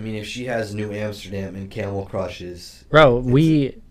I 0.00 0.02
mean, 0.02 0.14
if 0.14 0.26
she 0.26 0.46
has 0.46 0.74
New 0.74 0.92
Amsterdam 0.92 1.54
and 1.54 1.70
Camel 1.70 2.06
Crushes, 2.06 2.86
Bro, 2.88 3.18
we. 3.18 3.82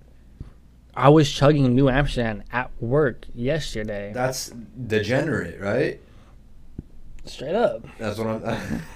I 0.95 1.09
was 1.09 1.31
chugging 1.31 1.75
New 1.75 1.87
Amsterdam 1.87 2.41
at 2.51 2.71
work 2.81 3.27
yesterday. 3.35 4.11
that's 4.11 4.49
degenerate, 4.49 5.61
right? 5.61 6.01
Straight 7.25 7.53
up. 7.53 7.85
That's 7.99 8.17
what 8.17 8.27
I'm. 8.27 8.81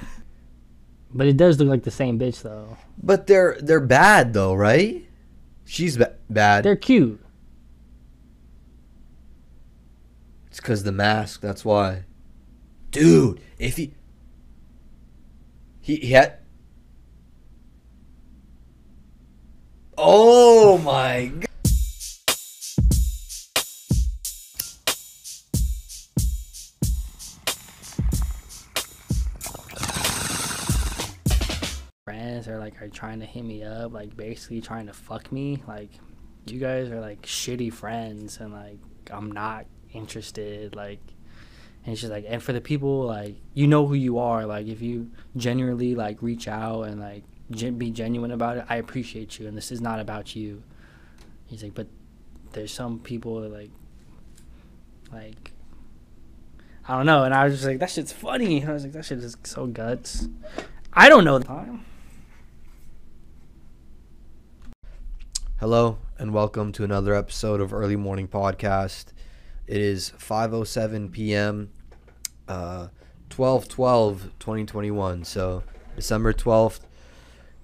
But 1.16 1.28
it 1.28 1.38
does 1.38 1.60
look 1.60 1.70
like 1.70 1.84
the 1.84 1.92
same 1.92 2.18
bitch 2.18 2.42
though. 2.42 2.76
but 2.98 3.28
they're 3.28 3.60
they're 3.62 3.80
bad 3.80 4.34
though, 4.34 4.56
right? 4.56 5.08
She's 5.64 5.96
ba- 5.98 6.16
bad. 6.32 6.64
They're 6.66 6.76
cute. 6.76 7.24
It's 10.48 10.60
because 10.60 10.82
the 10.82 10.92
mask. 10.92 11.42
That's 11.42 11.64
why. 11.64 12.06
Dude, 12.90 13.40
if 13.60 13.78
he 13.78 13.94
he, 15.80 15.98
he 15.98 16.14
had. 16.14 16.40
Oh 19.98 20.78
my 20.80 21.28
god. 21.28 21.48
Friends 32.04 32.48
are 32.48 32.58
like 32.58 32.82
are 32.82 32.90
trying 32.90 33.20
to 33.20 33.26
hit 33.26 33.44
me 33.46 33.64
up, 33.64 33.94
like 33.94 34.18
basically 34.18 34.62
trying 34.62 34.88
to 34.88 34.94
fuck 34.94 35.32
me. 35.32 35.62
Like 35.68 35.90
you 36.48 36.60
guys 36.60 36.90
are 36.90 37.00
like 37.00 37.22
shitty 37.22 37.72
friends 37.72 38.40
and 38.40 38.52
like 38.52 38.80
I'm 39.12 39.32
not 39.32 39.68
interested. 39.94 40.76
Like 40.76 41.02
and 41.86 41.98
she's 41.98 42.10
like 42.10 42.26
and 42.28 42.42
for 42.42 42.54
the 42.54 42.62
people 42.62 43.06
like 43.06 43.36
you 43.54 43.68
know 43.68 43.86
who 43.86 43.94
you 43.94 44.18
are, 44.18 44.46
like 44.48 44.66
if 44.66 44.82
you 44.82 45.12
genuinely 45.38 45.94
like 45.94 46.22
reach 46.22 46.48
out 46.48 46.84
and 46.84 47.00
like 47.00 47.24
gen- 47.52 47.78
be 47.78 47.92
genuine 47.92 48.32
about 48.32 48.58
it, 48.58 48.66
I 48.70 48.78
appreciate 48.78 49.40
you 49.40 49.48
and 49.48 49.58
this 49.58 49.72
is 49.72 49.82
not 49.82 50.00
about 50.00 50.36
you. 50.36 50.64
He's 51.46 51.64
like, 51.64 51.74
but 51.74 51.88
there's 52.54 52.74
some 52.74 53.00
people 53.00 53.42
that 53.42 53.52
like 53.52 53.72
like 55.12 55.52
I 56.86 56.98
don't 56.98 57.06
know, 57.06 57.24
and 57.24 57.34
I 57.34 57.46
was 57.46 57.54
just 57.54 57.66
like, 57.66 57.80
that 57.80 57.90
shit's 57.90 58.12
funny. 58.12 58.60
And 58.60 58.70
I 58.70 58.74
was 58.74 58.84
like, 58.84 58.92
that 58.92 59.06
shit 59.06 59.20
is 59.20 59.38
so 59.44 59.68
guts. 59.68 60.28
I 60.92 61.08
don't 61.08 61.24
know. 61.24 61.40
Hello 65.62 65.98
and 66.20 66.34
welcome 66.34 66.74
to 66.74 66.84
another 66.84 67.14
episode 67.14 67.62
of 67.62 67.74
Early 67.74 67.96
Morning 67.96 68.28
Podcast. 68.28 69.14
It 69.66 69.80
is 69.80 70.12
5:07 70.18 71.10
p.m. 71.12 71.70
uh 72.50 72.90
12/12/2021. 73.30 75.26
So, 75.26 75.64
December 75.96 76.34
12th. 76.34 76.82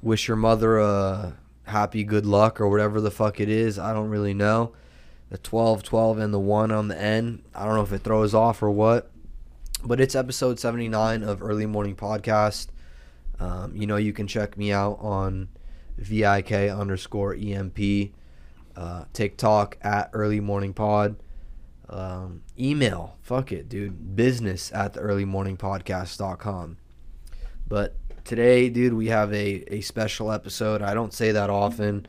Wish 0.02 0.28
your 0.28 0.38
mother 0.38 0.80
a 0.80 1.38
happy 1.64 2.04
good 2.04 2.26
luck 2.26 2.60
or 2.60 2.70
whatever 2.70 3.02
the 3.02 3.12
fuck 3.12 3.40
it 3.40 3.50
is. 3.50 3.78
I 3.78 3.94
don't 3.94 4.10
really 4.10 4.34
know. 4.34 4.74
The 5.30 5.38
12 5.38 5.84
12 5.84 6.18
and 6.18 6.34
the 6.34 6.40
1 6.40 6.72
on 6.72 6.88
the 6.88 7.00
end. 7.00 7.44
I 7.54 7.66
don't 7.66 7.76
know 7.76 7.84
if 7.84 7.94
it 7.94 8.04
throws 8.04 8.34
off 8.34 8.64
or 8.64 8.72
what. 8.72 9.12
But 9.84 10.02
it's 10.02 10.16
episode 10.16 10.60
79 10.60 11.24
of 11.24 11.42
Early 11.42 11.66
Morning 11.66 11.96
Podcast. 11.96 12.68
Um, 13.40 13.76
you 13.76 13.88
know, 13.88 13.96
you 13.96 14.12
can 14.12 14.28
check 14.28 14.58
me 14.58 14.72
out 14.72 14.98
on 15.00 15.50
VIK 15.98 16.52
underscore 16.72 17.34
EMP, 17.34 18.12
uh, 18.76 19.06
TikTok 19.14 19.78
at 19.82 20.10
Early 20.14 20.40
Morning 20.40 20.74
Pod, 20.74 21.16
um, 21.90 22.44
email, 22.60 23.18
fuck 23.22 23.52
it, 23.52 23.68
dude, 23.68 24.16
business 24.16 24.72
at 24.74 24.94
the 24.94 25.00
early 25.00 25.26
morning 25.26 25.58
podcast.com. 25.58 26.78
But 27.68 27.96
today, 28.24 28.70
dude, 28.70 28.94
we 28.94 29.08
have 29.08 29.34
a, 29.34 29.64
a 29.74 29.82
special 29.82 30.32
episode. 30.32 30.82
I 30.82 30.94
don't 30.94 31.14
say 31.14 31.32
that 31.32 31.50
often. 31.50 32.08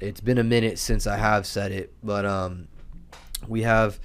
It's 0.00 0.20
been 0.20 0.38
a 0.38 0.44
minute 0.44 0.78
since 0.78 1.06
I 1.06 1.16
have 1.16 1.46
said 1.46 1.72
it, 1.72 1.92
but 2.02 2.24
um, 2.24 2.68
we 3.46 3.62
have 3.62 4.00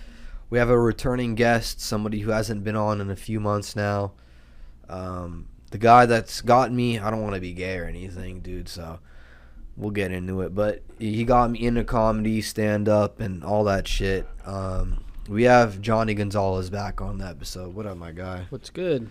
we 0.50 0.58
have 0.58 0.70
a 0.70 0.78
returning 0.78 1.36
guest, 1.36 1.82
somebody 1.82 2.20
who 2.20 2.32
hasn't 2.32 2.64
been 2.64 2.76
on 2.76 3.02
in 3.02 3.10
a 3.10 3.16
few 3.16 3.40
months 3.40 3.76
now. 3.76 4.14
Um, 4.90 5.48
the 5.72 5.78
guy 5.78 6.06
that's 6.06 6.42
got 6.42 6.72
me, 6.72 7.00
I 7.00 7.10
don't 7.10 7.22
want 7.22 7.36
to 7.36 7.42
be 7.42 7.54
gay 7.54 7.78
or 7.78 7.86
anything, 7.86 8.42
dude, 8.42 8.70
so 8.70 9.00
we'll 9.76 9.92
get 9.92 10.12
into 10.12 10.42
it. 10.42 10.54
But 10.54 10.84
he 11.00 11.24
got 11.24 11.52
me 11.52 11.66
into 11.66 11.84
comedy, 11.84 12.42
stand 12.42 12.88
up, 12.88 13.20
and 13.20 13.44
all 13.44 13.64
that 13.66 13.88
shit. 13.88 14.28
Um, 14.46 15.04
we 15.28 15.44
have 15.44 15.82
Johnny 15.82 16.14
Gonzalez 16.14 16.70
back 16.70 17.02
on 17.02 17.18
the 17.18 17.26
episode. 17.26 17.74
What 17.74 17.86
up, 17.86 17.98
my 17.98 18.12
guy? 18.12 18.46
What's 18.50 18.70
good? 18.70 19.10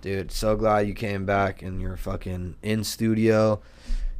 Dude, 0.00 0.32
so 0.32 0.56
glad 0.56 0.86
you 0.88 0.94
came 0.94 1.26
back 1.26 1.62
and 1.62 1.80
you're 1.80 1.96
fucking 1.96 2.56
in 2.62 2.84
studio. 2.84 3.60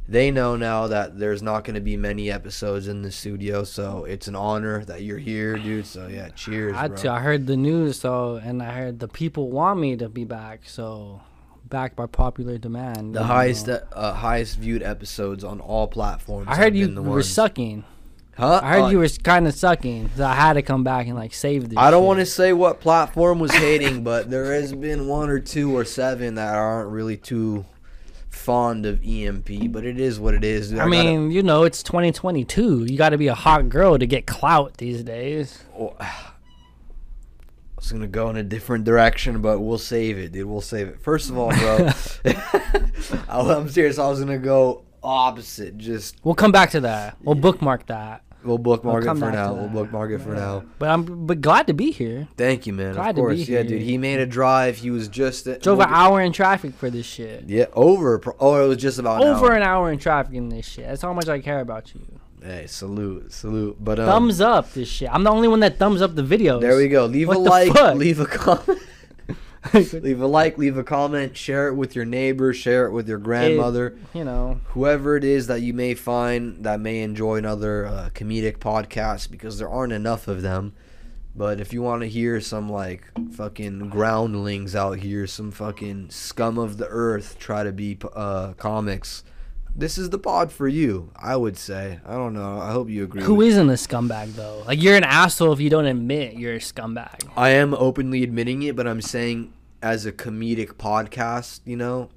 They 0.07 0.29
know 0.29 0.55
now 0.55 0.87
that 0.87 1.17
there's 1.17 1.41
not 1.41 1.63
going 1.63 1.75
to 1.75 1.81
be 1.81 1.95
many 1.95 2.29
episodes 2.29 2.87
in 2.87 3.01
the 3.01 3.11
studio, 3.11 3.63
so 3.63 4.03
it's 4.03 4.27
an 4.27 4.35
honor 4.35 4.83
that 4.85 5.03
you're 5.03 5.17
here, 5.17 5.57
dude. 5.57 5.85
So 5.85 6.07
yeah, 6.07 6.29
cheers, 6.29 6.75
I, 6.75 6.87
bro. 6.87 6.97
t- 6.97 7.07
I 7.07 7.19
heard 7.19 7.47
the 7.47 7.55
news, 7.55 7.99
so 7.99 8.35
and 8.35 8.61
I 8.61 8.71
heard 8.71 8.99
the 8.99 9.07
people 9.07 9.49
want 9.49 9.79
me 9.79 9.95
to 9.97 10.09
be 10.09 10.25
back, 10.25 10.61
so 10.65 11.21
back 11.65 11.95
by 11.95 12.07
popular 12.07 12.57
demand. 12.57 13.15
the 13.15 13.23
highest 13.23 13.69
uh, 13.69 14.13
highest 14.13 14.57
viewed 14.57 14.83
episodes 14.83 15.43
on 15.43 15.61
all 15.61 15.87
platforms. 15.87 16.47
I 16.49 16.55
heard 16.57 16.75
you 16.75 16.87
the 16.87 17.01
were 17.01 17.09
ones. 17.11 17.29
sucking. 17.29 17.85
Huh? 18.37 18.59
I 18.63 18.69
heard 18.69 18.83
Uh, 18.83 18.87
you 18.87 18.99
were 18.99 19.09
kind 19.23 19.47
of 19.47 19.53
sucking, 19.53 20.09
so 20.15 20.25
I 20.25 20.33
had 20.33 20.53
to 20.53 20.61
come 20.61 20.83
back 20.83 21.07
and 21.07 21.15
like 21.15 21.33
save 21.33 21.69
this. 21.69 21.77
I 21.77 21.91
don't 21.91 22.05
want 22.05 22.19
to 22.19 22.25
say 22.25 22.53
what 22.53 22.79
platform 22.79 23.39
was 23.39 23.51
hating, 23.51 24.03
but 24.03 24.29
there 24.31 24.53
has 24.53 24.73
been 24.73 25.07
one 25.07 25.29
or 25.29 25.39
two 25.39 25.75
or 25.75 25.83
seven 25.85 26.35
that 26.35 26.55
aren't 26.55 26.89
really 26.89 27.17
too 27.17 27.65
fond 28.29 28.85
of 28.85 29.03
EMP. 29.05 29.71
But 29.71 29.85
it 29.85 29.99
is 29.99 30.19
what 30.19 30.33
it 30.33 30.43
is. 30.43 30.73
I 30.73 30.77
gotta- 30.77 30.89
mean, 30.89 31.29
you 31.31 31.43
know, 31.43 31.63
it's 31.63 31.83
2022. 31.83 32.85
You 32.85 32.97
got 32.97 33.09
to 33.09 33.17
be 33.17 33.27
a 33.27 33.35
hot 33.35 33.69
girl 33.69 33.99
to 33.99 34.07
get 34.07 34.25
clout 34.25 34.77
these 34.77 35.03
days. 35.03 35.59
Oh, 35.77 35.93
I 35.99 37.83
was 37.83 37.91
gonna 37.91 38.07
go 38.07 38.29
in 38.29 38.37
a 38.37 38.43
different 38.43 38.85
direction, 38.85 39.41
but 39.41 39.59
we'll 39.59 39.79
save 39.79 40.17
it, 40.19 40.31
dude. 40.31 40.45
We'll 40.47 40.61
save 40.61 40.87
it. 40.87 41.01
First 41.01 41.29
of 41.31 41.37
all, 41.37 41.49
bro, 41.49 41.89
I'm 43.29 43.67
serious. 43.69 43.97
I 43.99 44.07
was 44.07 44.19
gonna 44.19 44.37
go 44.37 44.83
opposite. 45.03 45.77
Just 45.77 46.15
We'll 46.23 46.35
come 46.35 46.51
back 46.51 46.71
to 46.71 46.81
that. 46.81 47.17
We'll 47.23 47.35
bookmark 47.35 47.87
that. 47.87 48.23
we'll 48.43 48.57
bookmark 48.57 49.03
it 49.03 49.05
come 49.07 49.17
for 49.19 49.25
back 49.25 49.33
to 49.33 49.37
now. 49.39 49.53
We'll 49.53 49.63
that. 49.67 49.73
bookmark 49.73 50.11
it 50.11 50.19
for 50.19 50.33
now. 50.33 50.63
But 50.79 50.89
I'm 50.89 51.25
but 51.27 51.41
glad 51.41 51.67
to 51.67 51.73
be 51.73 51.91
here. 51.91 52.27
Thank 52.37 52.65
you, 52.67 52.73
man. 52.73 52.93
Glad 52.95 53.09
of 53.11 53.15
to 53.17 53.21
course, 53.21 53.35
be 53.37 53.41
yeah, 53.51 53.59
here. 53.59 53.63
dude. 53.63 53.81
He 53.83 53.97
made 53.97 54.19
a 54.19 54.25
drive. 54.25 54.77
He 54.77 54.89
was 54.91 55.07
just 55.07 55.45
Drove 55.45 55.77
we'll 55.77 55.87
an 55.87 55.93
hour 55.93 56.21
in 56.21 56.31
traffic 56.33 56.73
for 56.73 56.89
this 56.89 57.05
shit. 57.05 57.43
Yeah, 57.47 57.65
over. 57.73 58.17
pro- 58.19 58.35
Oh, 58.39 58.63
it 58.63 58.67
was 58.67 58.77
just 58.77 58.97
about 58.99 59.21
an 59.21 59.27
Over 59.29 59.47
hour. 59.51 59.55
an 59.55 59.63
hour 59.63 59.91
in 59.91 59.99
traffic 59.99 60.33
in 60.35 60.49
this 60.49 60.65
shit. 60.67 60.85
That's 60.87 61.01
how 61.01 61.13
much 61.13 61.27
I 61.27 61.39
care 61.39 61.59
about 61.59 61.93
you. 61.93 62.01
Hey, 62.43 62.65
salute, 62.65 63.31
salute. 63.31 63.77
But 63.79 63.99
um, 63.99 64.07
thumbs 64.07 64.41
up 64.41 64.73
this 64.73 64.87
shit. 64.87 65.09
I'm 65.13 65.23
the 65.23 65.29
only 65.29 65.47
one 65.47 65.59
that 65.59 65.77
thumbs 65.77 66.01
up 66.01 66.15
the 66.15 66.23
videos. 66.23 66.61
There 66.61 66.75
we 66.75 66.87
go. 66.87 67.05
Leave 67.05 67.27
What 67.27 67.37
a 67.37 67.43
the 67.43 67.49
like. 67.49 67.71
fuck? 67.73 67.95
Leave 67.95 68.19
a 68.19 68.25
comment. 68.25 68.79
leave 69.73 70.21
a 70.21 70.27
like. 70.27 70.57
Leave 70.57 70.77
a 70.77 70.83
comment. 70.83 71.37
Share 71.37 71.67
it 71.67 71.75
with 71.75 71.95
your 71.95 72.05
neighbor. 72.05 72.53
Share 72.53 72.87
it 72.87 72.91
with 72.91 73.07
your 73.07 73.19
grandmother. 73.19 73.97
you 74.13 74.23
know, 74.23 74.59
Whoever 74.69 75.15
it 75.17 75.23
is 75.23 75.47
that 75.47 75.61
you 75.61 75.73
may 75.73 75.93
find 75.93 76.63
that 76.63 76.79
may 76.79 77.01
enjoy 77.01 77.37
another 77.37 77.85
uh, 77.85 78.09
comedic 78.13 78.57
podcast 78.57 79.29
because 79.29 79.59
there 79.59 79.69
aren't 79.69 79.93
enough 79.93 80.27
of 80.27 80.41
them. 80.41 80.73
But 81.35 81.61
if 81.61 81.71
you 81.71 81.81
want 81.81 82.01
to 82.01 82.09
hear 82.09 82.41
some 82.41 82.69
like 82.69 83.05
fucking 83.33 83.89
groundlings 83.89 84.75
out 84.75 84.99
here, 84.99 85.25
some 85.27 85.51
fucking 85.51 86.09
scum 86.09 86.57
of 86.57 86.77
the 86.77 86.87
earth 86.87 87.37
try 87.39 87.63
to 87.63 87.71
be 87.71 87.97
uh, 88.13 88.53
comics, 88.53 89.23
this 89.75 89.97
is 89.97 90.09
the 90.09 90.19
pod 90.19 90.51
for 90.51 90.67
you. 90.67 91.11
I 91.15 91.35
would 91.35 91.57
say. 91.57 91.99
I 92.05 92.13
don't 92.13 92.33
know. 92.33 92.59
I 92.59 92.71
hope 92.71 92.89
you 92.89 93.03
agree. 93.03 93.23
who 93.23 93.41
isn't 93.41 93.69
a 93.69 93.73
scumbag 93.73 94.33
though? 94.35 94.63
Like 94.67 94.81
you're 94.81 94.95
an 94.97 95.03
asshole 95.03 95.53
if 95.53 95.59
you 95.59 95.69
don't 95.69 95.85
admit 95.85 96.33
you're 96.33 96.55
a 96.55 96.59
scumbag. 96.59 97.27
I 97.35 97.49
am 97.51 97.73
openly 97.73 98.23
admitting 98.23 98.63
it, 98.63 98.75
but 98.75 98.87
I'm 98.87 99.01
saying 99.01 99.53
as 99.81 100.05
a 100.05 100.11
comedic 100.11 100.73
podcast, 100.73 101.61
you 101.65 101.77
know, 101.77 102.09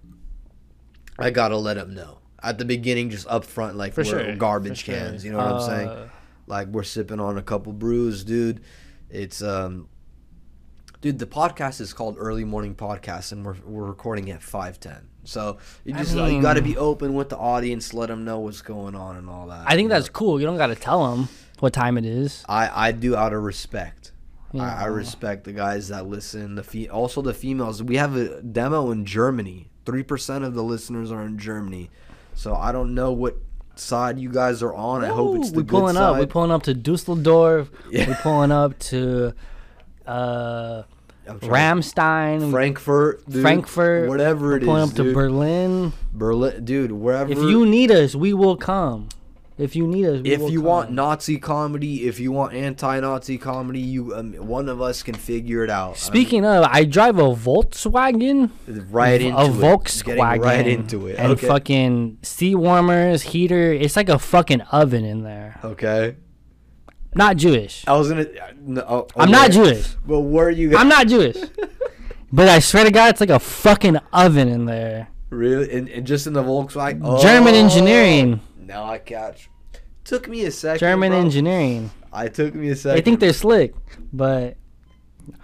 I 1.19 1.31
gotta 1.31 1.57
let 1.57 1.75
them 1.75 1.95
know 1.95 2.19
at 2.43 2.59
the 2.59 2.65
beginning, 2.65 3.09
just 3.11 3.27
up 3.29 3.45
front, 3.45 3.77
like 3.77 3.95
For 3.95 4.03
we're 4.03 4.05
sure. 4.25 4.37
garbage 4.37 4.81
for 4.83 4.91
sure. 4.93 4.97
cans. 4.97 5.25
You 5.25 5.33
know 5.33 5.39
what 5.39 5.47
I'm 5.53 5.61
saying? 5.63 5.89
Uh, 5.89 6.09
Like 6.47 6.69
we're 6.69 6.83
sipping 6.83 7.21
on 7.21 7.39
a 7.39 7.43
couple 7.43 7.73
brews, 7.73 8.23
dude. 8.25 8.61
It's 9.09 9.43
um, 9.43 9.89
dude, 11.05 11.19
the 11.19 11.27
podcast 11.27 11.83
is 11.83 11.93
called 11.93 12.17
Early 12.19 12.45
Morning 12.45 12.75
Podcast, 12.75 13.31
and 13.31 13.45
we're 13.45 13.57
we're 13.67 13.85
recording 13.85 14.31
at 14.31 14.43
five 14.43 14.81
ten. 14.81 15.07
So 15.25 15.59
you 15.85 15.95
I 15.95 15.99
just 15.99 16.17
uh, 16.17 16.25
you 16.25 16.41
got 16.41 16.55
to 16.55 16.63
be 16.63 16.79
open 16.79 17.13
with 17.13 17.29
the 17.29 17.37
audience, 17.37 17.93
let 17.93 18.09
them 18.09 18.25
know 18.25 18.41
what's 18.41 18.63
going 18.63 18.95
on 18.95 19.17
and 19.17 19.29
all 19.29 19.49
that. 19.49 19.65
I 19.67 19.75
think 19.75 19.91
know? 19.91 19.97
that's 19.97 20.09
cool. 20.09 20.41
You 20.41 20.47
don't 20.47 20.57
got 20.57 20.69
to 20.69 20.75
tell 20.75 21.15
them 21.15 21.29
what 21.61 21.75
time 21.75 21.99
it 21.99 22.07
is. 22.07 22.43
I 22.49 22.89
I 22.89 22.93
do 22.93 23.15
out 23.15 23.35
of 23.35 23.43
respect. 23.43 24.13
you 24.55 24.63
I, 24.63 24.85
I 24.85 24.87
respect 24.87 25.45
the 25.45 25.53
guys 25.53 25.89
that 25.89 26.07
listen. 26.07 26.55
The 26.55 26.63
fe- 26.63 26.89
also 26.89 27.21
the 27.21 27.35
females. 27.35 27.83
We 27.83 27.97
have 27.97 28.17
a 28.17 28.41
demo 28.41 28.91
in 28.91 29.05
Germany. 29.05 29.69
Three 29.85 30.05
percent 30.05 30.43
of 30.43 30.55
the 30.55 30.63
listeners 30.63 31.13
are 31.13 31.27
in 31.27 31.39
Germany, 31.39 31.91
so 32.33 32.55
I 32.55 32.73
don't 32.73 32.95
know 32.95 33.13
what 33.13 33.37
side 33.77 34.19
you 34.19 34.31
guys 34.31 34.63
are 34.63 34.75
on. 34.75 35.05
I 35.05 35.09
hope 35.09 35.37
it's 35.37 35.51
the 35.51 35.59
we 35.59 35.63
good 35.65 35.69
pulling 35.69 35.99
up. 35.99 36.17
We're 36.17 36.27
pulling 36.27 36.51
up 36.51 36.63
to 36.63 36.73
Dusseldorf. 36.73 37.71
Yeah. 37.91 38.09
We 38.09 38.15
pulling 38.15 38.53
up 38.53 38.79
to 38.79 39.35
uh, 40.07 40.85
Ramstein, 41.27 42.51
Frankfurt, 42.51 43.29
dude, 43.29 43.43
Frankfurt, 43.43 44.09
whatever 44.09 44.57
it 44.57 44.63
is, 44.63 44.67
pulling 44.67 44.83
up 44.83 44.95
to. 44.95 45.13
Berlin. 45.13 45.93
Berlin, 46.13 46.65
dude, 46.65 46.93
wherever. 46.93 47.33
If 47.33 47.39
you 47.39 47.67
need 47.67 47.91
us, 47.91 48.15
we 48.15 48.35
will 48.35 48.57
come. 48.57 49.09
If 49.57 49.77
you 49.77 49.87
need 49.87 50.07
us, 50.07 50.21
we 50.23 50.33
if 50.33 50.51
you 50.51 50.59
come. 50.59 50.69
want 50.69 50.91
Nazi 50.91 51.39
comedy, 51.39 52.09
if 52.09 52.19
you 52.19 52.33
want 52.33 52.55
anti-Nazi 52.55 53.39
comedy, 53.39 53.79
you 53.81 54.13
um, 54.13 54.33
one 54.33 54.69
of 54.69 54.81
us 54.83 55.05
can 55.05 55.15
figure 55.15 55.63
it 55.63 55.71
out. 55.71 55.93
I 55.93 55.97
Speaking 55.97 56.45
of, 56.45 56.65
I 56.65 56.85
drive 56.85 57.19
a 57.19 57.35
Volkswagen. 57.35 58.51
right 58.91 59.21
into 59.21 59.39
a 59.39 59.45
it. 59.45 59.53
Volkswagen. 59.53 60.43
Right 60.43 60.67
into 60.67 61.07
it. 61.07 61.21
And 61.21 61.33
okay. 61.33 61.47
fucking 61.47 62.19
seat 62.23 62.57
warmers, 62.57 63.23
heater. 63.23 63.73
It's 63.73 63.95
like 63.95 64.09
a 64.09 64.19
fucking 64.19 64.63
oven 64.63 65.05
in 65.05 65.23
there. 65.23 65.61
okay. 65.63 66.17
Not 67.15 67.37
Jewish. 67.37 67.85
I 67.87 67.93
was 67.97 68.09
gonna. 68.09 68.23
Uh, 68.23 68.53
no, 68.61 68.81
oh, 68.89 69.07
oh, 69.15 69.21
I'm 69.21 69.31
not. 69.31 69.51
Jewish. 69.51 69.87
But 70.07 70.21
where 70.21 70.47
are 70.47 70.51
you? 70.51 70.77
I'm 70.77 70.89
not 70.89 71.07
Jewish. 71.15 71.37
But 72.33 72.49
I 72.49 72.59
swear 72.59 72.85
to 72.85 72.91
God, 72.91 73.11
it's 73.11 73.21
like 73.21 73.31
a 73.31 73.39
fucking 73.39 73.97
oven 74.13 74.49
in 74.49 74.65
there. 74.65 75.09
really, 75.31 75.71
and, 75.73 75.89
and 75.89 76.07
just 76.07 76.27
in 76.27 76.33
the 76.33 76.43
Volkswagen. 76.43 77.21
German 77.23 77.55
Oh, 77.55 77.59
engineering. 77.59 78.41
Now 78.59 78.85
I 78.85 78.99
catch. 78.99 79.49
Took 80.05 80.29
me 80.29 80.45
a 80.45 80.51
second. 80.51 80.81
German 80.81 81.11
bro. 81.13 81.21
engineering. 81.21 81.91
I 82.13 82.29
took 82.29 82.55
me 82.55 82.69
a 82.71 82.77
second. 82.77 82.97
They 82.97 83.03
think 83.03 83.21
they're 83.21 83.33
slick, 83.33 83.75
but 84.13 84.57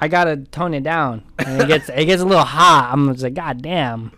I 0.01 0.09
gotta 0.09 0.37
tone 0.39 0.75
it 0.75 0.83
down. 0.83 1.23
And 1.39 1.63
it 1.63 1.69
gets 1.69 1.89
it 1.89 2.05
gets 2.07 2.21
a 2.23 2.25
little 2.27 2.45
hot. 2.45 2.91
I'm 2.93 3.11
just 3.13 3.23
like, 3.23 3.35
God 3.35 3.63
damn. 3.63 4.13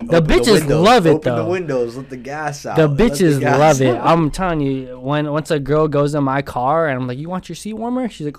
The 0.00 0.16
Open 0.18 0.30
bitches 0.30 0.52
windows, 0.60 0.80
love 0.84 1.06
it 1.06 1.10
Open 1.10 1.34
though. 1.34 1.44
the 1.44 1.50
windows. 1.50 1.96
Let 1.96 2.10
the 2.10 2.16
gas 2.16 2.66
out. 2.66 2.76
The 2.76 2.88
bitches 2.88 3.40
gas 3.40 3.58
love 3.58 3.80
it. 3.80 3.96
out. 3.96 4.06
I'm 4.06 4.30
telling 4.30 4.60
you, 4.60 4.98
when 5.00 5.30
once 5.32 5.50
a 5.50 5.58
girl 5.58 5.88
goes 5.88 6.14
in 6.14 6.22
my 6.22 6.42
car 6.42 6.88
and 6.88 7.00
I'm 7.00 7.06
like, 7.08 7.18
"You 7.18 7.28
want 7.28 7.48
your 7.48 7.56
seat 7.56 7.72
warmer?" 7.74 8.08
She's 8.08 8.26
like, 8.26 8.36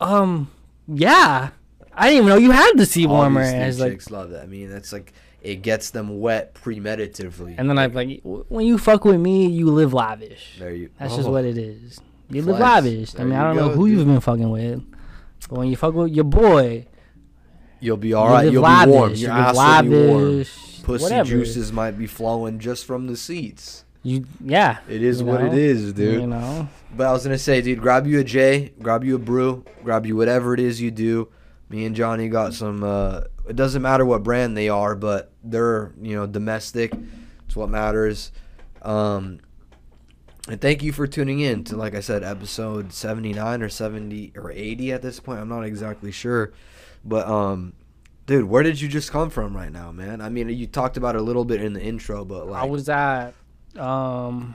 "Um, 0.00 0.50
yeah." 0.88 1.50
I 1.96 2.08
didn't 2.08 2.16
even 2.24 2.28
know 2.30 2.36
you 2.36 2.50
had 2.50 2.72
the 2.76 2.86
seat 2.86 3.06
warmer. 3.06 3.40
Obviously, 3.40 3.58
And 3.60 3.68
it's 3.70 3.78
like, 3.78 3.92
chicks 3.92 4.10
love 4.10 4.30
that. 4.30 4.42
I 4.42 4.46
mean, 4.46 4.68
that's 4.70 4.92
like 4.92 5.12
it 5.42 5.56
gets 5.62 5.90
them 5.90 6.20
wet 6.20 6.54
premeditatively. 6.54 7.54
and 7.58 7.68
then 7.68 7.78
I'm 7.78 7.92
like, 7.92 8.20
"When 8.22 8.66
you 8.66 8.78
fuck 8.78 9.04
with 9.04 9.20
me, 9.20 9.46
you 9.46 9.70
live 9.70 9.92
lavish." 9.92 10.56
there 10.58 10.74
you. 10.74 10.88
That's 10.98 11.14
just 11.14 11.28
oh, 11.28 11.32
what 11.32 11.44
it 11.44 11.58
is. 11.58 12.00
You 12.30 12.40
live 12.42 12.56
Flex. 12.56 12.62
lavish. 12.62 13.14
I 13.20 13.24
mean, 13.24 13.34
I 13.34 13.42
don't 13.44 13.56
know 13.56 13.68
who 13.68 13.86
dude. 13.88 13.98
you've 13.98 14.06
been 14.06 14.20
fucking 14.20 14.50
with, 14.50 14.82
but 15.50 15.58
when 15.58 15.68
you 15.68 15.76
fuck 15.76 15.94
with 15.94 16.12
your 16.12 16.24
boy, 16.24 16.86
You'll 17.80 17.98
be 17.98 18.14
all 18.14 18.28
right. 18.28 18.46
you 18.46 18.52
You'll 18.52 18.62
live 18.62 18.86
be 18.86 18.90
warm. 18.92 19.02
lavish. 19.10 19.20
Your 19.20 19.30
you 19.32 19.36
live 19.36 19.56
ass 19.56 19.82
will 19.84 19.90
be 19.90 20.06
warm. 20.08 20.44
Pussy 20.84 21.04
whatever. 21.04 21.28
juices 21.28 21.72
might 21.72 21.98
be 21.98 22.06
flowing 22.06 22.58
just 22.58 22.84
from 22.84 23.06
the 23.06 23.16
seats. 23.16 23.84
You 24.02 24.26
yeah. 24.40 24.78
It 24.88 25.02
is 25.02 25.22
what 25.22 25.40
it 25.40 25.52
know? 25.52 25.58
is, 25.58 25.92
dude. 25.94 26.20
You 26.20 26.26
know. 26.26 26.68
But 26.94 27.06
I 27.06 27.12
was 27.12 27.24
gonna 27.24 27.38
say, 27.38 27.62
dude, 27.62 27.80
grab 27.80 28.06
you 28.06 28.20
a 28.20 28.24
J, 28.24 28.72
grab 28.80 29.02
you 29.02 29.16
a 29.16 29.18
brew, 29.18 29.64
grab 29.82 30.04
you 30.06 30.14
whatever 30.14 30.54
it 30.54 30.60
is 30.60 30.80
you 30.80 30.90
do. 30.90 31.28
Me 31.70 31.86
and 31.86 31.96
Johnny 31.96 32.28
got 32.28 32.54
some. 32.54 32.84
Uh, 32.84 33.22
it 33.48 33.56
doesn't 33.56 33.82
matter 33.82 34.04
what 34.04 34.22
brand 34.22 34.56
they 34.56 34.68
are, 34.68 34.94
but 34.94 35.32
they're 35.42 35.92
you 36.00 36.14
know 36.14 36.26
domestic. 36.26 36.92
It's 37.46 37.56
what 37.56 37.70
matters. 37.70 38.30
Um, 38.82 39.40
and 40.48 40.60
thank 40.60 40.82
you 40.82 40.92
for 40.92 41.06
tuning 41.06 41.40
in 41.40 41.64
to, 41.64 41.76
like 41.76 41.94
I 41.94 42.00
said, 42.00 42.22
episode 42.22 42.92
seventy 42.92 43.32
nine 43.32 43.62
or 43.62 43.70
seventy 43.70 44.32
or 44.36 44.52
eighty 44.52 44.92
at 44.92 45.00
this 45.00 45.18
point. 45.18 45.40
I'm 45.40 45.48
not 45.48 45.64
exactly 45.64 46.12
sure, 46.12 46.52
but 47.02 47.26
um, 47.26 47.72
dude, 48.26 48.44
where 48.44 48.62
did 48.62 48.80
you 48.80 48.88
just 48.88 49.10
come 49.10 49.30
from 49.30 49.56
right 49.56 49.72
now, 49.72 49.92
man? 49.92 50.20
I 50.20 50.28
mean, 50.28 50.48
you 50.48 50.66
talked 50.66 50.96
about 50.96 51.14
it 51.14 51.20
a 51.20 51.24
little 51.24 51.44
bit 51.44 51.62
in 51.62 51.72
the 51.72 51.82
intro, 51.82 52.24
but 52.24 52.48
like, 52.48 52.62
I 52.62 52.66
was 52.66 52.88
at 52.88 53.34
um 53.78 54.54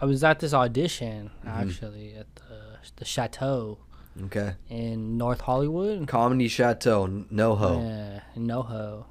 I 0.00 0.04
was 0.06 0.22
at 0.24 0.40
this 0.40 0.52
audition 0.52 1.30
Mm-hmm. 1.44 1.48
actually 1.68 2.14
at 2.14 2.34
the 2.36 2.78
the 2.96 3.04
chateau 3.04 3.78
okay, 4.24 4.54
in 4.68 5.16
North 5.16 5.40
Hollywood. 5.42 6.06
Comedy 6.06 6.48
Chateau, 6.48 7.06
NoHo. 7.08 7.82
Yeah, 7.82 8.20
NoHo. 8.36 9.06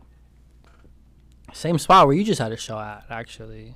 Same 1.54 1.78
spot 1.78 2.08
where 2.08 2.16
you 2.16 2.24
just 2.24 2.40
had 2.40 2.52
a 2.52 2.58
show 2.58 2.80
at 2.80 3.06
actually. 3.10 3.76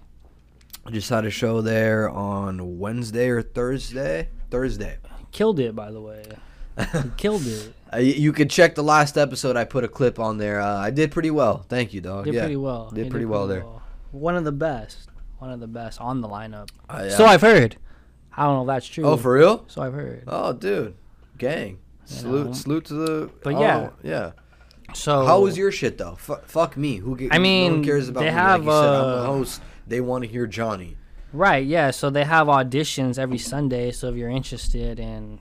I 0.85 0.91
just 0.91 1.09
had 1.09 1.25
a 1.25 1.29
show 1.29 1.61
there 1.61 2.09
on 2.09 2.79
Wednesday 2.79 3.27
or 3.29 3.41
Thursday. 3.41 4.29
Thursday. 4.49 4.97
Killed 5.31 5.59
it 5.59 5.75
by 5.75 5.91
the 5.91 6.01
way. 6.01 6.23
Killed 7.17 7.45
it. 7.45 7.73
Uh, 7.93 7.97
you 7.97 8.33
could 8.33 8.49
check 8.49 8.75
the 8.75 8.83
last 8.83 9.17
episode. 9.17 9.55
I 9.55 9.63
put 9.63 9.83
a 9.83 9.87
clip 9.87 10.19
on 10.19 10.37
there. 10.37 10.59
Uh, 10.59 10.77
I 10.77 10.89
did 10.89 11.11
pretty 11.11 11.31
well. 11.31 11.65
Thank 11.69 11.93
you, 11.93 12.01
dog. 12.01 12.25
Did 12.25 12.33
yeah. 12.33 12.41
pretty 12.41 12.55
well. 12.57 12.89
did 12.89 13.05
You 13.05 13.11
pretty 13.11 13.25
well 13.25 13.47
there. 13.47 13.65
One 14.11 14.35
of 14.35 14.43
the 14.43 14.51
best. 14.51 15.09
One 15.39 15.51
of 15.51 15.59
the 15.59 15.67
best 15.67 16.01
on 16.01 16.21
the 16.21 16.27
lineup. 16.27 16.69
Uh, 16.89 17.09
So. 17.09 17.25
I've 17.25 17.41
heard. 17.41 17.77
I 18.35 18.43
don't 18.43 18.55
know 18.55 18.61
if 18.61 18.67
that's 18.67 18.87
true. 18.87 19.05
oh, 19.05 19.17
for 19.17 19.33
real? 19.33 19.65
so 19.67 19.81
I've 19.81 19.93
heard. 19.93 20.23
Oh, 20.27 20.53
dude. 20.53 20.95
Gang. 21.37 21.79
Salute, 22.05 22.55
salute 22.55 22.85
to 22.85 22.93
the. 22.93 23.29
But 23.43 23.55
oh, 23.55 23.59
yeah. 23.59 23.89
yeah. 24.03 24.31
So 24.93 25.25
How 25.25 25.41
was 25.41 25.57
your 25.57 25.71
shit 25.71 25.97
though? 25.97 26.13
F- 26.13 26.43
fuck 26.45 26.77
me. 26.77 26.97
Who? 26.97 27.17
Get, 27.17 27.33
I 27.33 27.37
no 27.37 27.43
mean, 27.43 27.71
one 27.73 27.83
cares 27.83 28.07
about 28.07 28.21
they 28.21 28.27
me. 28.27 28.31
have, 28.31 28.63
like 28.63 28.73
you 28.73 28.81
said, 28.81 28.89
I'm 28.89 29.09
the 29.09 29.17
uh, 29.17 29.25
host. 29.25 29.61
They 29.87 30.01
want 30.01 30.23
to 30.23 30.29
hear 30.29 30.47
Johnny. 30.47 30.95
Right, 31.33 31.65
yeah. 31.65 31.91
So 31.91 32.09
they 32.09 32.23
have 32.23 32.47
auditions 32.47 33.19
every 33.19 33.37
Sunday. 33.37 33.91
So 33.91 34.09
if 34.09 34.15
you're 34.15 34.29
interested 34.29 34.99
in 34.99 35.39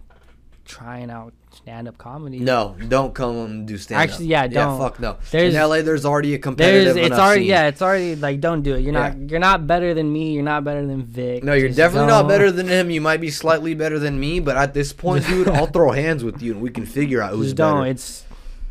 trying 0.64 1.10
out 1.10 1.32
stand 1.56 1.88
up 1.88 1.98
comedy, 1.98 2.38
No, 2.38 2.76
don't 2.88 3.14
come 3.14 3.36
and 3.44 3.66
do 3.66 3.76
stand 3.78 3.98
up. 4.00 4.08
Actually, 4.08 4.26
yeah, 4.26 4.46
don't. 4.46 4.72
Yeah, 4.72 4.78
fuck 4.78 5.00
no. 5.00 5.16
There's- 5.30 5.52
In 5.54 5.60
LA, 5.60 5.82
there's 5.82 6.04
already 6.04 6.34
a 6.34 6.38
competitive. 6.38 6.94
there's 6.94 7.06
it's 7.08 7.18
already 7.18 7.42
scene. 7.42 7.50
yeah, 7.50 7.66
it's 7.66 7.82
already 7.82 8.14
like 8.16 8.40
don't 8.40 8.62
do 8.62 8.74
it. 8.74 8.80
You're 8.80 8.92
not 8.92 9.16
you're 9.30 9.40
not 9.40 9.66
better 9.66 9.94
than 9.94 10.12
me. 10.12 10.32
You're 10.32 10.42
not 10.44 10.64
better 10.64 10.86
than 10.86 11.02
Vic. 11.04 11.42
No, 11.44 11.54
you're 11.54 11.68
Just 11.68 11.76
definitely 11.78 12.08
not 12.08 12.22
don't. 12.22 12.28
better 12.28 12.50
than 12.52 12.68
him. 12.68 12.90
You 12.90 13.00
might 13.00 13.20
be 13.20 13.30
slightly 13.30 13.74
better 13.74 13.98
than 13.98 14.18
me, 14.20 14.40
but 14.40 14.56
at 14.56 14.74
this 14.74 14.92
point, 14.92 15.26
dude, 15.28 15.48
I'll 15.48 15.66
throw 15.66 15.90
hands 15.92 16.22
with 16.24 16.42
you 16.42 16.52
and 16.52 16.60
we 16.62 16.70
can 16.70 16.86
figure 16.86 17.20
out 17.22 17.32
who's 17.32 17.46
Just 17.46 17.56
don't. 17.56 17.80
better. 17.80 17.90
It's 17.90 18.24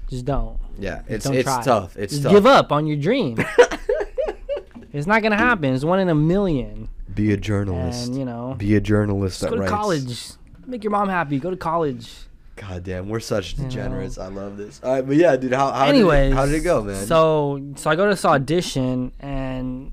just 0.09 0.25
don't. 0.25 0.57
yeah, 0.79 1.01
it's 1.07 1.25
don't 1.25 1.33
it's 1.35 1.43
try. 1.43 1.63
tough. 1.63 1.97
It's 1.97 2.13
Just 2.13 2.23
tough. 2.23 2.31
give 2.33 2.45
up 2.45 2.71
on 2.71 2.85
your 2.87 2.97
dream. 2.97 3.37
it's 4.93 5.07
not 5.07 5.21
gonna 5.23 5.35
happen. 5.37 5.73
It's 5.73 5.83
one 5.83 5.99
in 5.99 6.09
a 6.09 6.15
million. 6.15 6.89
Be 7.13 7.31
a 7.31 7.37
journalist. 7.37 8.07
And 8.07 8.17
you 8.17 8.25
know, 8.25 8.55
Be 8.57 8.75
a 8.75 8.81
journalist 8.81 9.39
just 9.39 9.41
that 9.41 9.49
go 9.49 9.55
to 9.55 9.61
writes. 9.61 9.71
college. 9.71 10.29
Make 10.67 10.83
your 10.83 10.91
mom 10.91 11.09
happy. 11.09 11.39
Go 11.39 11.49
to 11.49 11.57
college. 11.57 12.11
God 12.55 12.83
damn, 12.83 13.09
we're 13.09 13.19
such 13.19 13.57
know. 13.57 13.65
degenerates. 13.65 14.17
I 14.17 14.27
love 14.27 14.55
this. 14.57 14.79
All 14.83 14.93
right, 14.93 15.05
but 15.05 15.15
yeah, 15.17 15.35
dude, 15.35 15.53
how 15.53 15.71
how 15.71 15.85
Anyways, 15.87 16.29
did 16.29 16.31
it, 16.31 16.35
how 16.35 16.45
did 16.45 16.55
it 16.55 16.61
go, 16.61 16.83
man? 16.83 17.05
So 17.05 17.73
so 17.75 17.89
I 17.89 17.95
go 17.95 18.05
to 18.05 18.11
this 18.11 18.25
audition 18.25 19.11
and 19.19 19.91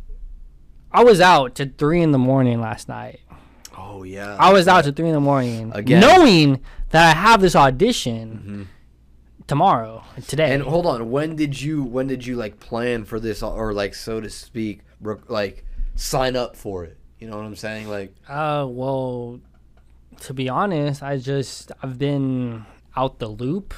I 0.92 1.02
was 1.04 1.20
out 1.20 1.54
to 1.56 1.66
three 1.66 2.02
in 2.02 2.12
the 2.12 2.18
morning 2.18 2.60
last 2.60 2.88
night. 2.88 3.20
oh 3.76 4.02
yeah, 4.04 4.36
I 4.38 4.52
was 4.52 4.68
out 4.68 4.84
to 4.84 4.92
three 4.92 5.08
in 5.08 5.14
the 5.14 5.20
morning, 5.20 5.72
Again. 5.74 6.00
knowing 6.00 6.60
that 6.90 7.16
I 7.16 7.18
have 7.18 7.40
this 7.40 7.56
audition 7.56 8.68
tomorrow, 9.46 10.04
today. 10.28 10.44
Mm-hmm. 10.44 10.52
And 10.54 10.62
hold 10.62 10.86
on, 10.86 11.10
when 11.10 11.34
did 11.36 11.60
you 11.60 11.82
when 11.82 12.06
did 12.06 12.24
you 12.26 12.36
like 12.36 12.60
plan 12.60 13.04
for 13.04 13.18
this 13.18 13.42
or 13.42 13.72
like 13.72 13.94
so 13.94 14.20
to 14.20 14.30
speak, 14.30 14.82
like 15.28 15.64
sign 15.94 16.36
up 16.36 16.56
for 16.56 16.84
it? 16.84 16.96
You 17.18 17.28
know 17.28 17.36
what 17.36 17.46
I'm 17.46 17.56
saying? 17.56 17.88
Like, 17.88 18.14
uh, 18.28 18.66
well, 18.68 19.40
to 20.22 20.34
be 20.34 20.48
honest, 20.48 21.02
I 21.02 21.16
just 21.18 21.72
I've 21.82 21.98
been 21.98 22.64
out 22.96 23.18
the 23.18 23.28
loop, 23.28 23.74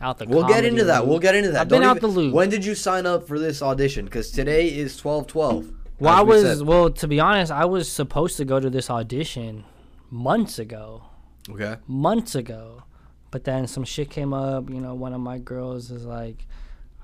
out 0.00 0.18
the. 0.18 0.26
we'll 0.26 0.46
get 0.46 0.64
into 0.64 0.84
that. 0.84 1.00
loop. 1.00 1.08
We'll 1.08 1.18
get 1.18 1.34
into 1.34 1.50
that. 1.52 1.62
I've 1.62 1.68
been 1.68 1.80
Don't 1.82 1.90
out 1.90 1.96
even- 1.98 2.10
the 2.10 2.16
loop. 2.16 2.34
When 2.34 2.48
did 2.50 2.64
you 2.64 2.74
sign 2.74 3.06
up 3.06 3.26
for 3.26 3.38
this 3.38 3.62
audition? 3.62 4.04
Because 4.06 4.30
today 4.30 4.68
is 4.68 4.96
twelve 4.96 5.26
twelve. 5.26 5.70
Well, 5.98 6.14
I 6.14 6.20
was 6.22 6.62
well. 6.64 6.90
To 6.90 7.08
be 7.08 7.20
honest, 7.20 7.52
I 7.52 7.64
was 7.64 7.90
supposed 7.90 8.36
to 8.38 8.44
go 8.44 8.58
to 8.60 8.68
this 8.70 8.90
audition 8.90 9.64
months 10.10 10.58
ago. 10.58 11.04
okay. 11.50 11.76
months 11.86 12.34
ago. 12.34 12.82
But 13.30 13.44
then 13.44 13.66
some 13.66 13.84
shit 13.84 14.10
came 14.10 14.34
up. 14.34 14.68
You 14.68 14.80
know, 14.80 14.94
one 14.94 15.14
of 15.14 15.20
my 15.20 15.38
girls 15.38 15.90
is 15.90 16.04
like, 16.04 16.46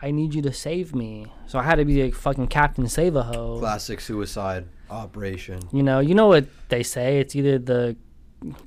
"I 0.02 0.10
need 0.10 0.34
you 0.34 0.42
to 0.42 0.52
save 0.52 0.94
me." 0.94 1.26
So 1.46 1.58
I 1.58 1.62
had 1.62 1.76
to 1.76 1.84
be 1.84 2.02
like 2.02 2.14
fucking 2.14 2.48
Captain 2.48 2.88
Save 2.88 3.16
a 3.16 3.22
Ho. 3.22 3.58
Classic 3.60 4.00
suicide 4.00 4.66
operation. 4.90 5.60
You 5.72 5.82
know, 5.82 6.00
you 6.00 6.14
know 6.14 6.26
what 6.26 6.46
they 6.68 6.82
say. 6.82 7.20
It's 7.20 7.34
either 7.36 7.58
the 7.58 7.96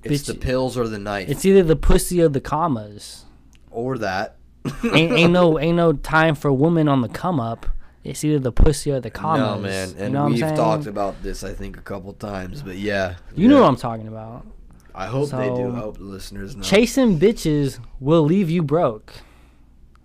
It's 0.04 0.24
Bitch- 0.24 0.25
the 0.28 0.36
pills 0.36 0.78
or 0.78 0.88
the 0.88 1.00
knife, 1.00 1.30
it's 1.30 1.46
either 1.46 1.63
the 1.63 1.75
pussy 1.75 2.22
or 2.22 2.30
the 2.30 2.42
commas. 2.42 3.25
or 3.70 3.98
that. 4.00 4.36
ain't, 4.84 5.12
ain't 5.13 5.32
no 5.32 5.58
ain't 5.60 5.78
no 5.78 5.94
time 5.94 6.36
for 6.36 6.51
women 6.51 6.88
on 6.88 7.01
the 7.01 7.10
come 7.10 7.40
up. 7.40 7.66
It's 8.04 8.24
either 8.24 8.40
the 8.40 8.51
pussy 8.51 8.92
or 8.92 9.00
the 9.00 9.10
commas. 9.10 9.42
No 9.42 9.60
man, 9.62 9.90
you 9.90 9.96
and 9.98 10.13
know 10.13 10.25
we've 10.25 10.40
talked 10.56 10.88
about 10.88 11.22
this 11.24 11.44
I 11.44 11.54
think 11.54 11.78
a 11.78 11.82
couple 11.82 12.13
times, 12.13 12.62
but 12.62 12.75
yeah, 12.75 13.16
You 13.36 13.48
know 13.48 13.62
what 13.62 13.68
I'm 13.70 13.75
talking 13.75 14.08
about. 14.08 14.46
I 14.94 15.06
hope 15.08 15.30
they 15.30 15.48
do. 15.48 15.72
I 15.74 15.80
hope 15.80 15.98
the 15.98 16.04
listeners 16.04 16.56
know. 16.56 16.63
Chasing 16.63 17.18
bitches 17.18 17.80
will 18.00 18.24
leave 18.24 18.50
you 18.50 18.62
broke. 18.62 19.13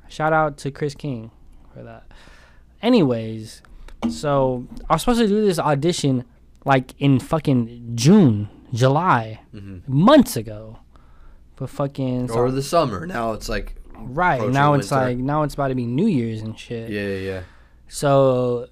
Shout 0.09 0.33
out 0.33 0.57
to 0.59 0.71
Chris 0.71 0.95
King 0.95 1.33
for 1.75 1.83
that. 1.83 2.05
Anyways, 2.83 3.63
so 4.09 4.67
I 4.89 4.95
was 4.95 5.03
supposed 5.03 5.19
to 5.21 5.27
do 5.27 5.45
this 5.45 5.59
audition 5.59 6.25
like 6.65 6.95
in 6.99 7.19
fucking 7.19 7.93
June, 7.95 8.49
July, 8.77 9.41
Mhm. 9.55 9.87
months 9.89 10.37
ago. 10.37 10.79
But 11.57 11.71
fucking 11.71 12.29
so- 12.29 12.35
or 12.35 12.51
the 12.51 12.63
summer. 12.63 13.07
Now 13.07 13.33
it's 13.33 13.49
like 13.49 13.77
right 13.99 14.49
now 14.51 14.75
it's 14.75 14.91
winter. 14.91 15.07
like 15.07 15.19
now 15.19 15.43
it's 15.43 15.55
about 15.55 15.69
to 15.69 15.75
be 15.75 15.87
New 15.87 16.07
Year's 16.07 16.43
and 16.43 16.59
shit. 16.59 16.91
yeah, 16.91 17.01
yeah, 17.09 17.19
yeah. 17.19 17.41
So 17.89 18.69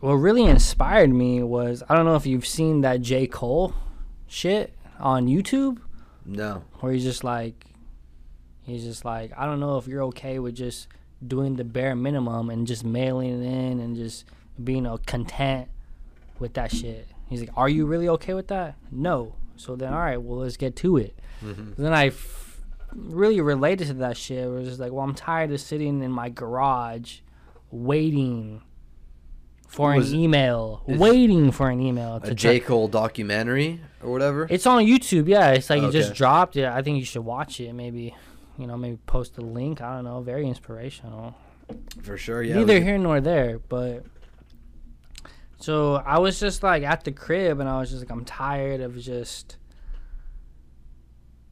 what 0.00 0.12
really 0.14 0.44
inspired 0.44 1.10
me 1.10 1.42
was 1.42 1.82
I 1.88 1.94
don't 1.96 2.04
know 2.04 2.14
if 2.16 2.26
you've 2.26 2.46
seen 2.46 2.80
that 2.82 3.00
J 3.02 3.26
Cole 3.26 3.74
shit 4.26 4.72
on 5.00 5.26
YouTube 5.26 5.78
No. 6.24 6.62
where 6.80 6.92
he's 6.92 7.04
just 7.04 7.24
like 7.24 7.66
He's 8.64 8.84
just 8.84 9.04
like, 9.04 9.32
I 9.36 9.44
don't 9.44 9.58
know 9.58 9.76
if 9.78 9.88
you're 9.88 10.04
okay 10.04 10.38
with 10.38 10.54
just 10.54 10.86
doing 11.26 11.56
the 11.56 11.64
bare 11.64 11.96
minimum 11.96 12.48
and 12.48 12.64
just 12.64 12.84
mailing 12.84 13.42
it 13.42 13.44
in 13.44 13.80
and 13.80 13.96
just 13.96 14.24
being 14.62 14.86
uh, 14.86 14.98
content 15.04 15.66
with 16.38 16.54
that 16.54 16.70
shit. 16.70 17.08
He's 17.32 17.40
like, 17.40 17.56
Are 17.56 17.68
you 17.68 17.86
really 17.86 18.08
okay 18.10 18.34
with 18.34 18.48
that? 18.48 18.76
No. 18.90 19.34
So 19.56 19.74
then, 19.76 19.92
all 19.92 19.98
right, 20.00 20.20
well, 20.20 20.38
let's 20.38 20.56
get 20.56 20.76
to 20.76 20.96
it. 20.96 21.18
Mhm. 21.44 21.76
Then 21.76 21.92
I 21.92 22.06
f- 22.08 22.60
really 22.94 23.40
related 23.40 23.88
to 23.88 23.94
that 23.94 24.16
shit. 24.16 24.44
It 24.44 24.48
was 24.48 24.66
just 24.68 24.80
like, 24.80 24.92
well, 24.92 25.04
I'm 25.04 25.14
tired 25.14 25.50
of 25.52 25.60
sitting 25.60 26.02
in 26.02 26.10
my 26.12 26.28
garage 26.28 27.18
waiting 27.70 28.62
for 29.68 29.94
Was- 29.94 30.12
an 30.12 30.18
email, 30.18 30.82
waiting 30.86 31.50
for 31.50 31.70
an 31.70 31.80
email 31.80 32.16
A 32.16 32.20
to 32.28 32.34
J 32.34 32.58
check. 32.58 32.68
Cole 32.68 32.88
documentary 32.88 33.80
or 34.02 34.10
whatever. 34.12 34.46
It's 34.50 34.66
on 34.66 34.84
YouTube. 34.84 35.28
Yeah, 35.28 35.50
it's 35.52 35.70
like 35.70 35.82
it 35.82 35.90
just 35.92 36.14
dropped. 36.14 36.56
Yeah, 36.56 36.74
I 36.76 36.82
think 36.82 36.98
you 36.98 37.04
should 37.04 37.24
watch 37.24 37.60
it. 37.60 37.72
Maybe, 37.72 38.14
you 38.58 38.66
know, 38.66 38.76
maybe 38.76 38.98
post 39.06 39.38
a 39.38 39.40
link. 39.40 39.80
I 39.80 39.94
don't 39.96 40.04
know. 40.04 40.20
Very 40.20 40.46
inspirational. 40.46 41.34
For 42.02 42.18
sure. 42.18 42.42
Yeah. 42.42 42.56
Neither 42.56 42.74
we- 42.74 42.84
here 42.84 42.98
nor 42.98 43.20
there, 43.20 43.58
but. 43.68 44.04
So 45.62 45.96
I 45.96 46.18
was 46.18 46.38
just 46.40 46.62
like 46.62 46.82
at 46.82 47.04
the 47.04 47.12
crib, 47.12 47.60
and 47.60 47.68
I 47.68 47.78
was 47.78 47.90
just 47.90 48.02
like, 48.02 48.10
I'm 48.10 48.24
tired 48.24 48.80
of 48.80 48.98
just 48.98 49.56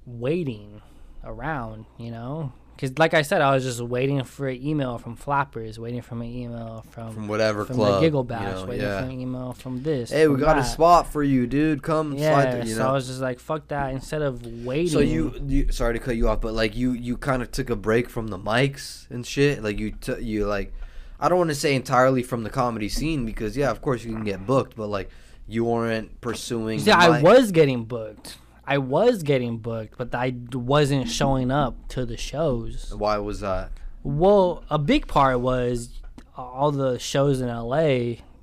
waiting 0.04 0.82
around, 1.24 1.86
you 1.98 2.10
know? 2.10 2.52
Because, 2.74 2.98
like 2.98 3.12
I 3.12 3.20
said, 3.20 3.42
I 3.42 3.52
was 3.54 3.62
just 3.62 3.82
waiting 3.82 4.24
for 4.24 4.48
an 4.48 4.66
email 4.66 4.96
from 4.96 5.14
Flappers, 5.14 5.78
waiting 5.78 6.00
for 6.00 6.14
an 6.14 6.22
email 6.22 6.82
from, 6.90 7.12
from 7.12 7.28
whatever 7.28 7.66
from 7.66 7.76
club. 7.76 7.96
the 7.96 8.00
Giggle 8.00 8.22
you 8.22 8.28
Bash, 8.28 8.54
know, 8.54 8.64
waiting 8.64 8.86
yeah. 8.86 9.00
for 9.00 9.04
an 9.04 9.20
email 9.20 9.52
from 9.52 9.82
this. 9.82 10.10
Hey, 10.10 10.26
we 10.26 10.36
from 10.36 10.40
got 10.40 10.56
a 10.56 10.64
spot 10.64 11.12
for 11.12 11.22
you, 11.22 11.46
dude. 11.46 11.82
Come 11.82 12.16
slide 12.16 12.20
Yeah, 12.20 12.50
through. 12.52 12.70
You 12.70 12.76
so 12.76 12.88
I 12.88 12.92
was 12.92 13.06
just 13.06 13.20
like, 13.20 13.38
fuck 13.38 13.68
that. 13.68 13.92
Instead 13.92 14.22
of 14.22 14.64
waiting. 14.64 14.88
So 14.88 15.00
you, 15.00 15.38
you, 15.46 15.70
sorry 15.70 15.92
to 15.92 16.00
cut 16.00 16.16
you 16.16 16.28
off, 16.30 16.40
but 16.40 16.54
like 16.54 16.74
you, 16.74 16.92
you 16.92 17.18
kind 17.18 17.42
of 17.42 17.52
took 17.52 17.68
a 17.68 17.76
break 17.76 18.08
from 18.08 18.28
the 18.28 18.38
mics 18.38 19.10
and 19.10 19.26
shit. 19.26 19.62
Like 19.62 19.78
you, 19.78 19.90
t- 19.90 20.22
you 20.22 20.46
like, 20.46 20.72
I 21.20 21.28
don't 21.28 21.38
want 21.38 21.50
to 21.50 21.54
say 21.54 21.74
entirely 21.74 22.22
from 22.22 22.42
the 22.42 22.50
comedy 22.50 22.88
scene 22.88 23.26
because 23.26 23.56
yeah, 23.56 23.70
of 23.70 23.80
course 23.82 24.04
you 24.04 24.12
can 24.12 24.24
get 24.24 24.46
booked, 24.46 24.76
but 24.76 24.86
like 24.88 25.10
you 25.46 25.64
weren't 25.64 26.20
pursuing. 26.20 26.78
See, 26.78 26.86
the 26.86 26.96
I 26.96 27.20
was 27.20 27.52
getting 27.52 27.84
booked. 27.84 28.38
I 28.66 28.78
was 28.78 29.22
getting 29.22 29.58
booked, 29.58 29.98
but 29.98 30.14
I 30.14 30.34
wasn't 30.52 31.08
showing 31.08 31.50
up 31.50 31.88
to 31.88 32.06
the 32.06 32.16
shows. 32.16 32.94
Why 32.96 33.18
was 33.18 33.40
that? 33.40 33.72
Well, 34.02 34.64
a 34.70 34.78
big 34.78 35.06
part 35.08 35.40
was 35.40 36.00
all 36.36 36.70
the 36.70 36.98
shows 36.98 37.40
in 37.40 37.48
LA. 37.48 37.80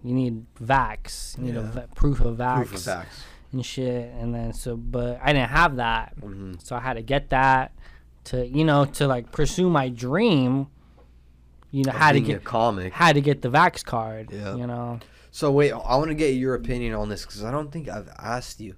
You 0.03 0.13
need 0.13 0.45
vax. 0.61 1.37
You 1.37 1.45
need 1.45 1.55
a 1.55 1.87
proof 1.95 2.19
of 2.21 2.37
vax 2.37 2.55
Proof 2.57 2.75
of 2.75 2.83
facts. 2.83 3.23
and 3.51 3.65
shit. 3.65 4.11
And 4.19 4.35
then 4.35 4.53
so, 4.53 4.75
but 4.77 5.19
I 5.23 5.33
didn't 5.33 5.49
have 5.49 5.77
that, 5.77 6.13
hmm 6.19 6.53
so 6.61 6.75
I 6.75 6.79
had 6.79 6.93
to 6.95 7.01
get 7.01 7.29
that 7.29 7.71
to 8.25 8.45
you 8.45 8.65
know 8.65 8.85
to 8.85 9.07
like 9.07 9.31
pursue 9.31 9.69
my 9.69 9.89
dream. 9.89 10.67
You 11.71 11.83
know, 11.83 11.91
how 11.91 12.11
to 12.11 12.19
get 12.19 12.43
comic. 12.43 12.93
had 12.93 13.13
to 13.13 13.21
get 13.21 13.41
the 13.41 13.49
vax 13.49 13.83
card. 13.83 14.29
Yeah. 14.31 14.55
You 14.55 14.67
know. 14.67 14.99
So 15.31 15.51
wait, 15.51 15.71
I 15.71 15.95
want 15.97 16.09
to 16.09 16.15
get 16.15 16.29
your 16.29 16.55
opinion 16.55 16.93
on 16.93 17.09
this 17.09 17.25
because 17.25 17.43
I 17.43 17.51
don't 17.51 17.71
think 17.71 17.89
I've 17.89 18.09
asked 18.17 18.59
you. 18.59 18.75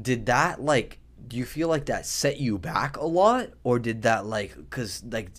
Did 0.00 0.26
that 0.26 0.62
like? 0.62 0.98
Do 1.26 1.36
you 1.36 1.44
feel 1.44 1.68
like 1.68 1.86
that 1.86 2.06
set 2.06 2.38
you 2.38 2.58
back 2.58 2.96
a 2.96 3.06
lot, 3.06 3.50
or 3.64 3.78
did 3.78 4.02
that 4.02 4.26
like? 4.26 4.54
Cause 4.70 5.02
like, 5.10 5.30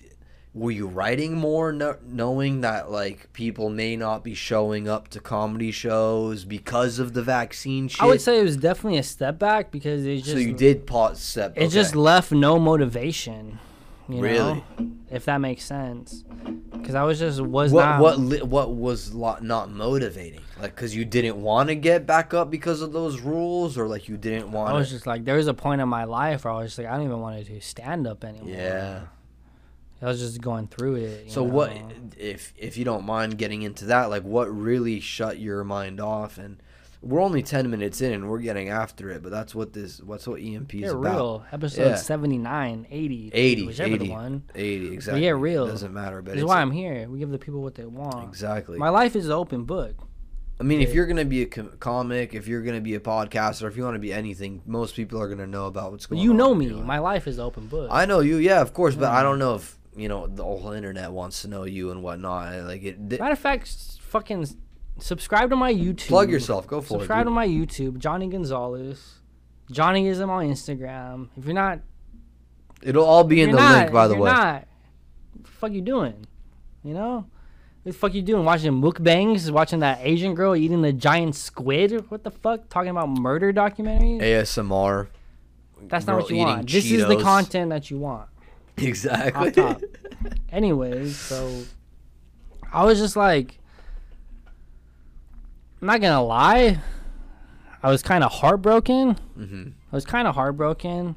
were 0.53 0.71
you 0.71 0.87
writing 0.87 1.35
more, 1.35 1.71
no, 1.71 1.97
knowing 2.07 2.61
that 2.61 2.89
like 2.89 3.31
people 3.33 3.69
may 3.69 3.95
not 3.95 4.23
be 4.23 4.33
showing 4.33 4.89
up 4.89 5.09
to 5.09 5.19
comedy 5.19 5.71
shows 5.71 6.43
because 6.43 6.97
of 6.97 7.13
the 7.13 7.21
vaccine 7.21 7.87
shit? 7.87 8.01
I 8.01 8.07
would 8.07 8.21
say 8.21 8.39
it 8.39 8.43
was 8.43 8.57
definitely 8.57 8.97
a 8.97 9.03
step 9.03 9.37
back 9.37 9.69
because 9.69 10.05
it 10.05 10.17
just 10.17 10.31
so. 10.31 10.37
You 10.37 10.53
did 10.53 10.87
pause 10.87 11.21
step. 11.21 11.53
it 11.55 11.67
just 11.67 11.95
left 11.95 12.31
no 12.31 12.57
motivation. 12.57 13.59
You 14.09 14.21
Really? 14.21 14.53
know, 14.53 14.63
if 15.11 15.25
that 15.25 15.39
makes 15.39 15.65
sense, 15.65 16.23
because 16.71 16.95
I 16.95 17.03
was 17.03 17.19
just 17.19 17.41
was 17.41 17.71
what 17.73 17.83
not. 17.85 18.01
what 18.01 18.19
li- 18.19 18.41
what 18.41 18.73
was 18.73 19.13
not 19.13 19.69
motivating? 19.71 20.41
Like, 20.61 20.75
cause 20.75 20.95
you 20.95 21.03
didn't 21.05 21.41
want 21.41 21.69
to 21.69 21.75
get 21.75 22.05
back 22.07 22.33
up 22.33 22.49
because 22.49 22.81
of 22.81 22.93
those 22.93 23.19
rules, 23.19 23.77
or 23.77 23.87
like 23.87 24.07
you 24.07 24.15
didn't 24.17 24.51
want. 24.51 24.69
I 24.69 24.73
was 24.77 24.89
just 24.89 25.05
like, 25.05 25.25
there 25.25 25.35
was 25.35 25.47
a 25.47 25.53
point 25.53 25.81
in 25.81 25.89
my 25.89 26.05
life 26.05 26.45
where 26.45 26.53
I 26.53 26.57
was 26.57 26.71
just 26.71 26.79
like, 26.79 26.87
I 26.87 26.95
don't 26.95 27.05
even 27.05 27.19
want 27.19 27.45
to 27.45 27.51
do 27.53 27.59
stand 27.59 28.07
up 28.07 28.23
anymore. 28.23 28.49
yeah. 28.49 29.01
I 30.01 30.05
was 30.05 30.19
just 30.19 30.39
going 30.41 30.67
through 30.67 30.95
it. 30.97 31.31
So 31.31 31.41
what 31.43 31.71
if 32.17 32.53
if 32.55 32.77
you 32.77 32.85
don't 32.85 33.03
mind 33.05 33.37
getting 33.37 33.63
into 33.63 33.85
that? 33.85 34.09
Like, 34.11 34.23
what 34.23 34.45
really 34.55 34.99
shut 34.99 35.39
your 35.39 35.63
mind 35.63 35.99
off? 35.99 36.37
And 36.37 36.61
we're 37.07 37.21
only 37.21 37.41
ten 37.41 37.69
minutes 37.69 38.01
in, 38.01 38.11
and 38.13 38.29
we're 38.29 38.39
getting 38.39 38.69
after 38.69 39.09
it. 39.09 39.23
But 39.23 39.31
that's 39.31 39.55
what 39.55 39.73
this. 39.73 40.01
What's 40.01 40.27
what 40.27 40.41
EMP 40.41 40.73
is 40.75 40.81
Get 40.81 40.91
about. 40.91 41.01
real. 41.15 41.45
Episode 41.51 41.89
Yeah. 41.89 41.95
79, 41.95 42.87
80, 42.89 43.31
80, 43.33 43.65
whichever 43.67 43.93
80. 43.95 44.05
the 44.05 44.11
one. 44.11 44.43
Eighty 44.55 44.93
exactly. 44.93 45.23
yeah 45.23 45.31
real. 45.31 45.67
Doesn't 45.67 45.93
matter. 45.93 46.21
But 46.21 46.31
This 46.33 46.39
is 46.39 46.45
why 46.45 46.61
I'm 46.61 46.71
here. 46.71 47.07
We 47.09 47.19
give 47.19 47.29
the 47.29 47.37
people 47.39 47.61
what 47.61 47.75
they 47.75 47.85
want. 47.85 48.27
exactly. 48.27 48.77
My 48.77 48.89
life 48.89 49.15
is 49.15 49.25
an 49.27 49.31
open 49.31 49.63
book. 49.63 49.95
I 50.59 50.63
mean, 50.63 50.81
if 50.81 50.93
you're 50.95 51.05
gonna 51.05 51.23
be 51.23 51.43
a 51.43 51.45
com- 51.45 51.71
comic, 51.79 52.33
if 52.33 52.47
you're 52.47 52.63
gonna 52.63 52.81
be 52.81 52.95
a 52.95 52.99
podcaster, 52.99 53.67
if 53.67 53.77
you 53.77 53.83
want 53.83 53.93
to 53.95 53.99
be 53.99 54.11
anything, 54.11 54.61
most 54.65 54.95
people 54.95 55.21
are 55.21 55.29
gonna 55.29 55.45
know 55.45 55.67
about 55.67 55.91
what's 55.91 56.07
going 56.07 56.19
on. 56.19 56.25
You 56.25 56.33
know 56.33 56.55
me. 56.55 56.69
My 56.71 56.97
life 56.97 57.27
is 57.27 57.37
an 57.37 57.43
open 57.45 57.67
book. 57.67 57.89
I 57.91 58.05
know 58.07 58.21
you, 58.21 58.37
yeah, 58.37 58.59
of 58.61 58.73
course, 58.73 58.95
but 58.95 59.11
I 59.11 59.19
Mm. 59.19 59.23
don't 59.23 59.39
know 59.39 59.55
if 59.55 59.77
you 59.95 60.07
know 60.07 60.25
the 60.27 60.43
whole 60.43 60.71
internet 60.71 61.11
wants 61.11 61.43
to 61.43 61.47
know 61.47 61.63
you 61.63 61.91
and 61.91 62.01
whatnot. 62.03 62.63
Like 62.65 62.83
it. 62.83 63.09
th- 63.09 63.19
Matter 63.21 63.33
of 63.33 63.39
fact, 63.39 63.67
fucking 64.01 64.47
subscribe 64.99 65.49
to 65.49 65.55
my 65.55 65.73
YouTube. 65.73 66.07
plug 66.07 66.29
yourself. 66.31 66.67
Go 66.67 66.81
for 66.81 66.99
Subscribe 66.99 67.21
it. 67.21 67.25
to 67.25 67.31
my 67.31 67.47
YouTube, 67.47 67.97
Johnny 67.97 68.27
Gonzalez. 68.27 69.15
Johnnyism 69.71 70.29
on 70.29 70.47
Instagram. 70.47 71.29
If 71.37 71.45
you're 71.45 71.53
not, 71.53 71.79
It'll 72.81 73.03
all 73.05 73.23
be 73.23 73.41
in 73.41 73.51
the 73.51 73.57
you're 73.57 73.69
link, 73.71 73.91
by 73.91 74.03
if 74.05 74.09
the 74.09 74.15
you're 74.15 74.23
way. 74.23 74.31
Not, 74.31 74.67
what 75.33 75.43
the 75.45 75.51
fuck 75.51 75.71
you 75.71 75.81
doing? 75.81 76.25
You 76.83 76.93
know, 76.93 77.15
what 77.83 77.91
the 77.91 77.93
fuck 77.93 78.13
you 78.13 78.21
doing? 78.21 78.45
Watching 78.45 78.71
mukbangs? 78.73 79.49
Watching 79.51 79.79
that 79.79 79.99
Asian 80.01 80.35
girl 80.35 80.55
eating 80.55 80.81
the 80.83 80.93
giant 80.93 81.35
squid? 81.35 82.09
What 82.09 82.23
the 82.23 82.31
fuck? 82.31 82.69
Talking 82.69 82.91
about 82.91 83.09
murder 83.09 83.51
documentaries? 83.51 84.21
ASMR. 84.21 85.07
That's 85.83 86.07
not 86.07 86.17
what 86.17 86.29
you 86.29 86.37
want. 86.37 86.69
This 86.69 86.89
is 86.89 87.05
the 87.07 87.17
content 87.21 87.69
that 87.71 87.89
you 87.91 87.97
want. 87.99 88.29
Exactly. 88.79 89.75
Anyways, 90.51 91.17
so 91.17 91.63
I 92.71 92.85
was 92.85 92.99
just 92.99 93.15
like, 93.15 93.57
I'm 95.81 95.87
not 95.87 96.01
gonna 96.01 96.23
lie, 96.23 96.79
I 97.83 97.89
was 97.89 98.01
kind 98.01 98.23
of 98.23 98.31
heartbroken. 98.31 99.13
hmm 99.35 99.69
I 99.91 99.95
was 99.95 100.05
kind 100.05 100.27
of 100.27 100.35
heartbroken, 100.35 101.15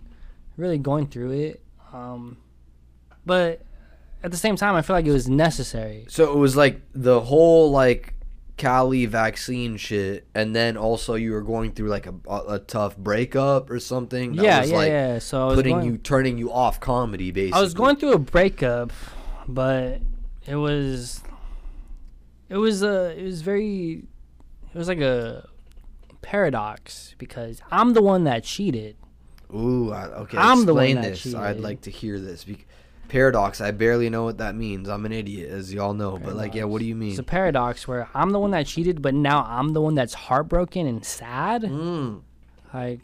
really 0.57 0.79
going 0.79 1.09
through 1.09 1.33
it. 1.33 1.63
Um, 1.93 2.37
but 3.27 3.63
at 4.23 4.31
the 4.31 4.37
same 4.37 4.57
time, 4.57 4.75
I 4.75 4.83
feel 4.83 4.95
like 4.95 5.07
it 5.07 5.13
was 5.13 5.29
necessary. 5.29 6.07
So 6.09 6.33
it 6.33 6.37
was 6.37 6.57
like 6.57 6.81
the 6.95 7.21
whole 7.21 7.71
like 7.71 8.15
Cali 8.59 9.07
vaccine 9.07 9.79
shit, 9.79 10.27
and 10.35 10.55
then 10.55 10.77
also 10.77 11.15
you 11.15 11.33
were 11.33 11.43
going 11.43 11.73
through 11.73 11.89
like 11.89 12.07
a, 12.07 12.15
a, 12.29 12.55
a 12.55 12.59
tough 12.59 12.97
breakup 12.97 13.71
or 13.71 13.81
something. 13.81 14.37
that 14.37 14.45
yeah, 14.45 14.61
was, 14.61 14.71
yeah, 14.71 14.77
like, 14.77 14.89
yeah. 14.89 15.19
So 15.19 15.43
I 15.43 15.47
was 15.47 15.57
Putting 15.57 15.77
going, 15.77 15.87
you, 15.87 15.97
turning 15.99 16.37
you 16.37 16.53
off 16.53 16.79
comedy, 16.79 17.31
basically. 17.31 17.59
I 17.59 17.63
was 17.63 17.73
going 17.73 17.97
through 17.97 18.13
a 18.13 18.19
breakup, 18.19 18.93
but 19.49 20.03
it 20.47 20.57
was, 20.57 21.23
it 22.51 22.59
was 22.59 22.83
a, 22.83 23.19
it 23.19 23.25
was 23.25 23.41
very, 23.41 24.05
it 24.73 24.79
was 24.79 24.89
like 24.89 25.01
a 25.01 25.49
paradox 26.23 27.15
because 27.19 27.61
I'm 27.71 27.95
the 27.95 28.03
one 28.03 28.25
that 28.25 28.45
cheated. 28.45 28.97
Ooh, 29.55 29.91
I, 29.93 30.05
okay. 30.05 30.39
I'm 30.39 30.65
the 30.65 30.75
one 30.75 30.85
explain 30.85 31.03
that 31.03 31.23
this. 31.23 31.35
I'd 31.35 31.61
like 31.61 31.83
to 31.83 31.91
hear 31.91 32.19
this. 32.19 32.45
Bec- 32.45 32.67
Paradox. 33.09 33.61
I 33.61 33.73
barely 33.73 34.09
know 34.09 34.23
what 34.23 34.39
that 34.39 34.55
means. 34.55 34.89
I'm 34.89 35.05
an 35.05 35.13
idiot, 35.13 35.51
as 35.51 35.75
y'all 35.75 35.95
know. 35.95 36.17
But 36.17 36.37
like, 36.37 36.55
yeah, 36.55 36.65
what 36.65 36.79
do 36.79 36.85
you 36.85 36.95
mean? 36.95 37.11
It's 37.11 37.19
a 37.19 37.25
paradox 37.25 37.89
where 37.89 38.09
I'm 38.15 38.31
the 38.31 38.39
one 38.39 38.53
that 38.53 38.67
cheated, 38.67 39.03
but 39.03 39.15
now 39.15 39.45
I'm 39.49 39.73
the 39.73 39.81
one 39.81 39.97
that's 39.97 40.15
heartbroken 40.15 40.87
and 40.87 41.05
sad. 41.05 41.63
Mm. 41.63 42.23
Like, 42.73 43.01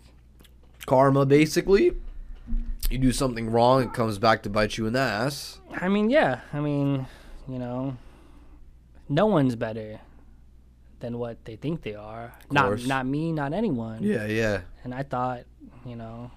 Karma, 0.87 1.27
basically. 1.27 1.97
You 2.89 2.99
do 2.99 3.11
something 3.11 3.51
wrong, 3.51 3.83
it 3.83 3.95
comes 3.95 4.21
back 4.21 4.45
to 4.45 4.51
bite 4.51 4.79
you 4.79 4.87
in 4.87 4.93
the 4.93 5.01
ass. 5.01 5.61
I 5.73 5.89
mean, 5.89 6.09
yeah. 6.09 6.43
I 6.53 6.61
mean, 6.61 7.07
you 7.49 7.59
know, 7.59 7.97
no 9.09 9.27
one's 9.27 9.57
better 9.57 9.99
than 11.01 11.19
what 11.19 11.45
they 11.45 11.57
think 11.57 11.83
they 11.83 11.95
are. 11.95 12.33
Not 12.51 12.87
not 12.87 13.07
me, 13.07 13.33
not 13.33 13.53
anyone. 13.53 14.03
Yeah, 14.03 14.27
yeah. 14.27 14.61
And 14.85 14.95
I 14.95 15.03
thought, 15.03 15.45
you 15.85 15.97
know, 15.97 16.31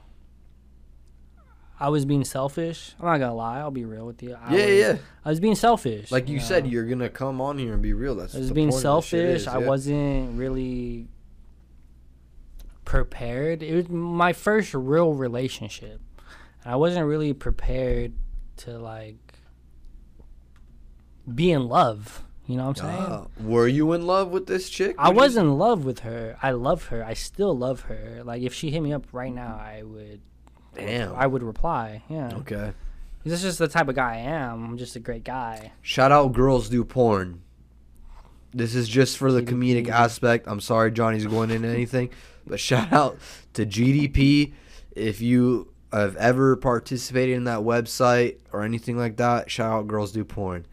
I 1.80 1.90
was 1.90 2.06
being 2.06 2.26
selfish. 2.26 2.94
I'm 3.00 3.06
not 3.06 3.20
gonna 3.20 3.36
lie. 3.36 3.60
I'll 3.60 3.72
be 3.72 3.86
real 3.86 4.06
with 4.06 4.22
you. 4.22 4.36
I 4.42 4.56
yeah, 4.56 4.66
was, 4.66 4.76
yeah. 4.76 4.98
I 5.24 5.30
was 5.30 5.40
being 5.40 5.56
selfish. 5.56 6.12
Like 6.12 6.28
you 6.28 6.40
said, 6.40 6.66
know. 6.66 6.72
you're 6.72 6.86
gonna 6.86 7.10
come 7.10 7.40
on 7.40 7.58
here 7.58 7.74
and 7.74 7.82
be 7.82 7.94
real. 7.94 8.16
That's 8.16 8.36
I 8.36 8.40
was 8.40 8.50
the 8.50 8.54
being 8.54 8.70
point 8.70 8.86
of 8.86 8.96
this 9.02 9.06
shit 9.06 9.20
selfish. 9.20 9.42
is, 9.42 9.48
I 9.48 9.58
wasn't 9.60 10.38
really 10.38 11.08
prepared. 12.84 13.64
It 13.64 13.76
was 13.76 13.90
my 13.90 14.34
first 14.34 14.74
real 14.74 15.14
relationship. 15.14 16.02
I 16.66 16.76
wasn't 16.76 17.06
really 17.06 17.34
prepared 17.34 18.14
to 18.58 18.78
like 18.78 19.40
be 21.34 21.52
in 21.52 21.68
love. 21.68 22.24
You 22.50 22.58
know 22.58 22.66
what 22.66 22.82
I'm 22.82 22.90
saying? 22.90 23.06
Ah, 23.12 23.28
were 23.42 23.68
you 23.68 23.94
in 23.94 24.08
love 24.08 24.30
with 24.32 24.48
this 24.48 24.72
chick? 24.72 24.96
I 24.98 25.10
Would 25.10 25.16
you 25.16 25.22
was 25.22 25.36
in 25.38 25.60
love 25.60 25.86
with 25.86 26.00
her. 26.00 26.36
I 26.42 26.50
love 26.50 26.86
her. 26.88 27.06
I 27.06 27.14
still 27.14 27.56
love 27.56 27.82
her. 27.82 28.24
Like 28.26 28.42
if 28.42 28.56
she 28.56 28.72
hit 28.72 28.82
me 28.82 28.92
up 28.92 29.06
right 29.12 29.32
now, 29.32 29.56
I 29.56 29.84
would 29.84 30.22
Damn. 30.74 31.14
I 31.14 31.28
would 31.28 31.44
reply. 31.44 32.02
Yeah. 32.10 32.32
Okay. 32.38 32.74
This 33.24 33.34
is 33.34 33.42
just 33.44 33.60
the 33.60 33.68
type 33.68 33.88
of 33.88 33.94
guy 33.94 34.16
I 34.16 34.18
am. 34.22 34.66
I'm 34.66 34.78
just 34.80 34.96
a 34.96 35.00
great 35.00 35.24
guy. 35.24 35.74
Shout 35.84 36.12
out 36.12 36.34
girls 36.34 36.70
do 36.70 36.84
porn. 36.84 37.44
This 38.52 38.74
is 38.74 38.90
just 38.90 39.20
for 39.20 39.32
the 39.32 39.44
comedic 39.44 39.88
aspect. 39.88 40.48
I'm 40.48 40.60
sorry 40.60 40.92
Johnny's 40.92 41.28
going 41.28 41.52
into 41.52 41.68
anything, 41.68 42.10
but 42.48 42.60
shout 42.60 42.92
out 42.92 43.20
to 43.54 43.64
GDP. 43.64 44.54
If 44.96 45.22
you 45.22 45.72
have 45.94 46.16
ever 46.16 46.56
participated 46.56 47.36
in 47.36 47.44
that 47.44 47.60
website 47.60 48.38
or 48.52 48.64
anything 48.64 48.98
like 48.98 49.18
that, 49.18 49.52
shout 49.52 49.72
out 49.72 49.88
girls 49.88 50.12
do 50.12 50.26
porn. 50.26 50.66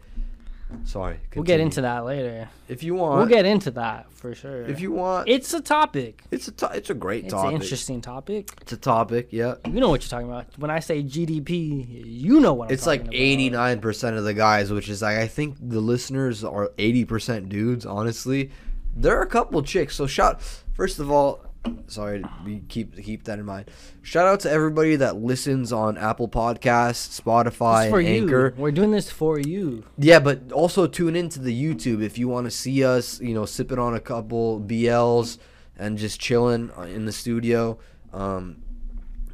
Sorry. 0.83 1.19
We'll 1.33 1.43
get 1.45 1.59
into 1.61 1.81
that 1.81 2.03
later. 2.05 2.49
if 2.67 2.83
you 2.83 2.93
want. 2.95 3.17
We'll 3.19 3.27
get 3.27 3.45
into 3.45 3.71
that 3.71 4.11
for 4.11 4.35
sure. 4.35 4.63
if 4.63 4.81
you 4.81 4.91
want. 4.91 5.29
it's 5.29 5.53
a 5.53 5.61
topic. 5.61 6.23
it's 6.31 6.47
a 6.49 6.51
to- 6.51 6.71
it's 6.73 6.89
a 6.89 6.93
great 6.93 7.25
It's 7.25 7.33
topic. 7.33 7.47
It's 7.47 7.55
an 7.57 7.61
interesting 7.61 8.01
topic. 8.01 8.49
It's 8.61 8.73
a 8.73 8.77
topic. 8.77 9.29
Yeah. 9.31 9.55
You 9.65 9.79
know 9.79 9.89
what 9.89 10.01
you're 10.03 10.09
talking 10.09 10.27
about. 10.27 10.47
When 10.57 10.69
I 10.69 10.79
say 10.79 11.01
GDP, 11.03 12.03
you 12.05 12.39
know 12.41 12.53
what 12.53 12.67
I'm 12.69 12.73
It's 12.73 12.85
like 12.85 13.01
talking 13.01 13.13
about. 13.13 13.21
eighty 13.21 13.49
nine 13.49 13.79
percent 13.79 14.17
of 14.17 14.23
the 14.25 14.33
guys, 14.33 14.71
which 14.71 14.89
is 14.89 15.01
like 15.01 15.17
I 15.17 15.27
think 15.27 15.55
the 15.61 15.79
listeners 15.79 16.43
are 16.43 16.71
eighty 16.77 17.05
percent 17.05 17.47
dudes. 17.49 17.85
Honestly, 17.85 18.51
there 18.95 19.17
are 19.17 19.21
a 19.21 19.27
couple 19.27 19.61
chicks. 19.63 19.95
So 19.95 20.05
shout 20.07 20.41
first 20.73 20.99
of 20.99 21.09
all, 21.09 21.45
sorry, 21.87 22.23
we 22.45 22.61
keep 22.67 22.95
keep 23.03 23.23
that 23.25 23.39
in 23.39 23.45
mind. 23.45 23.69
Shout 24.01 24.27
out 24.27 24.39
to 24.41 24.51
everybody 24.51 24.95
that 24.97 25.17
listens 25.17 25.71
on 25.71 25.97
Apple 25.97 26.27
Podcasts, 26.27 27.19
Spotify, 27.21 27.91
and 27.93 28.07
you. 28.07 28.23
Anchor. 28.23 28.53
We're 28.57 28.71
doing 28.71 28.91
this 28.91 29.09
for 29.09 29.39
you. 29.39 29.83
Yeah, 29.97 30.19
but 30.19 30.51
also 30.51 30.87
tune 30.87 31.15
into 31.15 31.39
the 31.39 31.53
YouTube 31.53 32.01
if 32.01 32.17
you 32.17 32.27
want 32.27 32.45
to 32.45 32.51
see 32.51 32.83
us, 32.83 33.19
you 33.19 33.33
know, 33.33 33.45
sipping 33.45 33.79
on 33.79 33.93
a 33.95 33.99
couple 33.99 34.59
BLs 34.59 35.37
and 35.77 35.97
just 35.97 36.19
chilling 36.19 36.71
uh, 36.77 36.81
in 36.81 37.05
the 37.05 37.11
studio. 37.11 37.79
Um, 38.13 38.63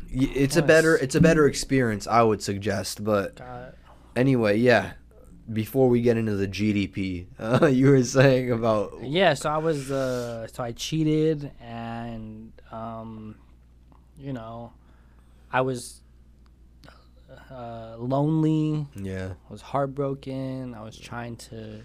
it's 0.09 0.57
a 0.57 0.61
better 0.61 0.95
it's 0.95 1.15
a 1.15 1.21
better 1.21 1.47
experience, 1.47 2.07
I 2.07 2.21
would 2.21 2.41
suggest. 2.41 3.03
But 3.03 3.39
anyway, 4.15 4.57
yeah. 4.57 4.93
Before 5.51 5.89
we 5.89 6.01
get 6.01 6.15
into 6.15 6.35
the 6.35 6.47
GDP, 6.47 7.25
uh, 7.37 7.65
you 7.71 7.89
were 7.89 8.03
saying 8.03 8.51
about 8.51 9.03
Yeah, 9.03 9.33
so 9.33 9.49
I 9.49 9.57
was 9.57 9.91
uh 9.91 10.47
so 10.47 10.63
I 10.63 10.71
cheated 10.71 11.51
and 11.61 12.53
um 12.71 13.35
you 14.17 14.31
know, 14.33 14.71
I 15.51 15.61
was 15.61 16.01
uh 17.51 17.95
lonely, 17.97 18.87
yeah, 18.95 19.33
I 19.49 19.51
was 19.51 19.61
heartbroken, 19.61 20.73
I 20.73 20.81
was 20.81 20.97
trying 20.97 21.35
to 21.37 21.83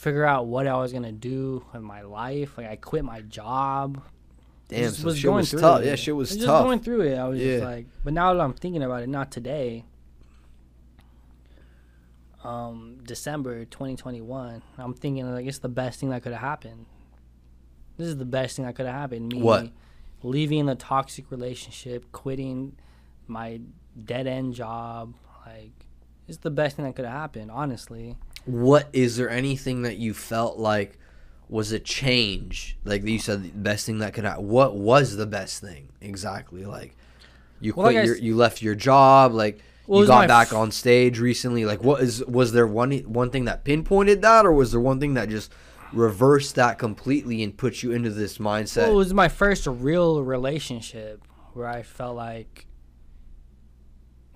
figure 0.00 0.24
out 0.24 0.46
what 0.46 0.66
I 0.66 0.76
was 0.76 0.92
going 0.92 1.04
to 1.04 1.12
do 1.12 1.64
with 1.72 1.82
my 1.82 2.02
life. 2.02 2.56
Like 2.56 2.66
I 2.68 2.76
quit 2.76 3.04
my 3.04 3.20
job. 3.20 4.02
Damn, 4.68 4.84
just 4.84 5.02
so 5.02 5.12
shit 5.12 5.30
was 5.30 5.50
tough. 5.50 5.82
it. 5.82 5.86
Yeah, 5.86 5.94
shit 5.96 6.16
was 6.16 6.32
I 6.32 6.34
just 6.36 6.46
tough. 6.46 6.64
going 6.64 6.80
through 6.80 7.02
it. 7.02 7.16
I 7.16 7.28
was 7.28 7.38
just 7.38 7.64
like, 7.64 7.86
but 8.04 8.12
now 8.12 8.32
that 8.32 8.40
I'm 8.40 8.54
thinking 8.54 8.82
about 8.82 9.02
it, 9.02 9.08
not 9.08 9.30
today. 9.30 9.84
Um, 12.44 12.98
December 13.04 13.64
2021. 13.66 14.62
I'm 14.78 14.94
thinking 14.94 15.30
like 15.30 15.46
it's 15.46 15.58
the 15.58 15.68
best 15.68 16.00
thing 16.00 16.10
that 16.10 16.22
could 16.22 16.32
have 16.32 16.40
happened. 16.40 16.86
This 17.98 18.08
is 18.08 18.16
the 18.16 18.24
best 18.24 18.56
thing 18.56 18.64
that 18.64 18.74
could 18.74 18.86
have 18.86 18.94
happened. 18.94 19.32
Me 19.34 19.40
What? 19.42 19.70
leaving 20.22 20.68
a 20.68 20.74
toxic 20.74 21.30
relationship, 21.30 22.10
quitting 22.12 22.76
my 23.26 23.60
dead 24.04 24.26
end 24.26 24.54
job. 24.54 25.14
Like, 25.46 25.72
it's 26.28 26.38
the 26.38 26.50
best 26.50 26.76
thing 26.76 26.84
that 26.86 26.94
could 26.96 27.04
have 27.04 27.14
happened. 27.14 27.50
Honestly, 27.50 28.16
what 28.46 28.88
is 28.92 29.16
there 29.16 29.28
anything 29.28 29.82
that 29.82 29.96
you 29.98 30.14
felt 30.14 30.58
like 30.58 30.98
was 31.48 31.72
a 31.72 31.80
change 31.80 32.78
like 32.84 33.02
you 33.04 33.18
said 33.18 33.42
the 33.42 33.48
best 33.50 33.84
thing 33.84 33.98
that 33.98 34.14
could 34.14 34.24
happen 34.24 34.46
what 34.46 34.76
was 34.76 35.16
the 35.16 35.26
best 35.26 35.60
thing 35.60 35.88
exactly 36.00 36.64
like 36.64 36.96
you 37.60 37.74
Well, 37.74 37.86
quit 37.86 37.96
like 37.96 38.06
your 38.06 38.16
you 38.16 38.36
left 38.36 38.62
your 38.62 38.76
job 38.76 39.32
like 39.34 39.60
Well, 39.90 40.02
you 40.02 40.06
got 40.06 40.28
back 40.28 40.48
f- 40.48 40.54
on 40.54 40.70
stage 40.70 41.18
recently 41.18 41.64
like 41.64 41.82
what 41.82 42.00
is 42.00 42.24
was 42.26 42.52
there 42.52 42.66
one 42.66 42.92
one 43.00 43.30
thing 43.30 43.46
that 43.46 43.64
pinpointed 43.64 44.22
that 44.22 44.46
or 44.46 44.52
was 44.52 44.70
there 44.70 44.80
one 44.80 45.00
thing 45.00 45.14
that 45.14 45.28
just 45.28 45.52
reversed 45.92 46.54
that 46.54 46.78
completely 46.78 47.42
and 47.42 47.56
put 47.56 47.82
you 47.82 47.90
into 47.90 48.10
this 48.10 48.38
mindset? 48.38 48.84
Well, 48.84 48.92
it 48.92 48.94
was 48.94 49.12
my 49.12 49.26
first 49.26 49.66
real 49.66 50.22
relationship 50.22 51.24
where 51.54 51.66
I 51.66 51.82
felt 51.82 52.14
like 52.14 52.66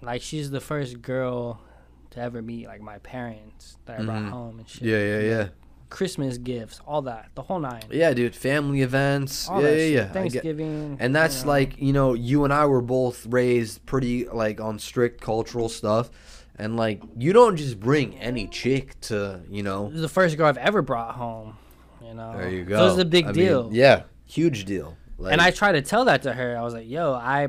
like 0.02 0.22
she's 0.22 0.50
the 0.50 0.60
first 0.60 1.00
girl 1.00 1.62
to 2.10 2.20
ever 2.20 2.42
meet 2.42 2.66
like 2.66 2.80
my 2.80 2.98
parents 2.98 3.76
that 3.86 4.00
I 4.00 4.04
brought 4.04 4.22
mm-hmm. 4.22 4.30
home 4.30 4.58
and 4.58 4.68
shit. 4.68 4.82
yeah 4.82 4.98
yeah 4.98 5.20
yeah 5.20 5.48
Christmas 5.94 6.38
gifts, 6.38 6.80
all 6.88 7.02
that, 7.02 7.28
the 7.37 7.42
whole 7.42 7.61
nine. 7.61 7.85
yeah 7.88 8.12
dude 8.12 8.35
family 8.35 8.83
events 8.83 9.48
All 9.48 9.62
yeah 9.62 9.70
yeah 9.70 9.85
yeah 9.85 10.12
Thanksgiving. 10.12 10.96
And 10.98 11.14
that's 11.14 11.42
you 11.42 11.44
know. 11.44 11.52
like, 11.52 11.78
you 11.78 11.92
know, 11.92 12.14
you 12.14 12.42
and 12.42 12.52
I 12.52 12.66
were 12.66 12.80
both 12.80 13.24
raised 13.26 13.87
pretty 13.87 14.28
like 14.28 14.61
on 14.61 14.80
strict 14.80 15.20
cultural 15.20 15.68
stuff. 15.68 16.11
And 16.57 16.76
like 16.76 17.00
you 17.16 17.33
don't 17.33 17.57
just 17.57 17.78
bring 17.78 18.18
any 18.18 18.48
chick 18.48 18.98
to, 19.02 19.42
you 19.48 19.62
know. 19.62 19.88
The 19.88 20.09
first 20.09 20.37
girl 20.37 20.46
I've 20.46 20.59
ever 20.59 20.83
brought 20.83 21.14
home. 21.14 21.57
You 22.02 22.14
know. 22.14 22.33
There 22.37 22.50
you 22.50 22.64
go. 22.64 22.76
So 22.76 22.85
was 22.87 22.98
a 22.98 23.04
big 23.04 23.26
I 23.26 23.28
mean, 23.28 23.35
deal. 23.37 23.70
yeah, 23.72 24.02
huge 24.26 24.64
deal. 24.64 24.96
Like, 25.16 25.33
and 25.33 25.40
I 25.40 25.52
tried 25.52 25.72
to 25.72 25.83
tell 25.83 26.07
that 26.07 26.22
to 26.22 26.33
her. 26.33 26.57
I 26.59 26.62
was 26.62 26.74
like, 26.74 26.88
"Yo, 26.88 27.12
I 27.12 27.48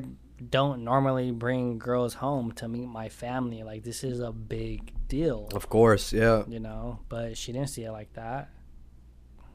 don't 0.50 0.84
normally 0.84 1.32
bring 1.32 1.78
girls 1.78 2.16
home 2.16 2.52
to 2.54 2.68
meet 2.68 2.88
my 2.88 3.10
family. 3.10 3.64
Like 3.64 3.84
this 3.84 4.04
is 4.04 4.20
a 4.20 4.32
big 4.32 4.94
deal." 5.08 5.50
of 5.54 5.70
course, 5.70 6.14
yeah. 6.14 6.44
You 6.48 6.60
know, 6.60 7.00
but 7.10 7.38
she 7.38 7.52
didn't 7.52 7.70
see 7.70 7.84
it 7.84 7.92
like 7.92 8.14
that, 8.14 8.50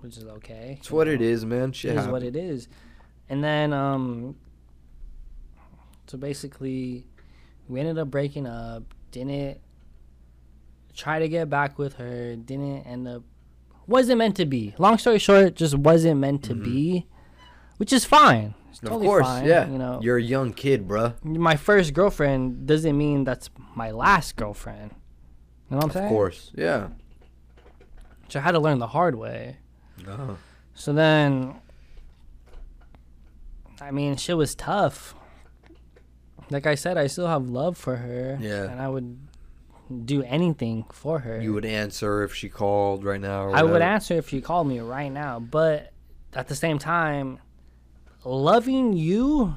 which 0.01 0.17
is 0.17 0.25
okay. 0.25 0.77
It's 0.79 0.91
what 0.91 1.09
it 1.09 1.21
is, 1.21 1.45
man. 1.45 1.73
Shit 1.73 1.97
It 1.97 1.99
is 1.99 2.07
what 2.09 2.23
it 2.23 2.37
is. 2.37 2.69
And 3.29 3.45
then 3.45 3.73
um 3.73 4.37
so 6.07 6.19
basically 6.19 7.07
we 7.69 7.79
ended 7.79 7.99
up 7.99 8.11
breaking 8.11 8.47
up, 8.47 8.83
didn't 9.13 9.61
try 10.95 11.21
to 11.21 11.29
get 11.29 11.49
back 11.49 11.79
with 11.79 11.95
her, 11.95 12.35
didn't 12.35 12.83
end 12.83 13.07
up 13.07 13.23
wasn't 13.87 14.19
meant 14.19 14.37
to 14.37 14.47
be. 14.47 14.75
Long 14.79 14.99
story 14.99 15.19
short, 15.19 15.55
just 15.55 15.75
wasn't 15.77 16.21
meant 16.21 16.45
to 16.45 16.55
be, 16.55 17.07
which 17.81 17.95
is 17.95 18.05
fine. 18.05 18.55
It's 18.69 18.81
Mm-hmm. 18.81 18.95
Of 18.95 19.01
course, 19.01 19.27
fine, 19.27 19.47
yeah. 19.47 19.67
You 19.67 19.79
know, 19.79 20.01
You're 20.03 20.19
a 20.19 20.23
young 20.23 20.53
kid, 20.53 20.87
bruh. 20.87 21.15
my 21.25 21.57
first 21.57 21.95
girlfriend 21.95 22.67
doesn't 22.67 22.97
mean 22.97 23.25
that's 23.25 23.49
my 23.75 23.91
last 23.91 24.37
girlfriend. 24.37 24.91
You 25.71 25.71
know 25.71 25.77
what 25.79 25.85
I'm 25.85 25.91
saying? 25.93 26.05
Of 26.07 26.11
course, 26.11 26.53
yeah. 26.55 26.89
So 28.29 28.39
I 28.39 28.43
had 28.43 28.53
to 28.53 28.59
learn 28.61 28.79
the 28.81 28.87
hard 28.89 29.15
way. 29.15 29.57
Uh-huh. 30.07 30.35
So 30.75 30.93
then, 30.93 31.55
I 33.81 33.91
mean, 33.91 34.17
shit 34.17 34.37
was 34.37 34.55
tough. 34.55 35.15
Like 36.51 36.67
I 36.67 36.75
said, 36.75 36.99
I 36.99 37.07
still 37.07 37.29
have 37.29 37.49
love 37.49 37.79
for 37.79 37.97
her. 37.97 38.37
Yeah. 38.41 38.65
And 38.71 38.81
I 38.81 38.89
would 38.89 39.19
do 40.05 40.23
anything 40.23 40.85
for 40.93 41.21
her. 41.21 41.41
You 41.41 41.55
would 41.55 41.65
answer 41.65 42.23
if 42.25 42.35
she 42.35 42.51
called 42.51 43.05
right 43.05 43.21
now. 43.21 43.45
Or 43.45 43.57
I 43.57 43.63
would 43.63 43.83
answer 43.83 44.15
if 44.15 44.29
she 44.29 44.43
called 44.43 44.67
me 44.69 44.81
right 44.81 45.11
now. 45.11 45.41
But 45.41 45.93
at 46.35 46.49
the 46.49 46.55
same 46.55 46.79
time, 46.79 47.39
loving 48.25 48.93
you 48.93 49.57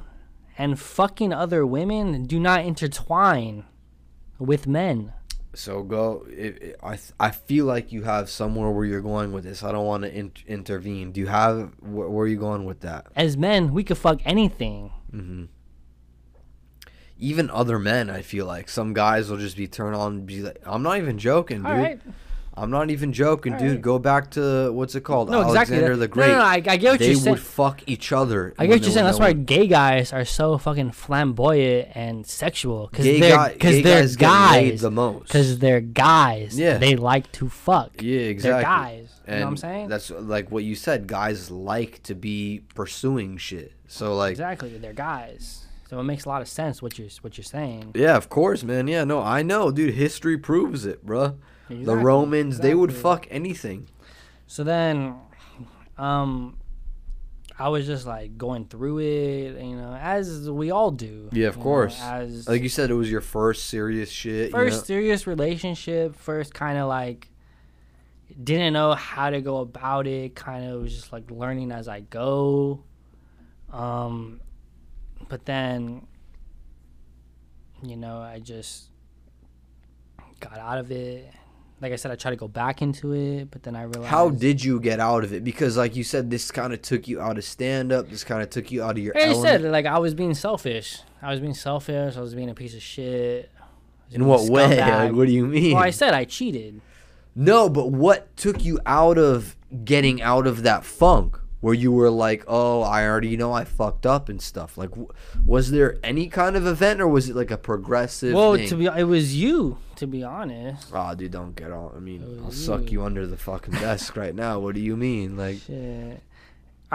and 0.57 0.79
fucking 0.79 1.33
other 1.33 1.65
women 1.65 2.25
do 2.25 2.39
not 2.39 2.63
intertwine 2.65 3.65
with 4.39 4.67
men. 4.67 5.13
So 5.55 5.83
go. 5.83 6.25
It, 6.29 6.61
it, 6.63 6.79
I 6.81 6.97
I 7.19 7.29
feel 7.29 7.65
like 7.65 7.91
you 7.91 8.03
have 8.03 8.29
somewhere 8.29 8.71
where 8.71 8.85
you're 8.85 9.01
going 9.01 9.31
with 9.31 9.43
this. 9.43 9.63
I 9.63 9.71
don't 9.71 9.85
want 9.85 10.03
to 10.03 10.13
in- 10.13 10.31
intervene. 10.47 11.11
Do 11.11 11.19
you 11.21 11.27
have 11.27 11.73
wh- 11.79 12.09
where 12.09 12.25
are 12.25 12.27
you 12.27 12.37
going 12.37 12.65
with 12.65 12.79
that? 12.81 13.07
As 13.15 13.37
men, 13.37 13.71
we 13.71 13.83
could 13.83 13.99
fuck 13.99 14.19
anything. 14.25 14.91
Mm 15.13 15.25
hmm 15.25 15.43
Even 17.19 17.51
other 17.51 17.77
men, 17.77 18.09
I 18.09 18.23
feel 18.23 18.47
like 18.47 18.67
some 18.67 18.93
guys 18.93 19.29
will 19.29 19.37
just 19.37 19.55
be 19.55 19.67
turned 19.67 19.95
on. 19.95 20.13
And 20.13 20.25
be 20.25 20.41
like, 20.41 20.59
I'm 20.65 20.81
not 20.81 20.97
even 20.97 21.19
joking, 21.19 21.57
dude. 21.57 21.67
All 21.67 21.77
right. 21.77 22.01
I'm 22.55 22.69
not 22.69 22.91
even 22.91 23.13
joking, 23.13 23.53
All 23.53 23.59
dude. 23.59 23.71
right. 23.71 23.81
Go 23.81 23.97
back 23.97 24.31
to 24.31 24.71
what's 24.71 24.93
it 24.93 25.01
called? 25.01 25.29
No, 25.29 25.41
exactly. 25.41 25.77
Alexander 25.77 25.95
that- 25.97 25.99
the 26.01 26.07
no, 26.07 26.13
Great. 26.13 26.27
No, 26.27 26.37
no, 26.37 26.43
I, 26.43 26.53
I 26.53 26.59
get 26.59 26.83
what 26.83 26.99
they 26.99 27.05
you're 27.07 27.15
saying. 27.15 27.23
They 27.25 27.31
would 27.31 27.39
fuck 27.39 27.81
each 27.87 28.11
other. 28.11 28.53
I 28.59 28.67
get 28.67 28.73
what 28.75 28.81
you're 28.83 28.91
saying. 28.91 29.05
That's 29.05 29.19
why 29.19 29.33
gay 29.33 29.65
guys 29.67 30.13
are 30.13 30.23
so 30.25 30.57
fucking 30.59 30.91
flamboyant 30.91 31.89
and 31.95 32.27
sexual 32.27 32.87
because 32.91 33.05
they're 33.05 33.49
because 33.49 33.81
they're 33.81 34.01
guys, 34.03 34.15
guys. 34.15 34.81
the 34.81 34.91
most. 34.91 35.23
Because 35.23 35.59
they're 35.59 35.81
guys. 35.81 36.57
Yeah. 36.59 36.77
They 36.77 36.95
like 36.95 37.31
to 37.33 37.49
fuck. 37.49 38.01
yeah, 38.01 38.19
exactly. 38.19 38.51
They're 38.53 38.61
guys. 38.61 39.09
You 39.27 39.33
know 39.35 39.39
what 39.39 39.47
I'm 39.47 39.57
saying? 39.57 39.87
That's 39.87 40.09
like 40.11 40.51
what 40.51 40.63
you 40.63 40.75
said. 40.75 41.07
Guys 41.07 41.49
like 41.49 42.03
to 42.03 42.13
be 42.13 42.61
pursuing 42.75 43.37
shit. 43.37 43.73
So 43.87 44.15
like, 44.15 44.31
exactly. 44.31 44.77
They're 44.77 44.93
guys. 44.93 45.65
So 45.89 45.99
it 45.99 46.03
makes 46.03 46.25
a 46.25 46.29
lot 46.29 46.41
of 46.41 46.47
sense 46.47 46.81
what 46.81 46.99
you're 46.99 47.09
what 47.21 47.37
you're 47.37 47.43
saying. 47.45 47.91
yeah, 47.95 48.15
of 48.17 48.29
course, 48.29 48.63
man. 48.63 48.87
Yeah, 48.87 49.03
no, 49.03 49.21
I 49.21 49.41
know, 49.43 49.71
dude. 49.71 49.93
History 49.93 50.37
proves 50.37 50.85
it, 50.85 51.05
bruh. 51.05 51.35
The 51.69 51.75
Exactly, 51.75 52.03
Romans, 52.03 52.59
they 52.59 52.75
would 52.75 52.93
fuck 52.93 53.25
anything. 53.29 53.87
So 54.47 54.63
then, 54.63 55.15
um, 55.97 56.57
I 57.57 57.69
was 57.69 57.85
just 57.85 58.05
like 58.07 58.37
going 58.37 58.65
through 58.65 58.99
it, 58.99 59.63
you 59.63 59.75
know, 59.75 59.93
as 59.93 60.49
we 60.49 60.71
all 60.71 60.91
do. 60.91 61.29
Yeah, 61.31 61.47
of 61.47 61.55
you 61.55 61.59
know, 61.59 61.63
course. 61.63 62.01
as 62.01 62.47
Like 62.47 62.63
you 62.63 62.69
said, 62.69 62.89
it 62.89 62.95
was 62.95 63.11
your 63.11 63.21
first 63.21 63.67
serious 63.67 64.09
shit. 64.09 64.51
first 64.51 64.73
you 64.73 64.77
know? 64.77 64.83
serious 64.83 65.27
relationship, 65.27 66.15
first 66.15 66.53
kind 66.53 66.77
of 66.77 66.87
like 66.87 67.29
didn't 68.43 68.73
know 68.73 68.93
how 68.95 69.29
to 69.29 69.41
go 69.41 69.57
about 69.57 70.07
it, 70.07 70.35
kind 70.35 70.65
of 70.65 70.81
was 70.81 70.93
just 70.95 71.13
like 71.13 71.29
learning 71.29 71.71
as 71.71 71.87
I 71.87 71.99
go. 72.01 72.83
Um 73.71 74.41
but 75.29 75.45
then 75.45 76.07
you 77.83 77.97
know, 77.97 78.17
I 78.17 78.39
just 78.39 78.89
got 80.39 80.57
out 80.57 80.79
of 80.79 80.91
it. 80.91 81.31
Like 81.83 81.91
I 81.91 81.97
said, 81.97 82.11
I 82.11 82.15
tried 82.15 82.31
to 82.31 82.37
go 82.37 82.47
back 82.47 82.81
into 82.81 83.11
it, 83.11 83.51
but 83.51 83.63
then 83.63 83.75
I 83.75 83.83
realized 83.83 84.05
How 84.05 84.29
did 84.29 84.63
you 84.63 84.79
get 84.79 85.01
out 85.01 85.25
of 85.25 85.33
it? 85.33 85.43
Because 85.43 85.75
like 85.75 85.97
you 85.97 86.05
said, 86.05 86.29
this 86.29 86.49
kind 86.49 86.71
of 86.71 86.81
took 86.81 87.09
you 87.09 87.19
out 87.19 87.37
of 87.37 87.43
stand 87.43 87.91
up. 87.91 88.09
This 88.09 88.23
kind 88.23 88.41
of 88.41 88.49
took 88.49 88.71
you 88.71 88.81
out 88.81 88.91
of 88.91 88.99
your 88.99 89.13
Like 89.13 89.25
I 89.25 89.33
said, 89.33 89.63
like 89.63 89.85
I 89.85 89.99
was 89.99 90.13
being 90.13 90.33
selfish. 90.33 90.99
I 91.21 91.31
was 91.31 91.41
being 91.41 91.53
selfish. 91.53 92.15
I 92.15 92.21
was 92.21 92.35
being 92.35 92.49
a 92.49 92.53
piece 92.53 92.73
of 92.73 92.81
shit. 92.81 93.51
In 94.11 94.25
what 94.25 94.49
way? 94.49 94.79
Like, 94.79 95.11
what 95.11 95.27
do 95.27 95.33
you 95.33 95.45
mean? 95.45 95.73
Well, 95.73 95.83
I 95.83 95.89
said 95.89 96.13
I 96.13 96.23
cheated. 96.23 96.79
No, 97.35 97.67
but 97.67 97.91
what 97.91 98.33
took 98.37 98.63
you 98.63 98.79
out 98.85 99.17
of 99.17 99.57
getting 99.83 100.21
out 100.21 100.47
of 100.47 100.63
that 100.63 100.85
funk 100.85 101.37
where 101.63 101.73
you 101.73 101.91
were 101.91 102.09
like, 102.09 102.43
"Oh, 102.47 102.81
I 102.81 103.07
already 103.07 103.37
know 103.37 103.53
I 103.53 103.63
fucked 103.63 104.05
up 104.05 104.27
and 104.29 104.41
stuff." 104.41 104.77
Like, 104.77 104.89
w- 104.89 105.07
was 105.45 105.71
there 105.71 105.97
any 106.03 106.27
kind 106.27 106.55
of 106.55 106.67
event, 106.67 106.99
or 106.99 107.07
was 107.07 107.29
it 107.29 107.35
like 107.35 107.51
a 107.51 107.57
progressive? 107.57 108.33
Well, 108.35 108.55
thing? 108.55 108.67
to 108.67 108.75
be, 108.75 108.85
it 108.85 109.05
was 109.07 109.33
you. 109.35 109.77
To 109.95 110.07
be 110.07 110.23
honest, 110.23 110.89
Ah, 110.93 111.13
dude, 111.13 111.31
don't 111.31 111.55
get 111.55 111.71
all. 111.71 111.93
I 111.95 111.99
mean, 111.99 112.21
I'll 112.41 112.47
was 112.47 112.65
suck 112.65 112.91
you. 112.91 112.99
you 112.99 113.03
under 113.05 113.25
the 113.25 113.37
fucking 113.37 113.75
desk 113.75 114.17
right 114.17 114.35
now. 114.35 114.59
What 114.59 114.75
do 114.75 114.81
you 114.81 114.97
mean? 114.97 115.37
Like, 115.37 115.59
shit. 115.65 116.21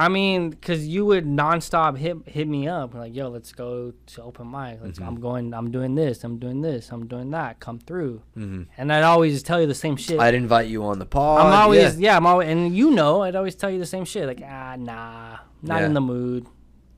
I 0.04 0.08
mean, 0.08 0.52
cause 0.52 0.82
you 0.86 1.04
would 1.06 1.26
nonstop 1.26 1.98
hit 1.98 2.16
hit 2.26 2.46
me 2.46 2.68
up 2.68 2.94
like, 2.94 3.16
"Yo, 3.16 3.28
let's 3.30 3.50
go 3.52 3.92
to 4.12 4.22
open 4.22 4.46
mic. 4.48 4.78
Let's, 4.80 4.98
Mhm. 5.00 5.06
I'm 5.08 5.18
going. 5.20 5.52
I'm 5.52 5.72
doing 5.72 5.96
this. 5.96 6.22
I'm 6.22 6.38
doing 6.38 6.60
this. 6.60 6.92
I'm 6.92 7.08
doing 7.08 7.30
that. 7.32 7.58
Come 7.58 7.78
through." 7.80 8.22
mhm. 8.36 8.66
And 8.78 8.92
I'd 8.92 9.02
always 9.02 9.42
tell 9.42 9.60
you 9.60 9.66
the 9.66 9.74
same 9.74 9.96
shit. 9.96 10.20
I'd 10.20 10.34
invite 10.34 10.68
you 10.68 10.84
on 10.84 11.00
the 11.00 11.06
pod. 11.06 11.40
I'm 11.44 11.52
always 11.52 11.98
yeah. 11.98 12.12
yeah. 12.12 12.16
I'm 12.16 12.26
always 12.26 12.48
and 12.48 12.76
you 12.76 12.92
know 12.92 13.22
I'd 13.22 13.34
always 13.34 13.56
tell 13.56 13.70
you 13.70 13.80
the 13.80 13.86
same 13.86 14.04
shit 14.04 14.26
like 14.28 14.40
ah 14.46 14.76
nah 14.78 15.38
not 15.62 15.80
Yeah. 15.80 15.86
in 15.86 15.94
the 15.94 16.00
mood 16.00 16.46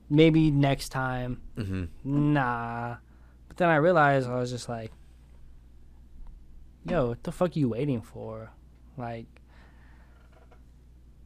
maybe 0.09 0.51
next 0.51 0.89
time 0.89 1.41
hmm 1.57 1.85
nah 2.03 2.97
but 3.47 3.57
then 3.57 3.69
I 3.69 3.77
realized 3.77 4.29
I 4.29 4.35
was 4.35 4.51
just 4.51 4.69
like 4.69 4.91
yo 6.85 7.07
what 7.09 7.23
the 7.23 7.31
fuck 7.31 7.55
are 7.55 7.59
you 7.59 7.69
waiting 7.69 8.01
for 8.01 8.51
like 8.97 9.40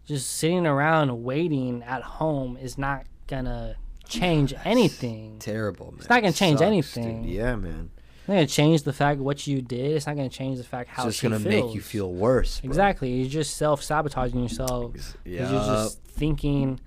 just 0.05 0.31
sitting 0.31 0.65
around 0.65 1.23
waiting 1.23 1.83
at 1.83 2.01
home 2.03 2.57
is 2.57 2.77
not 2.77 3.05
gonna 3.27 3.75
change 4.07 4.53
anything 4.65 5.37
Terrible, 5.39 5.87
man. 5.91 5.99
It's 5.99 6.09
not 6.09 6.21
gonna 6.21 6.33
change 6.33 6.59
Sucks, 6.59 6.67
anything. 6.67 7.23
Dude. 7.23 7.31
Yeah, 7.31 7.55
man. 7.55 7.89
it's 8.19 8.27
not 8.27 8.33
gonna 8.35 8.47
change 8.47 8.83
the 8.83 8.93
fact 8.93 9.19
what 9.19 9.47
you 9.47 9.61
did 9.61 9.91
it's 9.95 10.05
not 10.07 10.15
gonna 10.15 10.29
change 10.29 10.57
the 10.57 10.63
fact 10.63 10.89
It's 10.89 10.97
how 10.97 11.05
just 11.05 11.19
she 11.19 11.27
gonna 11.27 11.39
make 11.39 11.73
you 11.73 11.81
feel 11.81 12.11
worse. 12.11 12.59
bro. 12.61 12.69
Exactly. 12.69 13.11
You're 13.13 13.29
just 13.29 13.57
self 13.57 13.81
sabotaging 13.83 14.41
yourself. 14.43 14.93
Yeah. 15.25 15.49
you're 15.51 15.59
just 15.59 16.01
thinking 16.03 16.79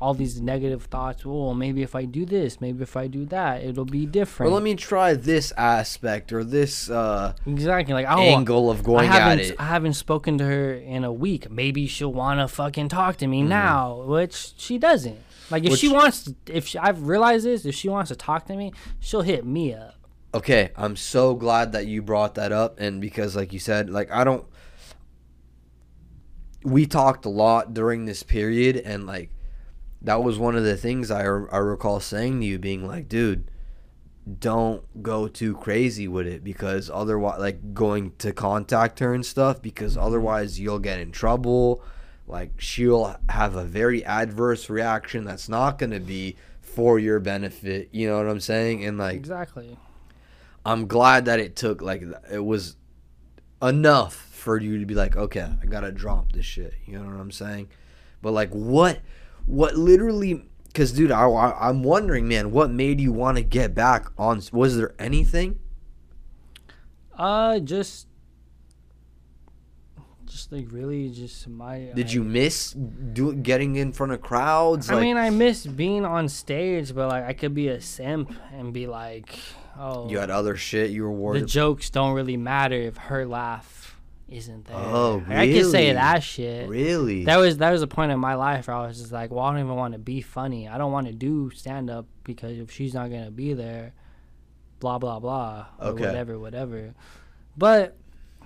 all 0.00 0.12
these 0.12 0.40
negative 0.40 0.84
thoughts. 0.84 1.22
Oh, 1.24 1.54
maybe 1.54 1.82
if 1.82 1.94
I 1.94 2.04
do 2.04 2.26
this, 2.26 2.60
maybe 2.60 2.82
if 2.82 2.96
I 2.96 3.06
do 3.06 3.24
that, 3.26 3.62
it'll 3.62 3.84
be 3.84 4.06
different. 4.06 4.50
Well, 4.50 4.54
let 4.60 4.64
me 4.64 4.74
try 4.74 5.14
this 5.14 5.52
aspect 5.56 6.32
or 6.32 6.42
this 6.44 6.90
uh, 6.90 7.34
exactly 7.46 7.94
like 7.94 8.06
oh, 8.08 8.18
angle 8.20 8.70
of 8.70 8.80
I 8.80 8.82
going 8.82 9.08
haven't 9.10 9.38
at 9.40 9.44
it. 9.46 9.56
I 9.60 9.64
haven't 9.66 9.94
spoken 9.94 10.36
to 10.38 10.44
her 10.44 10.74
in 10.74 11.04
a 11.04 11.12
week. 11.12 11.50
Maybe 11.50 11.86
she'll 11.86 12.12
want 12.12 12.40
to 12.40 12.48
fucking 12.48 12.88
talk 12.88 13.16
to 13.18 13.26
me 13.26 13.42
Mhm. 13.42 13.48
now, 13.48 14.02
which 14.02 14.54
she 14.56 14.78
doesn't. 14.78 15.18
Like 15.50 15.64
if 15.64 15.72
Which- 15.72 15.80
she 15.80 15.88
wants, 15.92 16.32
if 16.46 16.66
she, 16.66 16.78
I've 16.78 17.06
realized 17.06 17.44
this, 17.46 17.64
if 17.64 17.74
she 17.74 17.88
wants 17.88 18.08
to 18.08 18.16
talk 18.16 18.46
to 18.46 18.56
me, 18.56 18.72
she'll 18.98 19.22
hit 19.22 19.44
me 19.46 19.74
up. 19.74 19.94
Okay, 20.34 20.70
I'm 20.74 20.96
so 20.96 21.34
glad 21.34 21.70
that 21.72 21.86
you 21.86 22.02
brought 22.02 22.34
that 22.34 22.50
up, 22.50 22.80
and 22.80 23.00
because, 23.00 23.36
like 23.36 23.52
you 23.52 23.60
said, 23.60 23.88
like 23.90 24.10
I 24.10 24.24
don't. 24.24 24.44
We 26.64 26.86
talked 26.86 27.26
a 27.26 27.28
lot 27.28 27.74
during 27.74 28.06
this 28.06 28.22
period, 28.22 28.76
and 28.78 29.06
like 29.06 29.30
that 30.04 30.22
was 30.22 30.38
one 30.38 30.56
of 30.56 30.64
the 30.64 30.76
things 30.76 31.10
I 31.10 31.22
I 31.22 31.58
recall 31.58 32.00
saying 32.00 32.40
to 32.40 32.46
you, 32.46 32.58
being 32.58 32.86
like, 32.86 33.08
dude, 33.08 33.50
don't 34.38 35.02
go 35.02 35.28
too 35.28 35.54
crazy 35.56 36.06
with 36.06 36.26
it 36.26 36.44
because 36.44 36.90
otherwise, 36.90 37.40
like 37.40 37.74
going 37.74 38.12
to 38.18 38.32
contact 38.32 39.00
her 39.00 39.12
and 39.14 39.24
stuff, 39.26 39.60
because 39.60 39.96
mm-hmm. 39.96 40.06
otherwise 40.06 40.60
you'll 40.60 40.78
get 40.78 41.00
in 41.00 41.10
trouble. 41.10 41.82
Like 42.26 42.52
she'll 42.58 43.16
have 43.28 43.54
a 43.54 43.64
very 43.64 44.04
adverse 44.04 44.70
reaction 44.70 45.24
that's 45.24 45.48
not 45.48 45.78
going 45.78 45.90
to 45.90 46.00
be 46.00 46.36
for 46.62 46.98
your 46.98 47.20
benefit. 47.20 47.88
You 47.92 48.08
know 48.08 48.16
what 48.18 48.28
I'm 48.28 48.40
saying? 48.40 48.84
And 48.84 48.98
like. 48.98 49.16
Exactly. 49.16 49.76
I'm 50.66 50.86
glad 50.86 51.26
that 51.26 51.40
it 51.40 51.56
took 51.56 51.82
like 51.82 52.02
it 52.32 52.42
was 52.44 52.76
enough 53.60 54.14
for 54.14 54.58
you 54.58 54.78
to 54.78 54.86
be 54.86 54.94
like, 54.94 55.16
okay, 55.16 55.48
I 55.62 55.66
gotta 55.66 55.92
drop 55.92 56.32
this 56.32 56.46
shit. 56.46 56.74
You 56.86 56.98
know 56.98 57.04
what 57.04 57.20
I'm 57.20 57.30
saying? 57.30 57.68
But 58.22 58.32
like, 58.32 58.50
what, 58.50 59.00
what 59.46 59.76
literally? 59.76 60.44
Because 60.66 60.92
dude, 60.92 61.12
I, 61.12 61.24
I'm 61.60 61.82
wondering, 61.82 62.26
man, 62.28 62.50
what 62.50 62.70
made 62.70 63.00
you 63.00 63.12
want 63.12 63.36
to 63.38 63.44
get 63.44 63.74
back 63.74 64.06
on? 64.18 64.42
Was 64.52 64.76
there 64.76 64.94
anything? 64.98 65.58
Uh, 67.16 67.60
just, 67.60 68.08
just 70.26 70.50
like 70.50 70.66
really, 70.70 71.10
just 71.10 71.46
my. 71.48 71.90
Did 71.94 72.08
I- 72.08 72.10
you 72.10 72.24
miss 72.24 72.72
do 72.72 73.34
getting 73.34 73.76
in 73.76 73.92
front 73.92 74.12
of 74.12 74.20
crowds? 74.20 74.90
I 74.90 74.94
Like, 74.94 75.02
mean, 75.02 75.16
I 75.16 75.30
miss 75.30 75.64
being 75.66 76.04
on 76.04 76.28
stage, 76.28 76.94
but 76.94 77.08
like 77.08 77.24
I 77.24 77.32
could 77.34 77.54
be 77.54 77.68
a 77.68 77.80
simp 77.80 78.34
and 78.52 78.72
be 78.72 78.86
like, 78.88 79.38
"Oh, 79.78 80.10
you 80.10 80.18
had 80.18 80.30
other 80.30 80.56
shit 80.56 80.90
you 80.90 81.04
were 81.04 81.12
worried 81.12 81.42
the 81.44 81.46
jokes 81.46 81.88
don't 81.90 82.14
really 82.14 82.36
matter 82.36 82.74
if 82.74 82.96
her 82.96 83.24
laugh 83.26 83.83
isn't 84.28 84.66
there." 84.66 84.76
Oh, 84.76 85.22
Like, 85.28 85.38
I 85.38 85.52
could 85.52 85.70
say 85.70 85.92
that 85.92 86.22
shit. 86.22 86.68
really? 86.68 87.24
That 87.24 87.38
was 87.38 87.58
that 87.58 87.70
was 87.70 87.82
a 87.82 87.86
point 87.86 88.12
in 88.12 88.18
my 88.18 88.34
life 88.34 88.68
where 88.68 88.76
I 88.76 88.86
was 88.86 88.98
just 88.98 89.12
like, 89.12 89.30
"Well, 89.30 89.44
I 89.44 89.50
don't 89.52 89.60
even 89.64 89.76
want 89.76 89.92
to 89.92 89.98
be 89.98 90.20
funny. 90.20 90.68
I 90.68 90.78
don't 90.78 90.92
want 90.92 91.06
to 91.06 91.12
do 91.12 91.50
stand 91.50 91.90
up 91.90 92.06
because 92.24 92.58
if 92.58 92.70
she's 92.70 92.94
not 92.94 93.10
gonna 93.10 93.30
be 93.30 93.52
there, 93.54 93.92
blah 94.80 94.98
blah 94.98 95.18
blah, 95.20 95.66
or 95.80 95.88
Okay. 95.88 96.04
whatever, 96.06 96.38
whatever." 96.38 96.94
But 97.56 97.96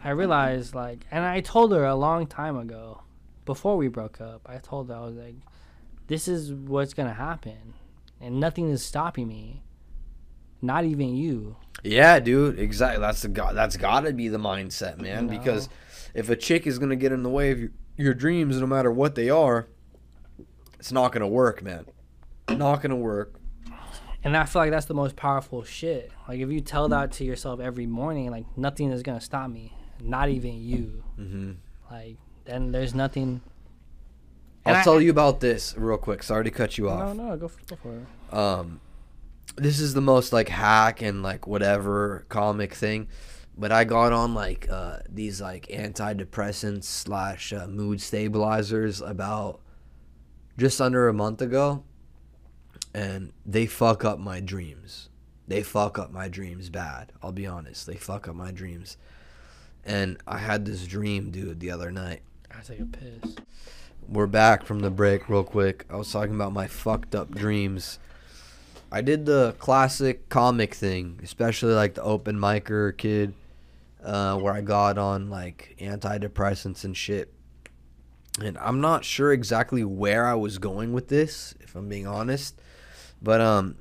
I 0.05 0.11
realized 0.11 0.75
like, 0.75 1.07
and 1.11 1.25
I 1.25 1.41
told 1.41 1.73
her 1.73 1.85
a 1.85 1.95
long 1.97 2.27
time 2.27 2.57
ago, 2.57 3.03
before 3.45 3.77
we 3.77 3.89
broke 3.89 4.21
up. 4.21 4.43
I 4.47 4.59
told 4.59 4.89
her 4.91 4.95
I 4.95 5.01
was 5.01 5.17
like, 5.17 5.37
"This 6.07 6.29
is 6.29 6.53
what's 6.53 6.95
gonna 6.95 7.15
happen, 7.15 7.75
and 8.21 8.39
nothing 8.39 8.69
is 8.69 8.85
stopping 8.85 9.27
me. 9.29 9.63
Not 10.63 10.85
even 10.85 11.15
you." 11.17 11.57
Yeah, 11.85 12.19
dude, 12.19 12.59
exactly. 12.59 13.01
That's 13.01 13.23
the 13.23 13.29
go- 13.29 13.55
that's 13.55 13.77
got 13.77 14.01
to 14.01 14.13
be 14.13 14.29
the 14.29 14.39
mindset, 14.39 14.99
man. 15.01 15.27
No. 15.27 15.39
Because 15.39 15.69
if 16.15 16.29
a 16.29 16.37
chick 16.37 16.67
is 16.67 16.79
gonna 16.79 16.97
get 16.97 17.13
in 17.13 17.23
the 17.23 17.29
way 17.31 17.51
of 17.53 17.61
your, 17.61 17.71
your 17.97 18.15
dreams, 18.15 18.61
no 18.61 18.67
matter 18.67 18.91
what 18.91 19.15
they 19.15 19.31
are, 19.31 19.69
it's 20.79 20.91
not 20.93 21.13
gonna 21.13 21.29
work, 21.29 21.63
man. 21.63 21.87
Not 22.49 22.83
gonna 22.83 22.97
work. 22.97 23.35
And 24.25 24.37
I 24.37 24.45
feel 24.45 24.63
like 24.63 24.71
that's 24.73 24.87
the 24.87 24.95
most 24.95 25.15
powerful 25.15 25.63
shit. 25.63 26.11
Like 26.27 26.41
if 26.41 26.51
you 26.51 26.61
tell 26.61 26.89
that 26.89 27.13
to 27.13 27.25
yourself 27.25 27.61
every 27.61 27.87
morning, 27.87 28.31
like 28.31 28.45
nothing 28.57 28.91
is 28.91 29.03
gonna 29.05 29.21
stop 29.21 29.49
me, 29.51 29.73
not 30.03 30.29
even 30.29 30.55
you. 30.61 31.05
hmm 31.17 31.53
Like 31.91 32.17
then 32.45 32.73
there's 32.73 32.95
nothing. 32.95 33.41
I'll 34.67 34.75
I- 34.77 34.83
tell 34.83 35.01
you 35.01 35.11
about 35.11 35.39
this 35.41 35.75
real 35.79 35.97
quick. 35.99 36.23
Sorry 36.25 36.43
to 36.45 36.51
cut 36.51 36.77
you 36.77 36.91
off. 36.91 37.15
No, 37.17 37.29
no, 37.31 37.37
go 37.37 37.47
for, 37.49 37.61
go 37.69 37.77
for 37.77 37.95
it. 38.01 38.35
Um, 38.37 38.81
this 39.59 39.81
is 39.81 39.95
the 39.95 40.01
most 40.01 40.33
like 40.33 40.49
hack 40.49 41.03
and 41.03 41.23
like 41.23 41.47
whatever 41.47 42.25
comic 42.29 42.75
thing, 42.75 43.09
but 43.57 43.73
I 43.73 43.85
got 43.85 44.13
on 44.13 44.35
like 44.35 44.69
uh, 44.71 44.99
these 45.09 45.41
like 45.41 45.67
antidepressants 45.69 46.85
slash 46.85 47.53
uh, 47.53 47.67
mood 47.67 48.01
stabilizers 48.01 49.01
about 49.01 49.61
just 50.57 50.81
under 50.81 51.09
a 51.09 51.13
month 51.13 51.43
ago, 51.43 51.85
and 52.95 53.33
they 53.45 53.67
fuck 53.67 54.05
up 54.05 54.19
my 54.19 54.41
dreams. 54.41 55.09
They 55.47 55.63
fuck 55.63 55.99
up 55.99 56.13
my 56.13 56.29
dreams 56.29 56.69
bad. 56.69 57.13
I'll 57.23 57.33
be 57.33 57.47
honest. 57.47 57.87
They 57.87 57.97
fuck 57.97 58.29
up 58.29 58.35
my 58.35 58.53
dreams. 58.53 58.97
And 59.85 60.19
I 60.27 60.39
had 60.39 60.67
this 60.67 60.87
dream, 60.87 61.31
dude, 61.31 61.61
the 61.61 61.71
other 61.71 61.91
night. 61.91 62.21
I 62.51 62.61
take 62.61 62.81
a 62.81 62.85
piss. 62.85 63.37
We're 64.07 64.27
back 64.27 64.65
from 64.65 64.81
the 64.81 64.91
break 64.91 65.29
real 65.29 65.45
quick. 65.45 65.87
I 65.89 65.97
was 65.97 66.13
talking 66.13 66.35
about 66.35 66.53
my 66.53 66.67
fucked 66.67 67.15
up 67.15 67.31
dreams. 67.31 67.99
I 68.91 69.01
did 69.03 69.27
the 69.27 69.55
classic 69.59 70.29
comic 70.29 70.75
thing, 70.75 71.21
especially 71.23 71.75
like 71.75 71.95
the 71.95 72.03
open 72.03 72.37
micer 72.37 72.97
kid, 72.97 73.35
uh, 74.03 74.37
where 74.39 74.53
I 74.53 74.61
got 74.63 74.97
on 74.99 75.29
like 75.29 75.77
antidepressants 75.81 76.85
and 76.85 76.97
shit. 76.97 77.33
And 78.43 78.57
I'm 78.59 78.81
not 78.81 79.05
sure 79.05 79.33
exactly 79.33 79.85
where 79.85 80.27
I 80.27 80.35
was 80.35 80.59
going 80.59 80.93
with 80.93 81.09
this, 81.09 81.55
if 81.61 81.75
I'm 81.75 81.89
being 81.89 82.07
honest. 82.07 82.59
But 83.21 83.41
um, 83.41 83.77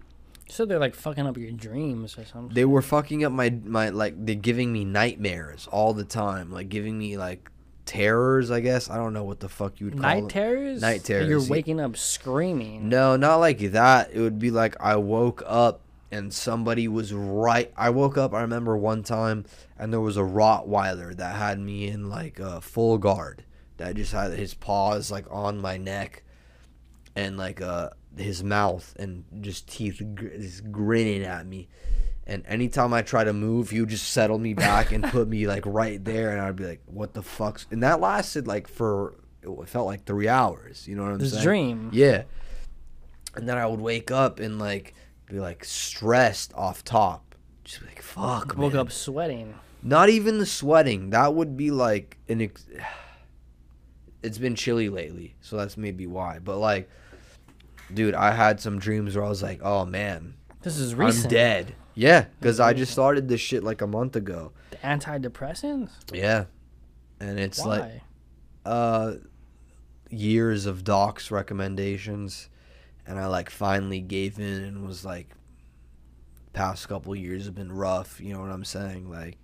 So 0.50 0.66
they're 0.66 0.80
like 0.80 0.96
fucking 0.96 1.26
up 1.28 1.38
your 1.38 1.52
dreams 1.52 2.18
or 2.18 2.26
something. 2.26 2.56
they 2.56 2.66
were 2.66 2.82
fucking 2.82 3.24
up 3.24 3.32
my 3.32 3.52
my 3.64 3.90
like 3.90 4.14
they're 4.26 4.36
giving 4.36 4.74
me 4.74 4.84
nightmares 4.84 5.68
all 5.72 5.94
the 5.94 6.04
time, 6.04 6.52
like 6.52 6.70
giving 6.70 6.98
me 6.98 7.18
like 7.18 7.52
terrors. 7.88 8.52
I 8.52 8.60
guess 8.60 8.90
I 8.90 8.98
don't 8.98 9.14
know 9.14 9.24
what 9.24 9.40
the 9.40 9.50
fuck 9.50 9.80
you 9.80 9.88
would 9.88 9.94
call 9.96 10.02
Night 10.04 10.20
them. 10.22 10.30
terrors. 10.30 10.82
Night 10.82 11.04
terrors, 11.04 11.28
You're 11.28 11.44
waking 11.44 11.80
up 11.80 11.98
screaming. 11.98 12.90
No, 12.90 13.16
not 13.16 13.38
like 13.38 13.58
that. 13.72 14.12
It 14.14 14.22
would 14.22 14.38
be 14.38 14.52
like 14.52 14.76
I 14.80 14.98
woke 14.98 15.42
up 15.48 15.82
and 16.12 16.34
somebody 16.34 16.88
was 16.88 17.12
right. 17.14 17.74
I 17.76 17.90
woke 17.90 18.18
up. 18.18 18.34
I 18.34 18.42
remember 18.42 18.78
one 18.78 19.04
time, 19.04 19.46
and 19.80 19.92
there 19.92 20.00
was 20.00 20.16
a 20.18 20.22
Rottweiler 20.22 21.16
that 21.18 21.36
had 21.36 21.60
me 21.60 21.88
in 21.88 22.10
like 22.10 22.40
a 22.40 22.62
full 22.62 22.98
guard. 22.98 23.44
That 23.78 23.96
just 23.96 24.12
had 24.14 24.32
his 24.34 24.54
paws 24.54 25.12
like 25.12 25.26
on 25.30 25.60
my 25.60 25.78
neck, 25.78 26.24
and 27.16 27.38
like 27.38 27.62
uh 27.62 27.90
his 28.18 28.44
mouth 28.44 28.96
and 28.98 29.24
just 29.42 29.68
teeth 29.68 30.02
gr- 30.16 30.30
just 30.30 30.72
grinning 30.72 31.24
at 31.24 31.46
me. 31.46 31.68
And 32.30 32.44
anytime 32.46 32.94
I 32.94 33.02
try 33.04 33.24
to 33.24 33.32
move, 33.32 33.70
he 33.70 33.80
would 33.80 33.88
just 33.90 34.12
settle 34.12 34.38
me 34.38 34.54
back 34.54 34.92
and 34.92 35.02
put 35.04 35.28
me 35.30 35.48
like 35.48 35.64
right 35.66 36.04
there, 36.04 36.32
and 36.32 36.42
I'd 36.42 36.58
be 36.58 36.66
like, 36.66 36.82
"What 36.86 37.14
the 37.14 37.24
fuck's?" 37.24 37.66
And 37.72 37.82
that 37.84 38.02
lasted 38.02 38.46
like 38.48 38.68
for 38.68 39.16
it 39.42 39.70
felt 39.70 39.86
like 39.88 40.04
three 40.06 40.28
hours. 40.28 40.86
You 40.90 40.98
know 40.98 41.04
what 41.04 41.14
I'm 41.14 41.20
This 41.20 41.32
saying? 41.32 41.44
dream. 41.44 41.90
Yeah. 41.94 42.24
And 43.36 43.48
then 43.48 43.58
I 43.58 43.66
would 43.66 43.80
wake 43.80 44.12
up 44.12 44.40
and 44.42 44.60
like 44.60 44.94
be 45.28 45.40
like 45.40 45.64
stressed 45.64 46.54
off 46.54 46.84
top. 46.84 47.34
Just 47.64 47.80
be 47.80 47.88
like, 47.88 48.02
fuck, 48.02 48.58
Woke 48.58 48.74
man. 48.74 48.82
up 48.82 48.92
sweating. 48.92 49.56
Not 49.82 50.10
even 50.10 50.38
the 50.40 50.46
sweating. 50.46 51.12
That 51.12 51.34
would 51.34 51.56
be 51.56 51.72
like 51.72 52.18
an. 52.28 52.42
Ex- 52.42 52.66
it's 54.24 54.38
been 54.38 54.56
chilly 54.56 54.90
lately, 54.90 55.36
so 55.40 55.56
that's 55.56 55.78
maybe 55.78 56.08
why. 56.08 56.40
But 56.40 56.58
like, 56.58 56.90
dude, 57.94 58.16
I 58.16 58.32
had 58.32 58.60
some 58.60 58.80
dreams 58.80 59.16
where 59.16 59.24
I 59.24 59.30
was 59.30 59.42
like, 59.44 59.62
oh 59.64 59.86
man, 59.86 60.34
This 60.64 60.78
is 60.78 60.94
recent. 60.96 61.26
I'm 61.26 61.30
dead. 61.32 61.76
Yeah, 61.98 62.26
because 62.40 62.60
I 62.60 62.74
just 62.74 62.92
started 62.92 63.28
this 63.28 63.42
shit 63.42 63.64
like 63.64 63.82
a 63.82 63.88
month 63.88 64.16
ago. 64.16 64.52
The 64.70 64.78
antidepressants? 64.78 65.90
Yeah. 66.14 66.46
And 67.20 67.40
it's 67.40 67.58
Why? 67.60 67.66
like 67.66 68.02
uh 68.66 69.14
years 70.10 70.68
of 70.68 70.84
docs 70.84 71.32
recommendations 71.32 72.50
and 73.08 73.18
I 73.18 73.26
like 73.26 73.50
finally 73.50 74.00
gave 74.00 74.38
in 74.38 74.64
and 74.64 74.86
was 74.86 75.04
like 75.04 75.30
past 76.54 76.88
couple 76.88 77.16
years 77.16 77.46
have 77.46 77.56
been 77.56 77.72
rough, 77.72 78.22
you 78.22 78.34
know 78.34 78.42
what 78.42 78.52
I'm 78.52 78.64
saying? 78.64 79.10
Like 79.10 79.40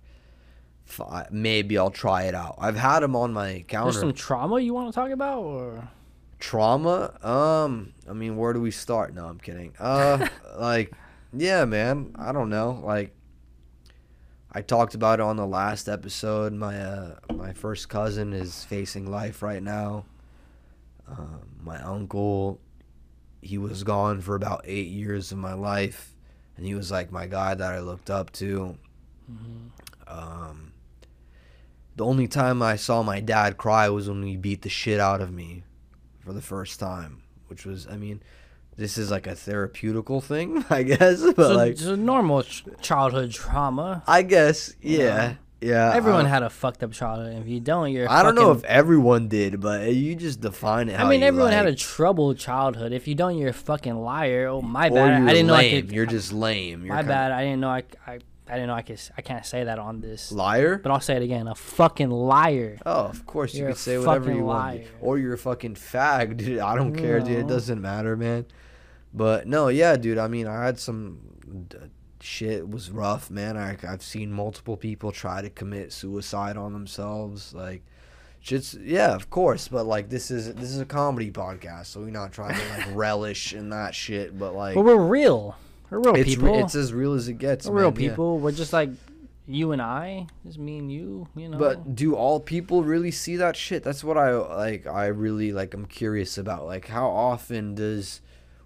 fi- 0.84 1.26
maybe 1.32 1.76
I'll 1.76 1.90
try 1.90 2.24
it 2.24 2.36
out. 2.36 2.54
I've 2.60 2.76
had 2.76 3.00
them 3.00 3.16
on 3.16 3.32
my 3.32 3.64
counter. 3.66 3.90
There's 3.90 4.00
some 4.00 4.12
trauma 4.12 4.60
you 4.60 4.74
want 4.74 4.92
to 4.92 4.94
talk 4.94 5.10
about, 5.10 5.40
or 5.40 5.88
Trauma? 6.38 7.18
Um, 7.26 7.94
I 8.08 8.12
mean, 8.12 8.36
where 8.36 8.52
do 8.52 8.60
we 8.60 8.70
start? 8.70 9.12
No, 9.12 9.26
I'm 9.26 9.40
kidding. 9.40 9.72
Uh 9.80 10.28
like 10.56 10.92
yeah, 11.36 11.64
man. 11.64 12.14
I 12.16 12.32
don't 12.32 12.50
know. 12.50 12.80
Like 12.84 13.14
I 14.52 14.62
talked 14.62 14.94
about 14.94 15.20
it 15.20 15.22
on 15.22 15.36
the 15.36 15.46
last 15.46 15.88
episode. 15.88 16.52
My 16.52 16.78
uh, 16.78 17.16
my 17.34 17.52
first 17.52 17.88
cousin 17.88 18.32
is 18.32 18.64
facing 18.64 19.10
life 19.10 19.42
right 19.42 19.62
now. 19.62 20.04
Um, 21.08 21.42
my 21.62 21.80
uncle, 21.82 22.60
he 23.42 23.58
was 23.58 23.82
gone 23.84 24.20
for 24.20 24.34
about 24.34 24.62
eight 24.64 24.88
years 24.88 25.32
of 25.32 25.38
my 25.38 25.54
life, 25.54 26.14
and 26.56 26.64
he 26.64 26.74
was 26.74 26.90
like 26.90 27.10
my 27.12 27.26
guy 27.26 27.54
that 27.54 27.72
I 27.72 27.80
looked 27.80 28.10
up 28.10 28.30
to. 28.32 28.78
Um, 30.06 30.72
the 31.96 32.04
only 32.04 32.28
time 32.28 32.62
I 32.62 32.76
saw 32.76 33.02
my 33.02 33.20
dad 33.20 33.56
cry 33.56 33.88
was 33.88 34.08
when 34.08 34.22
he 34.22 34.36
beat 34.36 34.62
the 34.62 34.68
shit 34.68 35.00
out 35.00 35.20
of 35.20 35.32
me 35.32 35.64
for 36.20 36.32
the 36.32 36.42
first 36.42 36.80
time, 36.80 37.22
which 37.48 37.64
was, 37.64 37.86
I 37.86 37.96
mean, 37.96 38.22
this 38.76 38.98
is 38.98 39.10
like 39.10 39.26
a 39.26 39.32
therapeutical 39.32 40.22
thing, 40.22 40.64
I 40.70 40.82
guess, 40.82 41.22
but 41.36 41.36
so, 41.36 41.54
like, 41.54 41.76
so 41.78 41.94
normal 41.94 42.42
ch- 42.42 42.64
childhood 42.80 43.30
trauma. 43.32 44.02
I 44.06 44.22
guess, 44.22 44.74
Yeah. 44.82 44.98
yeah, 44.98 45.34
yeah. 45.60 45.92
Everyone 45.94 46.26
had 46.26 46.42
a 46.42 46.50
fucked 46.50 46.82
up 46.82 46.92
childhood. 46.92 47.40
If 47.40 47.48
you 47.48 47.60
don't, 47.60 47.90
you're. 47.92 48.10
I 48.10 48.22
don't 48.22 48.34
know 48.34 48.52
if 48.52 48.62
everyone 48.64 49.28
did, 49.28 49.60
but 49.60 49.92
you 49.94 50.14
just 50.14 50.40
define 50.40 50.88
it. 50.90 50.98
I 51.00 51.08
mean, 51.08 51.20
you 51.20 51.26
everyone 51.26 51.52
had 51.52 51.66
a 51.66 51.74
troubled 51.74 52.38
childhood. 52.38 52.92
If 52.92 53.08
you 53.08 53.14
don't, 53.14 53.38
you're 53.38 53.50
a 53.50 53.52
fucking 53.54 53.96
liar. 53.96 54.48
Oh 54.48 54.60
my 54.60 54.88
Or 54.88 54.94
bad. 54.94 55.18
you're 55.20 55.28
I 55.28 55.32
didn't 55.32 55.46
know 55.46 55.54
I 55.54 55.70
could. 55.70 55.92
You're 55.92 56.06
just 56.06 56.32
lame. 56.32 56.84
You're 56.84 56.94
my 56.94 57.02
bad. 57.02 57.32
I 57.32 57.42
didn't 57.44 57.60
know 57.60 57.70
I, 57.70 57.82
I. 58.06 58.18
I 58.46 58.56
didn't 58.56 58.66
know 58.66 58.74
I 58.74 58.82
could. 58.82 59.00
I 59.16 59.22
can't 59.22 59.46
say 59.46 59.64
that 59.64 59.78
on 59.78 60.02
this. 60.02 60.30
Liar. 60.30 60.76
But 60.76 60.92
I'll 60.92 61.00
say 61.00 61.16
it 61.16 61.22
again. 61.22 61.48
A 61.48 61.54
fucking 61.54 62.10
liar. 62.10 62.76
Oh, 62.84 63.06
of 63.06 63.24
course 63.24 63.54
you 63.54 63.60
You're 63.60 63.68
can 63.70 63.78
say 63.78 63.96
whatever 63.96 64.30
you 64.34 64.44
want. 64.44 64.58
liar. 64.58 64.78
dude. 64.80 64.88
Or 65.00 65.16
you're 65.16 65.32
a 65.32 65.38
fucking 65.38 65.76
fag, 65.76 66.36
dude. 66.36 66.58
I 66.58 66.76
don't 66.76 66.94
care, 66.94 67.20
dude. 67.20 67.38
It 67.38 67.46
doesn't 67.46 67.80
matter, 67.80 68.18
man. 68.18 68.44
But 69.14 69.46
no, 69.46 69.68
yeah, 69.68 69.96
dude. 69.96 70.18
I 70.18 70.28
mean, 70.28 70.46
I 70.46 70.64
had 70.64 70.78
some 70.78 71.20
shit 72.20 72.68
was 72.68 72.90
rough, 72.90 73.30
man. 73.30 73.56
I 73.56 73.76
I've 73.88 74.02
seen 74.02 74.32
multiple 74.32 74.76
people 74.76 75.12
try 75.12 75.40
to 75.40 75.50
commit 75.50 75.92
suicide 75.92 76.56
on 76.56 76.72
themselves, 76.72 77.54
like. 77.54 77.82
Shit's 78.40 78.74
yeah, 78.74 79.14
of 79.14 79.30
course, 79.30 79.68
but 79.68 79.86
like 79.86 80.10
this 80.10 80.30
is 80.30 80.52
this 80.52 80.68
is 80.68 80.78
a 80.78 80.84
comedy 80.84 81.30
podcast, 81.30 81.86
so 81.86 82.00
we're 82.00 82.10
not 82.10 82.30
trying 82.30 82.54
to 82.54 82.68
like 82.76 82.86
relish 82.94 83.54
in 83.54 83.70
that 83.70 83.94
shit. 83.94 84.38
But 84.38 84.54
like, 84.54 84.74
But 84.74 84.82
we're 84.82 84.96
real. 84.96 85.56
We're 85.88 86.00
real 86.00 86.14
it's 86.14 86.34
people. 86.34 86.62
it's 86.62 86.74
as 86.74 86.92
real 86.92 87.14
as 87.14 87.28
it 87.28 87.38
gets. 87.38 87.66
we're 87.66 87.80
real 87.80 87.90
man, 87.90 88.02
yeah. 88.02 88.08
people. 88.10 88.38
We're 88.38 88.52
just 88.52 88.74
like 88.74 88.90
you 89.46 89.72
and 89.72 89.82
I. 89.82 90.26
Just 90.44 90.58
me 90.58 90.78
and 90.78 90.90
you. 90.90 91.28
You 91.36 91.50
know. 91.50 91.58
But 91.58 91.94
do 91.94 92.14
all 92.14 92.40
people 92.40 92.82
really 92.82 93.10
see 93.10 93.36
that 93.36 93.56
shit? 93.56 93.82
That's 93.82 94.02
what 94.02 94.16
I 94.16 94.32
like. 94.32 94.86
I 94.86 95.06
really 95.06 95.52
like. 95.52 95.74
I'm 95.74 95.86
curious 95.86 96.38
about 96.38 96.66
like 96.66 96.88
how 96.88 97.08
often 97.08 97.74
does. 97.74 98.20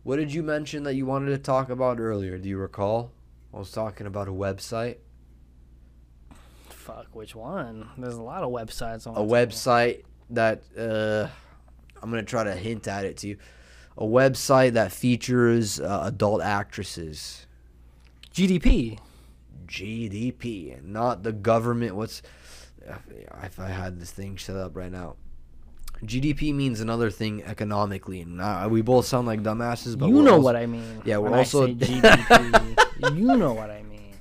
What 0.09 0.16
did 0.16 0.33
you 0.33 0.42
mention 0.42 0.85
that 0.85 0.94
you 0.94 1.05
wanted 1.05 1.33
to 1.33 1.37
talk 1.37 1.68
about 1.68 2.01
earlier? 2.01 2.38
Do 2.38 2.49
you 2.49 2.57
recall? 2.57 3.12
I 3.53 3.59
was 3.59 3.71
talking 3.71 4.07
about 4.07 4.27
a 4.27 4.31
website. 4.31 4.97
fuck, 6.71 7.09
which 7.12 7.35
one? 7.35 7.90
There's 7.99 8.14
a 8.14 8.23
lot 8.23 8.42
of 8.42 8.51
websites 8.51 9.07
on 9.07 9.18
A 9.18 9.21
website 9.21 10.05
that 10.31 10.62
uh, 10.79 11.29
I'm 12.03 12.09
gonna 12.09 12.23
try 12.23 12.42
to 12.42 12.55
hint 12.55 12.88
at 12.88 13.05
it 13.05 13.18
to 13.18 13.29
you. 13.29 13.37
A 13.99 14.05
website 14.05 14.73
that 14.73 14.92
features 14.92 15.79
uh, 15.79 16.05
adult 16.05 16.40
actresses. 16.40 17.47
GDP. 18.33 18.99
GDP, 19.66 20.83
not 20.83 21.23
the 21.23 21.33
government. 21.35 21.97
What's 21.97 22.23
if 23.42 23.61
I 23.61 23.68
had 23.68 24.01
this 24.01 24.11
thing 24.11 24.38
set 24.38 24.57
up 24.57 24.75
right 24.75 24.90
now? 24.90 25.16
GDP 26.05 26.55
means 26.55 26.81
another 26.81 27.11
thing 27.11 27.43
economically, 27.45 28.21
and 28.21 28.41
uh, 28.41 28.69
we 28.71 28.83
both 28.83 29.07
sound 29.07 29.27
like 29.27 29.43
dumbasses. 29.43 29.99
But 29.99 30.09
you 30.09 30.23
know 30.23 30.33
also- 30.35 30.43
what 30.43 30.57
I 30.57 30.67
mean. 30.67 31.03
Yeah, 31.05 31.19
we're 31.19 31.37
also- 31.37 31.67
GDP. 31.67 33.15
you 33.17 33.37
know 33.37 33.53
what 33.53 33.71
I 33.71 33.83
mean. 33.83 34.15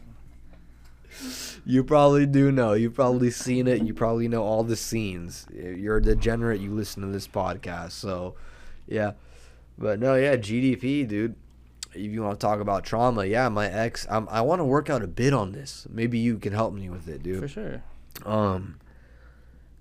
You 1.66 1.84
probably 1.84 2.26
do 2.26 2.52
know. 2.52 2.74
You've 2.74 2.94
probably 2.94 3.30
seen 3.30 3.68
it. 3.68 3.82
You 3.84 3.94
probably 3.94 4.28
know 4.30 4.42
all 4.44 4.64
the 4.64 4.78
scenes. 4.78 5.46
You're 5.54 5.98
a 5.98 6.02
degenerate. 6.02 6.62
You 6.62 6.72
listen 6.74 7.02
to 7.02 7.10
this 7.10 7.28
podcast, 7.28 7.92
so 7.92 8.36
yeah. 8.88 9.14
But 9.78 10.00
no, 10.00 10.16
yeah, 10.16 10.38
GDP, 10.38 11.08
dude. 11.08 11.36
If 11.94 12.12
you 12.12 12.24
want 12.24 12.40
to 12.40 12.46
talk 12.46 12.60
about 12.60 12.84
trauma, 12.86 13.26
yeah, 13.26 13.50
my 13.50 13.68
ex. 13.68 14.08
I'm, 14.10 14.28
I 14.30 14.42
want 14.42 14.60
to 14.60 14.64
work 14.64 14.90
out 14.90 15.04
a 15.04 15.08
bit 15.08 15.34
on 15.34 15.52
this. 15.52 15.86
Maybe 15.90 16.18
you 16.20 16.38
can 16.38 16.54
help 16.54 16.74
me 16.74 16.90
with 16.90 17.08
it, 17.10 17.22
dude. 17.22 17.42
For 17.42 17.48
sure. 17.48 17.84
Um, 18.26 18.80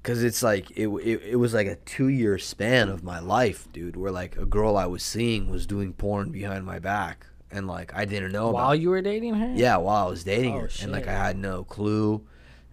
cause 0.07 0.23
it's 0.23 0.42
like 0.42 0.71
it, 0.71 0.87
it 0.88 1.23
it 1.33 1.37
was 1.37 1.53
like 1.53 1.66
a 1.66 1.77
two 1.77 2.09
year 2.09 2.38
span 2.38 2.88
of 2.88 3.03
my 3.03 3.19
life, 3.19 3.66
dude. 3.73 3.97
Where 3.97 4.12
like 4.12 4.37
a 4.37 4.47
girl 4.47 4.77
I 4.77 4.87
was 4.87 5.03
seeing 5.03 5.51
was 5.51 5.66
doing 5.66 5.92
porn 5.92 6.31
behind 6.31 6.64
my 6.64 6.79
back, 6.79 7.27
and 7.51 7.66
like 7.66 7.92
I 7.95 8.05
didn't 8.05 8.33
know 8.33 8.45
about 8.51 8.55
While 8.55 8.64
about. 8.66 8.81
you 8.81 8.90
were 8.90 9.03
dating 9.03 9.35
her? 9.35 9.53
yeah, 9.55 9.77
while 9.79 10.07
I 10.07 10.11
was 10.11 10.23
dating 10.25 10.55
Oh, 10.55 10.61
her, 10.61 10.71
and 10.83 10.92
like 10.92 11.09
I 11.09 11.12
had 11.27 11.37
no 11.37 11.64
clue, 11.64 12.25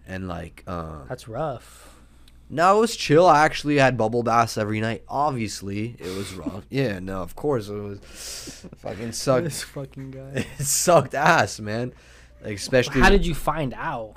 and 0.06 0.28
like 0.28 0.62
uh, 0.66 1.04
That's 1.08 1.26
rough. 1.28 1.96
no, 2.48 2.76
it 2.78 2.80
was 2.80 2.94
chill. 2.96 3.26
I 3.26 3.44
actually 3.44 3.78
had 3.78 3.96
bubble 3.98 4.22
baths 4.22 4.56
every 4.56 4.80
night. 4.80 5.02
Obviously, 5.08 5.96
it 5.98 6.16
was 6.16 6.32
rough. 6.34 6.64
yeah, 6.70 7.00
no, 7.00 7.20
of 7.22 7.34
course 7.34 7.68
it 7.68 7.74
was. 7.74 7.98
Fucking 8.78 9.12
sucked. 9.12 9.44
This 9.44 9.62
fucking 9.62 10.12
guy. 10.12 10.46
it 10.58 10.64
sucked 10.64 11.14
ass, 11.14 11.58
man. 11.60 11.92
Like 12.42 12.56
especially. 12.56 13.00
How 13.00 13.10
did 13.10 13.26
you 13.26 13.34
find 13.34 13.74
out? 13.74 14.14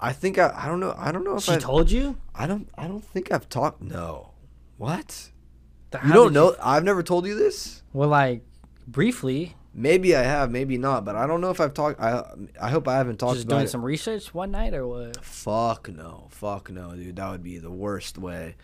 I 0.00 0.12
think 0.12 0.38
I, 0.38 0.52
I 0.56 0.66
don't 0.68 0.80
know. 0.80 0.94
I 0.96 1.10
don't 1.12 1.24
know 1.24 1.36
if 1.36 1.44
She 1.44 1.52
I. 1.52 1.58
told 1.58 1.90
you? 1.90 2.16
I 2.34 2.46
don't. 2.46 2.68
I 2.76 2.86
don't 2.86 3.04
think 3.04 3.32
I've 3.32 3.48
talked. 3.48 3.82
No. 3.82 4.30
What? 4.76 5.30
Th- 5.90 6.04
You 6.04 6.12
don't 6.12 6.32
know? 6.32 6.54
I've 6.62 6.84
never 6.84 7.02
told 7.02 7.26
you 7.26 7.34
this. 7.36 7.82
Well, 7.92 8.08
like 8.08 8.42
briefly, 8.86 9.54
Maybe 9.74 10.16
I 10.16 10.22
have. 10.22 10.50
Maybe 10.50 10.76
not. 10.78 11.04
But 11.04 11.14
I 11.16 11.26
don't 11.26 11.40
know 11.40 11.50
if 11.50 11.60
I've 11.60 11.74
talked. 11.74 12.00
I. 12.00 12.24
I 12.60 12.70
hope 12.70 12.86
I 12.88 12.96
haven't 12.96 13.18
talked 13.18 13.34
just 13.34 13.46
about 13.46 13.56
doing 13.56 13.66
it. 13.66 13.70
some 13.70 13.84
research 13.84 14.32
one 14.34 14.50
night 14.50 14.74
or 14.74 14.86
what? 14.86 15.24
Fuck 15.24 15.88
no. 15.88 16.28
Fuck 16.30 16.70
no, 16.70 16.94
dude. 16.94 17.16
That 17.16 17.30
would 17.30 17.42
be 17.42 17.58
the 17.58 17.70
worst 17.70 18.18
way. 18.18 18.56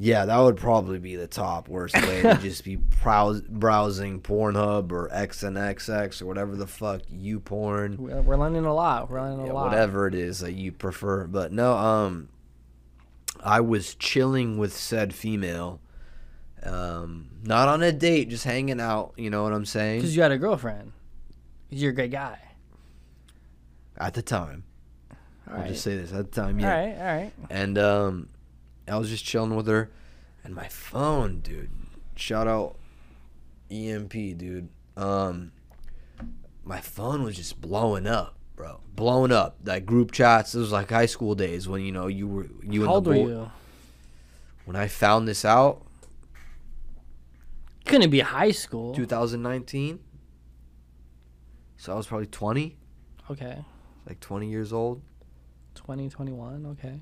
Yeah, 0.00 0.26
that 0.26 0.38
would 0.38 0.56
probably 0.56 1.00
be 1.00 1.16
the 1.16 1.26
top 1.26 1.68
worst 1.68 1.96
way 1.96 2.22
to 2.22 2.34
just 2.40 2.62
be 2.62 2.76
browse, 2.76 3.40
browsing 3.42 4.20
Pornhub 4.20 4.92
or 4.92 5.08
XNXX 5.08 6.22
or 6.22 6.26
whatever 6.26 6.54
the 6.54 6.68
fuck 6.68 7.02
you 7.10 7.40
porn. 7.40 7.96
We're 7.98 8.22
we're 8.22 8.36
learning 8.36 8.64
a 8.64 8.72
lot. 8.72 9.10
We're 9.10 9.20
learning 9.20 9.40
a 9.40 9.46
yeah, 9.46 9.52
lot. 9.52 9.70
whatever 9.70 10.06
it 10.06 10.14
is 10.14 10.38
that 10.38 10.52
you 10.52 10.70
prefer. 10.70 11.26
But 11.26 11.50
no, 11.50 11.76
um, 11.76 12.28
I 13.42 13.60
was 13.60 13.96
chilling 13.96 14.56
with 14.56 14.72
said 14.72 15.12
female, 15.12 15.80
um, 16.62 17.30
not 17.42 17.66
on 17.66 17.82
a 17.82 17.90
date, 17.90 18.28
just 18.30 18.44
hanging 18.44 18.80
out. 18.80 19.14
You 19.16 19.30
know 19.30 19.42
what 19.42 19.52
I'm 19.52 19.66
saying? 19.66 19.98
Because 19.98 20.14
you 20.14 20.22
had 20.22 20.30
a 20.30 20.38
girlfriend. 20.38 20.92
You're 21.70 21.90
a 21.90 21.94
great 21.94 22.12
guy. 22.12 22.38
At 23.96 24.14
the 24.14 24.22
time, 24.22 24.62
All 25.10 25.54
I'll 25.54 25.60
right. 25.62 25.68
just 25.70 25.82
say 25.82 25.96
this 25.96 26.12
at 26.12 26.30
the 26.30 26.40
time, 26.40 26.60
yeah. 26.60 26.70
right. 26.70 26.96
All 26.96 27.04
right. 27.04 27.32
And 27.50 27.76
um, 27.78 28.28
I 28.90 28.96
was 28.98 29.08
just 29.10 29.24
chilling 29.24 29.54
with 29.54 29.66
her, 29.66 29.90
and 30.44 30.54
my 30.54 30.68
phone, 30.68 31.40
dude. 31.40 31.70
Shout 32.16 32.46
out 32.48 32.76
EMP, 33.70 34.12
dude. 34.12 34.68
Um, 34.96 35.52
my 36.64 36.80
phone 36.80 37.22
was 37.22 37.36
just 37.36 37.60
blowing 37.60 38.06
up, 38.06 38.36
bro. 38.56 38.80
Blowing 38.94 39.30
up. 39.32 39.56
Like 39.64 39.86
group 39.86 40.10
chats. 40.12 40.54
It 40.54 40.58
was 40.58 40.72
like 40.72 40.90
high 40.90 41.06
school 41.06 41.34
days 41.34 41.68
when 41.68 41.82
you 41.82 41.92
know 41.92 42.06
you 42.08 42.26
were 42.26 42.46
you 42.62 42.80
How 42.80 42.86
and 42.86 42.94
old 42.94 43.04
the 43.04 43.10
were 43.10 43.16
boy. 43.16 43.28
you? 43.28 43.50
When 44.64 44.76
I 44.76 44.86
found 44.88 45.26
this 45.28 45.44
out, 45.44 45.82
Couldn't 47.86 48.10
be 48.10 48.20
high 48.20 48.50
school. 48.50 48.94
2019. 48.94 50.00
So 51.78 51.92
I 51.92 51.96
was 51.96 52.06
probably 52.06 52.26
20, 52.26 52.76
Okay. 53.30 53.64
like 54.06 54.18
20 54.20 54.50
years 54.50 54.72
old. 54.72 55.00
2021. 55.76 56.66
Okay. 56.66 57.00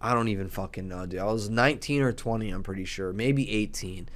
I 0.00 0.14
don't 0.14 0.28
even 0.28 0.48
fucking 0.48 0.86
know, 0.88 1.06
dude. 1.06 1.20
I 1.20 1.24
was 1.24 1.48
19 1.48 2.02
or 2.02 2.12
20, 2.12 2.50
I'm 2.50 2.62
pretty 2.62 2.84
sure. 2.84 3.12
Maybe 3.12 3.50
18. 3.50 4.08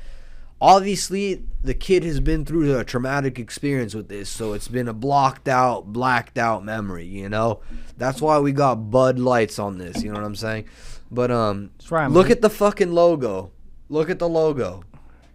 Obviously, 0.62 1.42
the 1.62 1.72
kid 1.72 2.04
has 2.04 2.20
been 2.20 2.44
through 2.44 2.78
a 2.78 2.84
traumatic 2.84 3.38
experience 3.38 3.94
with 3.94 4.08
this, 4.08 4.28
so 4.28 4.52
it's 4.52 4.68
been 4.68 4.88
a 4.88 4.92
blocked 4.92 5.48
out, 5.48 5.86
blacked 5.92 6.36
out 6.36 6.64
memory, 6.64 7.06
you 7.06 7.30
know? 7.30 7.60
That's 7.96 8.20
why 8.20 8.38
we 8.40 8.52
got 8.52 8.90
Bud 8.90 9.18
Lights 9.18 9.58
on 9.58 9.78
this, 9.78 10.02
you 10.02 10.10
know 10.10 10.16
what 10.20 10.26
I'm 10.26 10.36
saying? 10.36 10.66
But 11.10 11.30
um 11.30 11.70
right. 11.90 12.10
Look 12.10 12.28
a- 12.28 12.32
at 12.32 12.42
the 12.42 12.50
fucking 12.50 12.92
logo. 12.92 13.50
Look 13.88 14.10
at 14.10 14.18
the 14.18 14.28
logo. 14.28 14.84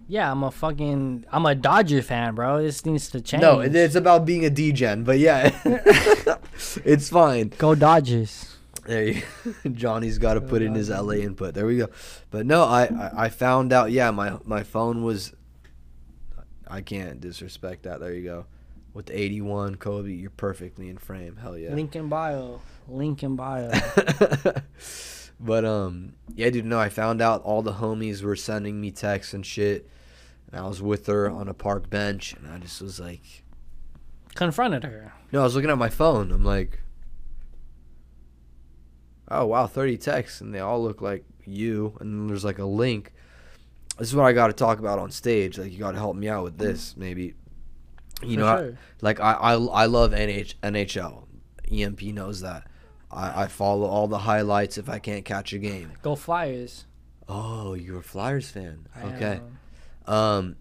Yeah, 0.07 0.31
I'm 0.31 0.43
a 0.43 0.51
fucking. 0.51 1.25
I'm 1.31 1.45
a 1.47 1.55
Dodger 1.55 2.03
fan, 2.03 2.35
bro. 2.35 2.61
This 2.61 2.85
needs 2.85 3.09
to 3.09 3.19
change. 3.19 3.41
No, 3.41 3.59
it's 3.61 3.95
about 3.95 4.23
being 4.23 4.45
a 4.45 4.51
degen, 4.51 5.03
but 5.03 5.17
yeah. 5.17 5.49
it's 6.85 7.09
fine. 7.09 7.51
Go 7.57 7.73
Dodgers. 7.73 8.54
There 8.85 9.03
you 9.03 9.21
Johnny's 9.73 10.17
got 10.17 10.35
to 10.35 10.41
put 10.41 10.61
in 10.61 10.75
his 10.75 10.89
LA 10.89 11.13
input. 11.15 11.53
There 11.53 11.65
we 11.65 11.77
go. 11.77 11.89
But 12.29 12.45
no, 12.45 12.63
I, 12.63 12.83
I 12.85 13.11
I 13.25 13.29
found 13.29 13.73
out. 13.73 13.91
Yeah, 13.91 14.11
my 14.11 14.37
my 14.43 14.63
phone 14.63 15.03
was. 15.03 15.33
I 16.67 16.81
can't 16.81 17.19
disrespect 17.21 17.83
that. 17.83 17.99
There 17.99 18.13
you 18.13 18.23
go. 18.23 18.45
With 18.93 19.07
the 19.07 19.19
81 19.19 19.75
Kobe, 19.75 20.11
you're 20.11 20.29
perfectly 20.31 20.87
in 20.89 20.97
frame. 20.97 21.35
Hell 21.35 21.57
yeah. 21.57 21.73
Link 21.73 21.95
in 21.95 22.07
bio. 22.09 22.61
Link 22.87 23.21
in 23.23 23.35
bio. 23.35 23.71
but 25.39 25.65
um, 25.65 26.13
yeah, 26.33 26.49
dude. 26.49 26.65
No, 26.65 26.79
I 26.79 26.89
found 26.89 27.21
out 27.21 27.43
all 27.43 27.61
the 27.61 27.73
homies 27.73 28.21
were 28.23 28.35
sending 28.35 28.79
me 28.79 28.91
texts 28.91 29.33
and 29.33 29.45
shit. 29.45 29.89
And 30.51 30.59
I 30.59 30.67
was 30.67 30.81
with 30.81 31.07
her 31.07 31.29
on 31.29 31.47
a 31.47 31.53
park 31.53 31.89
bench, 31.89 32.33
and 32.33 32.51
I 32.51 32.57
just 32.59 32.81
was 32.81 32.99
like, 32.99 33.43
Confronted 34.35 34.83
her. 34.83 35.13
no, 35.31 35.41
I 35.41 35.43
was 35.43 35.55
looking 35.55 35.69
at 35.71 35.77
my 35.77 35.89
phone. 35.89 36.31
I'm 36.31 36.43
like, 36.45 36.81
oh 39.29 39.45
wow, 39.45 39.67
30 39.67 39.97
texts, 39.97 40.41
and 40.41 40.53
they 40.53 40.59
all 40.59 40.81
look 40.83 41.01
like 41.01 41.25
you. 41.45 41.95
And 41.99 42.13
then 42.13 42.27
there's 42.27 42.45
like 42.45 42.59
a 42.59 42.65
link. 42.65 43.11
This 43.97 44.09
is 44.09 44.15
what 44.15 44.25
I 44.25 44.33
got 44.33 44.47
to 44.47 44.53
talk 44.53 44.79
about 44.79 44.99
on 44.99 45.09
stage. 45.11 45.57
Like, 45.57 45.71
you 45.71 45.79
got 45.79 45.91
to 45.93 45.97
help 45.97 46.15
me 46.17 46.27
out 46.27 46.43
with 46.43 46.57
this, 46.57 46.95
maybe. 46.97 47.33
You 48.21 48.35
For 48.35 48.39
know, 48.39 48.47
I- 48.47 48.77
like 49.01 49.19
I, 49.19 49.33
I, 49.33 49.53
I 49.55 49.85
love 49.85 50.11
NH, 50.11 50.55
NHL. 50.63 51.23
EMP 51.71 52.01
knows 52.13 52.41
that. 52.41 52.67
I, 53.11 53.43
I 53.43 53.47
follow 53.47 53.85
all 53.87 54.07
the 54.07 54.17
highlights 54.19 54.77
if 54.77 54.89
I 54.89 54.99
can't 54.99 55.23
catch 55.23 55.53
a 55.53 55.57
game. 55.59 55.93
Go 56.01 56.15
Flyers. 56.15 56.85
Oh, 57.29 57.73
you're 57.73 57.99
a 57.99 58.03
Flyers 58.03 58.49
fan. 58.49 58.87
I 58.95 59.03
Okay. 59.15 59.39
am. 60.07 60.13
Um, 60.13 60.55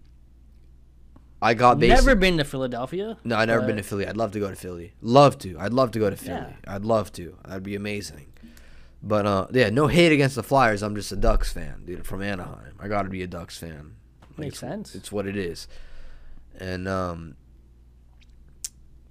I 1.41 1.53
got 1.53 1.79
basic. 1.79 1.97
Never 1.97 2.15
been 2.15 2.37
to 2.37 2.43
Philadelphia. 2.43 3.17
No, 3.23 3.35
I 3.35 3.45
never 3.45 3.65
been 3.65 3.75
to 3.77 3.83
Philly. 3.83 4.07
I'd 4.07 4.17
love 4.17 4.31
to 4.31 4.39
go 4.39 4.49
to 4.49 4.55
Philly. 4.55 4.93
Love 5.01 5.37
to. 5.39 5.57
I'd 5.59 5.73
love 5.73 5.91
to 5.91 5.99
go 5.99 6.09
to 6.09 6.15
Philly. 6.15 6.37
Yeah. 6.37 6.53
I'd 6.75 6.85
love 6.85 7.11
to. 7.13 7.37
That'd 7.45 7.63
be 7.63 7.75
amazing. 7.75 8.27
But 9.05 9.27
uh, 9.27 9.47
yeah, 9.51 9.69
no 9.69 9.85
hate 9.85 10.11
against 10.11 10.35
the 10.35 10.41
Flyers. 10.41 10.81
I'm 10.81 10.95
just 10.95 11.11
a 11.11 11.15
Ducks 11.15 11.53
fan, 11.53 11.83
dude. 11.85 12.07
From 12.07 12.23
Anaheim, 12.23 12.73
I 12.79 12.87
got 12.87 13.03
to 13.03 13.09
be 13.09 13.21
a 13.21 13.27
Ducks 13.27 13.55
fan. 13.55 13.95
Makes 14.35 14.53
it's, 14.53 14.59
sense. 14.59 14.95
It's 14.95 15.11
what 15.11 15.27
it 15.27 15.37
is. 15.37 15.67
And 16.57 16.87
um, 16.87 17.35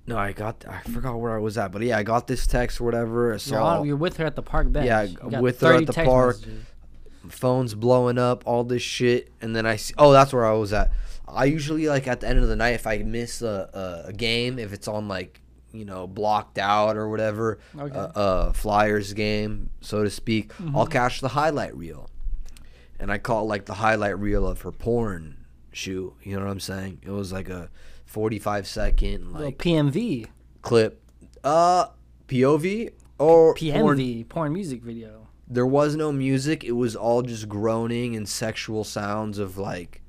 no, 0.07 0.19
I 0.19 0.33
got. 0.33 0.65
I 0.69 0.81
forgot 0.81 1.15
where 1.21 1.37
I 1.37 1.39
was 1.39 1.57
at, 1.57 1.71
but 1.71 1.81
yeah, 1.83 1.97
I 1.97 2.03
got 2.03 2.27
this 2.27 2.45
text 2.45 2.81
or 2.81 2.85
whatever. 2.85 3.35
I 3.35 3.39
You're, 3.47 3.61
on, 3.61 3.87
you're 3.87 3.97
with 3.97 4.17
her 4.17 4.27
at 4.27 4.35
the 4.35 4.43
park 4.43 4.73
bench. 4.73 4.87
Yeah, 4.87 5.39
with 5.39 5.61
her 5.61 5.75
at 5.75 5.87
the 5.87 5.93
park. 5.93 6.39
messages. 6.41 6.67
phones 7.29 7.75
blowing 7.75 8.19
up, 8.19 8.43
all 8.47 8.65
this 8.65 8.83
shit, 8.83 9.31
and 9.41 9.55
then 9.55 9.65
I 9.65 9.77
see. 9.77 9.95
Oh, 9.97 10.13
that's 10.13 10.33
where 10.33 10.45
I 10.45 10.53
was 10.55 10.73
at. 10.73 10.91
I 11.29 11.45
usually 11.45 11.87
like 11.87 12.09
at 12.09 12.21
the 12.21 12.29
end 12.29 12.41
of 12.41 12.49
the 12.49 12.57
night 12.57 12.75
if 12.75 12.87
I 12.87 12.99
miss 12.99 13.43
a, 13.43 14.03
a, 14.05 14.09
a 14.09 14.13
game, 14.13 14.59
if 14.59 14.73
it's 14.73 14.89
on 14.89 15.07
like 15.07 15.41
you 15.75 15.85
know 15.85 16.07
blocked 16.07 16.57
out 16.59 16.97
or 16.97 17.09
whatever, 17.09 17.59
Okay. 17.79 17.95
uh, 17.95 18.07
uh, 18.15 18.53
Flyers 18.53 19.13
game, 19.13 19.71
so 19.81 20.03
to 20.05 20.11
speak, 20.11 20.53
Mm-hmm. 20.55 20.77
I'll 20.77 20.87
catch 20.87 21.21
the 21.21 21.29
highlight 21.29 21.77
reel, 21.77 22.09
and 22.99 23.11
I 23.13 23.19
call 23.19 23.43
it 23.43 23.49
like 23.49 23.67
the 23.67 23.75
highlight 23.75 24.19
reel 24.19 24.47
of 24.47 24.63
her 24.63 24.73
porn 24.73 25.45
shoot. 25.73 26.15
You 26.23 26.37
know 26.37 26.45
what 26.45 26.51
I'm 26.51 26.61
saying? 26.61 27.01
It 27.03 27.11
was 27.11 27.33
like 27.33 27.49
a 27.49 27.69
45 28.07 28.67
second 28.67 29.33
Little 29.33 29.47
like 29.49 29.59
PMV. 29.59 30.27
clip, 30.63 31.03
uh, 31.43 31.87
POV 32.29 32.91
or 33.19 33.55
porn 33.55 33.99
PMV. 33.99 34.29
Porn 34.29 34.53
music 34.53 34.83
video. 34.83 35.27
there 35.49 35.67
was 35.67 35.95
no 35.97 36.11
music. 36.13 36.63
It 36.65 36.73
was 36.73 36.95
all 36.97 37.23
just 37.23 37.49
groaning 37.49 38.15
and 38.17 38.29
sexual 38.29 38.85
sounds 38.85 39.39
of 39.39 39.59
like, 39.59 40.01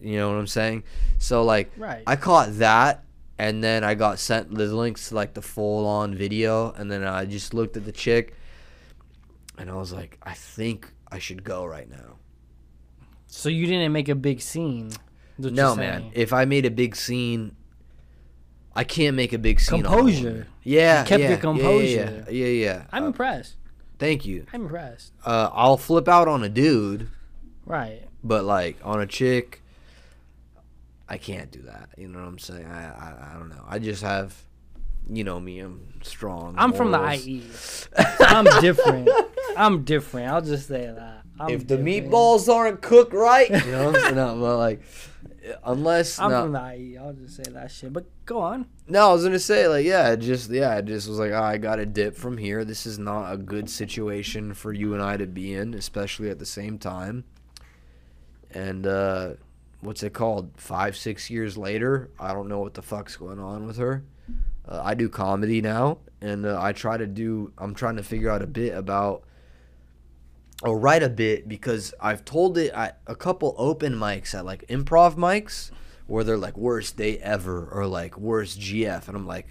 you 0.00 0.16
know 0.16 0.28
what 0.30 0.36
I'm 0.38 0.46
saying? 0.46 0.84
So 1.18 1.42
like, 1.44 1.72
Right. 1.76 2.02
I 2.06 2.16
caught 2.16 2.58
that, 2.58 3.04
and 3.38 3.62
then 3.64 3.84
I 3.84 3.94
got 3.94 4.18
sent 4.18 4.54
the 4.54 4.66
links 4.66 5.08
to 5.08 5.14
like 5.14 5.34
the 5.34 5.42
full 5.42 5.86
on 5.86 6.14
video, 6.14 6.72
and 6.72 6.90
then 6.90 7.04
I 7.04 7.24
just 7.24 7.54
looked 7.54 7.76
at 7.76 7.84
the 7.84 7.92
chick, 7.92 8.34
and 9.58 9.70
I 9.70 9.74
was 9.74 9.92
like, 9.92 10.18
I 10.22 10.34
think 10.34 10.92
I 11.10 11.18
should 11.18 11.44
go 11.44 11.64
right 11.64 11.88
now. 11.90 12.16
So 13.26 13.48
you 13.48 13.66
didn't 13.66 13.92
make 13.92 14.08
a 14.08 14.14
big 14.14 14.40
scene. 14.40 14.90
No, 15.38 15.74
man. 15.74 16.10
If 16.14 16.32
I 16.32 16.44
made 16.44 16.64
a 16.66 16.70
big 16.70 16.94
scene, 16.94 17.56
I 18.76 18.84
can't 18.84 19.16
make 19.16 19.32
a 19.32 19.38
big 19.38 19.58
scene. 19.60 19.82
Composure. 19.82 20.46
Yeah, 20.62 21.00
You 21.02 21.06
kept 21.08 21.20
your 21.20 21.30
yeah, 21.30 21.34
yeah, 21.36 21.40
composure. 21.40 22.24
Yeah, 22.30 22.46
yeah. 22.46 22.46
yeah. 22.64 22.84
I'm 22.92 23.02
Uh, 23.04 23.06
impressed. 23.08 23.56
thank 23.98 24.24
you. 24.24 24.46
I'm 24.52 24.62
impressed. 24.62 25.12
Uh, 25.24 25.50
I'll 25.52 25.76
flip 25.76 26.06
out 26.08 26.28
on 26.28 26.44
a 26.44 26.48
dude. 26.48 27.08
Right. 27.66 28.02
but 28.22 28.44
like 28.44 28.76
on 28.84 29.00
a 29.00 29.06
chick 29.06 29.62
i 31.08 31.18
can't 31.18 31.50
do 31.50 31.62
that 31.62 31.90
you 31.96 32.08
know 32.08 32.18
what 32.18 32.28
i'm 32.28 32.38
saying 32.38 32.66
i 32.66 32.84
i, 32.84 33.30
I 33.30 33.38
don't 33.38 33.48
know 33.48 33.64
i 33.68 33.78
just 33.78 34.02
have 34.02 34.34
you 35.10 35.24
know 35.24 35.38
me 35.38 35.58
i'm 35.60 36.00
strong 36.02 36.54
I'm 36.56 36.72
from 36.72 36.90
the 36.90 36.98
morals. 36.98 37.26
IE. 37.26 37.42
I'm 38.20 38.46
different. 38.60 39.08
I'm 39.56 39.84
different. 39.84 40.28
I'll 40.28 40.40
just 40.42 40.66
say 40.68 40.86
that. 40.86 41.22
I'm 41.38 41.50
if 41.50 41.66
the 41.66 41.76
different. 41.76 42.10
meatballs 42.10 42.52
aren't 42.52 42.80
cooked 42.80 43.12
right 43.12 43.50
you 43.50 43.72
know 43.72 43.86
what 43.86 43.96
i'm 43.96 44.00
saying 44.02 44.14
no, 44.14 44.36
but 44.40 44.56
like 44.58 44.82
unless 45.64 46.18
I'm 46.18 46.30
no, 46.30 46.42
from 46.44 46.52
the 46.52 46.74
IE. 46.76 46.96
I'll 46.96 47.12
just 47.12 47.36
say 47.36 47.42
that 47.52 47.70
shit. 47.70 47.92
But 47.92 48.06
go 48.24 48.40
on. 48.40 48.66
no 48.88 49.10
i 49.10 49.12
was 49.12 49.24
gonna 49.24 49.38
say 49.38 49.68
like 49.68 49.84
yeah 49.84 50.16
just 50.16 50.50
yeah 50.50 50.74
I 50.74 50.80
just 50.80 51.06
was 51.08 51.18
like 51.18 51.32
oh, 51.32 51.42
i 51.42 51.58
got 51.58 51.78
a 51.78 51.84
dip 51.86 52.16
from 52.16 52.38
here 52.38 52.64
this 52.64 52.86
is 52.86 52.98
not 52.98 53.30
a 53.32 53.36
good 53.36 53.68
situation 53.68 54.54
for 54.54 54.72
you 54.72 54.94
and 54.94 55.02
i 55.02 55.18
to 55.18 55.26
be 55.26 55.52
in 55.52 55.74
especially 55.74 56.30
at 56.30 56.38
the 56.38 56.46
same 56.46 56.78
time 56.78 57.24
and 58.52 58.86
uh 58.86 59.34
what's 59.84 60.02
it 60.02 60.12
called 60.12 60.50
five 60.56 60.96
six 60.96 61.30
years 61.30 61.56
later 61.56 62.10
i 62.18 62.32
don't 62.32 62.48
know 62.48 62.60
what 62.60 62.74
the 62.74 62.82
fuck's 62.82 63.16
going 63.16 63.38
on 63.38 63.66
with 63.66 63.76
her. 63.76 64.04
Uh, 64.66 64.80
i 64.84 64.94
do 64.94 65.08
comedy 65.08 65.60
now 65.60 65.98
and 66.20 66.46
uh, 66.46 66.58
i 66.60 66.72
try 66.72 66.96
to 66.96 67.06
do 67.06 67.52
i'm 67.58 67.74
trying 67.74 67.96
to 67.96 68.02
figure 68.02 68.30
out 68.30 68.42
a 68.42 68.46
bit 68.46 68.74
about 68.74 69.24
or 70.62 70.78
write 70.78 71.02
a 71.02 71.08
bit 71.08 71.48
because 71.48 71.92
i've 72.00 72.24
told 72.24 72.56
it 72.56 72.72
at 72.72 72.98
a 73.06 73.14
couple 73.14 73.54
open 73.58 73.94
mics 73.94 74.34
at 74.34 74.44
like 74.44 74.66
improv 74.68 75.16
mics 75.16 75.70
where 76.06 76.24
they're 76.24 76.38
like 76.38 76.56
worst 76.56 76.96
day 76.96 77.18
ever 77.18 77.68
or 77.70 77.86
like 77.86 78.16
worst 78.16 78.58
gf 78.58 79.06
and 79.08 79.16
i'm 79.16 79.26
like 79.26 79.48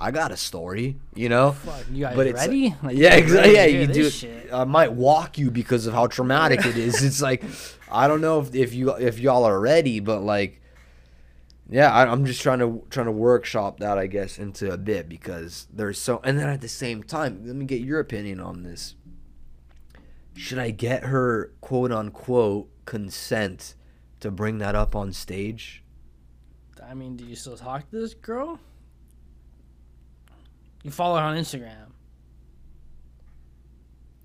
i 0.00 0.10
got 0.10 0.30
a 0.30 0.36
story 0.36 0.96
you 1.14 1.28
know 1.28 1.52
Fuck, 1.52 1.84
you 1.90 2.04
guys 2.04 2.16
But 2.16 2.32
ready? 2.34 2.74
Like, 2.82 2.96
yeah, 2.96 3.14
exactly. 3.14 3.54
Yeah, 3.54 3.64
you 3.64 3.86
do. 3.86 4.10
shit? 4.10 4.52
I 4.52 4.64
might 4.64 4.92
walk 4.92 5.38
you 5.38 5.50
because 5.50 5.86
of 5.86 5.94
how 5.94 6.06
traumatic 6.06 6.64
it 6.66 6.76
is. 6.76 7.02
It's 7.04 7.22
like 7.22 7.42
I 7.90 8.08
don't 8.08 8.20
know 8.20 8.40
if, 8.40 8.54
if 8.54 8.74
you 8.74 8.90
if 8.94 9.18
y'all 9.18 9.44
are 9.44 9.58
ready, 9.58 10.00
but 10.00 10.20
like, 10.20 10.60
yeah, 11.68 11.92
I, 11.92 12.10
I'm 12.10 12.24
just 12.26 12.42
trying 12.42 12.58
to 12.58 12.84
trying 12.90 13.06
to 13.06 13.12
workshop 13.12 13.80
that 13.80 13.96
I 13.98 14.06
guess 14.06 14.38
into 14.38 14.72
a 14.72 14.76
bit 14.76 15.08
because 15.08 15.66
there's 15.72 15.98
so. 15.98 16.20
And 16.24 16.38
then 16.38 16.48
at 16.48 16.60
the 16.60 16.68
same 16.68 17.02
time, 17.02 17.42
let 17.46 17.56
me 17.56 17.64
get 17.64 17.80
your 17.80 18.00
opinion 18.00 18.40
on 18.40 18.62
this. 18.62 18.94
Should 20.34 20.58
I 20.58 20.70
get 20.70 21.04
her 21.04 21.52
quote 21.60 21.92
unquote 21.92 22.68
consent 22.84 23.74
to 24.20 24.30
bring 24.30 24.58
that 24.58 24.74
up 24.74 24.94
on 24.94 25.12
stage? 25.12 25.82
I 26.84 26.94
mean, 26.94 27.16
do 27.16 27.24
you 27.24 27.34
still 27.34 27.56
talk 27.56 27.90
to 27.90 28.00
this 28.00 28.14
girl? 28.14 28.60
You 30.86 30.92
follow 30.92 31.16
her 31.18 31.24
on 31.24 31.36
Instagram. 31.36 31.88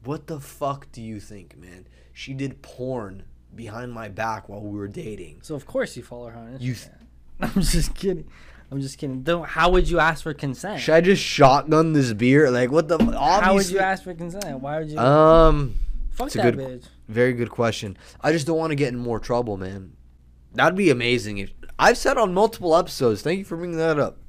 What 0.03 0.27
the 0.27 0.39
fuck 0.39 0.91
do 0.91 1.01
you 1.01 1.19
think, 1.19 1.57
man? 1.57 1.87
She 2.13 2.35
did 2.35 2.61
porn 2.61 3.23
behind 3.55 3.91
my 3.91 4.09
back 4.09 4.47
while 4.47 4.61
we 4.61 4.77
were 4.77 4.87
dating. 4.87 5.39
So 5.41 5.55
of 5.55 5.65
course 5.65 5.97
you 5.97 6.03
follow 6.03 6.27
her 6.29 6.37
on 6.37 6.49
Instagram. 6.53 6.61
You 6.61 6.73
th- 6.75 7.55
I'm 7.55 7.61
just 7.63 7.95
kidding. 7.95 8.27
I'm 8.69 8.79
just 8.79 8.99
kidding. 8.99 9.23
Don't, 9.23 9.47
how 9.47 9.71
would 9.71 9.89
you 9.89 9.97
ask 9.99 10.21
for 10.21 10.35
consent? 10.35 10.81
Should 10.81 10.93
I 10.93 11.01
just 11.01 11.23
shotgun 11.23 11.93
this 11.93 12.13
beer? 12.13 12.51
Like 12.51 12.71
what 12.71 12.87
the? 12.87 12.93
Obviously, 12.95 13.17
how 13.43 13.53
would 13.55 13.69
you 13.71 13.79
ask 13.79 14.03
for 14.03 14.13
consent? 14.13 14.59
Why 14.59 14.77
would 14.77 14.91
you? 14.91 14.99
Um, 14.99 15.73
fuck 16.11 16.27
it's 16.27 16.35
a 16.35 16.43
that 16.43 16.55
good- 16.57 16.83
bitch. 16.83 16.87
very 17.07 17.33
good 17.33 17.49
question. 17.49 17.97
I 18.21 18.31
just 18.33 18.45
don't 18.45 18.59
want 18.59 18.69
to 18.69 18.75
get 18.75 18.89
in 18.93 18.99
more 18.99 19.19
trouble, 19.19 19.57
man. 19.57 19.93
That'd 20.53 20.77
be 20.77 20.91
amazing 20.91 21.39
if 21.39 21.53
I've 21.79 21.97
said 21.97 22.19
on 22.19 22.35
multiple 22.35 22.75
episodes. 22.75 23.23
Thank 23.23 23.39
you 23.39 23.45
for 23.45 23.57
bringing 23.57 23.77
that 23.77 23.97
up. 23.97 24.19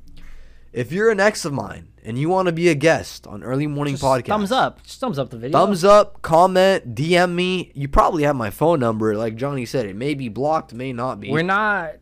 If 0.72 0.93
you're 0.93 1.11
an 1.11 1.20
ex 1.20 1.45
of 1.45 1.53
mine 1.53 1.89
and 2.05 2.18
you 2.18 2.28
want 2.28 2.46
to 2.46 2.53
be 2.53 2.68
a 2.68 2.74
guest 2.74 3.26
on 3.26 3.42
Early 3.42 3.66
Morning 3.66 3.94
Just 3.94 4.05
Podcast, 4.05 4.26
Thumbs 4.26 4.53
up. 4.53 4.82
Just 4.82 5.00
thumbs 5.00 5.18
up 5.18 5.30
the 5.30 5.38
video. 5.38 5.59
Thumbs 5.59 5.84
up, 5.84 6.20
comment, 6.22 6.94
DM 6.94 7.32
me. 7.34 7.70
You 7.74 7.88
probably 7.88 8.24
have 8.24 8.36
my 8.36 8.50
phone 8.50 8.80
number. 8.80 9.16
Like 9.16 9.36
Johnny 9.36 9.64
said, 9.66 9.86
it 9.86 9.96
may 9.96 10.14
be 10.14 10.28
blocked, 10.28 10.72
may 10.74 10.92
not 10.92 11.20
be. 11.20 11.30
We're 11.30 11.42
not. 11.42 11.94